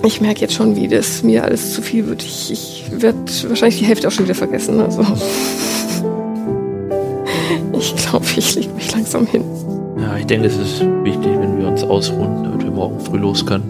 Ich 0.03 0.21
merke 0.21 0.41
jetzt 0.41 0.53
schon, 0.53 0.75
wie 0.75 0.87
das 0.87 1.23
mir 1.23 1.43
alles 1.43 1.73
zu 1.73 1.81
viel 1.81 2.07
wird. 2.07 2.23
Ich, 2.23 2.51
ich 2.51 2.91
werde 2.91 3.19
wahrscheinlich 3.47 3.79
die 3.79 3.85
Hälfte 3.85 4.07
auch 4.07 4.11
schon 4.11 4.25
wieder 4.25 4.35
vergessen. 4.35 4.79
Also. 4.79 5.03
Ich 7.71 7.95
glaube, 7.95 8.25
ich 8.35 8.55
lege 8.55 8.73
mich 8.73 8.91
langsam 8.91 9.25
hin. 9.25 9.41
Ja, 10.01 10.15
ich 10.15 10.25
denke, 10.25 10.47
es 10.47 10.57
ist 10.57 10.81
wichtig, 11.03 11.37
wenn 11.39 11.59
wir 11.59 11.67
uns 11.67 11.83
ausruhen, 11.83 12.43
damit 12.43 12.63
wir 12.63 12.71
morgen 12.71 12.99
früh 12.99 13.17
los 13.17 13.45
können. 13.45 13.69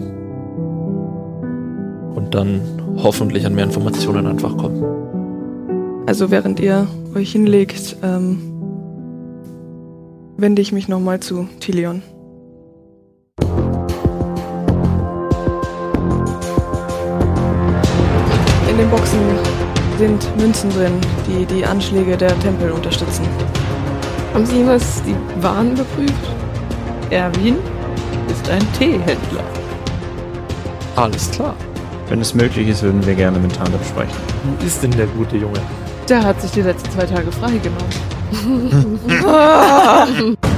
Und 2.14 2.34
dann 2.34 2.60
hoffentlich 3.02 3.44
an 3.46 3.54
mehr 3.54 3.64
Informationen 3.64 4.26
einfach 4.26 4.56
kommen. 4.56 4.84
Also 6.06 6.30
während 6.30 6.60
ihr 6.60 6.86
euch 7.14 7.32
hinlegt, 7.32 7.96
ähm, 8.02 8.40
wende 10.36 10.62
ich 10.62 10.72
mich 10.72 10.88
nochmal 10.88 11.20
zu 11.20 11.48
Tilion. 11.60 12.02
In 18.70 18.78
den 18.78 18.90
Boxen 18.90 19.18
sind 19.98 20.36
Münzen 20.38 20.70
drin, 20.70 20.92
die 21.26 21.44
die 21.44 21.64
Anschläge 21.64 22.16
der 22.16 22.38
Tempel 22.40 22.70
unterstützen. 22.70 23.24
Haben 24.32 24.46
Sie 24.46 24.58
jemals 24.58 25.02
die 25.02 25.14
Waren 25.42 25.72
überprüft? 25.72 26.14
Erwin 27.10 27.56
ist 28.30 28.48
ein 28.48 28.72
Teehändler. 28.78 29.42
Alles 30.96 31.30
klar. 31.30 31.54
Wenn 32.08 32.20
es 32.20 32.34
möglich 32.34 32.68
ist, 32.68 32.82
würden 32.82 33.04
wir 33.04 33.14
gerne 33.14 33.38
mit 33.38 33.56
Tante 33.56 33.78
besprechen. 33.78 34.14
Wo 34.44 34.64
ist 34.64 34.82
denn 34.82 34.92
der 34.92 35.06
gute 35.06 35.36
Junge? 35.36 35.60
Der 36.08 36.22
hat 36.22 36.40
sich 36.40 36.50
die 36.52 36.62
letzten 36.62 36.90
zwei 36.90 37.06
Tage 37.06 37.30
freigenommen. 37.32 37.90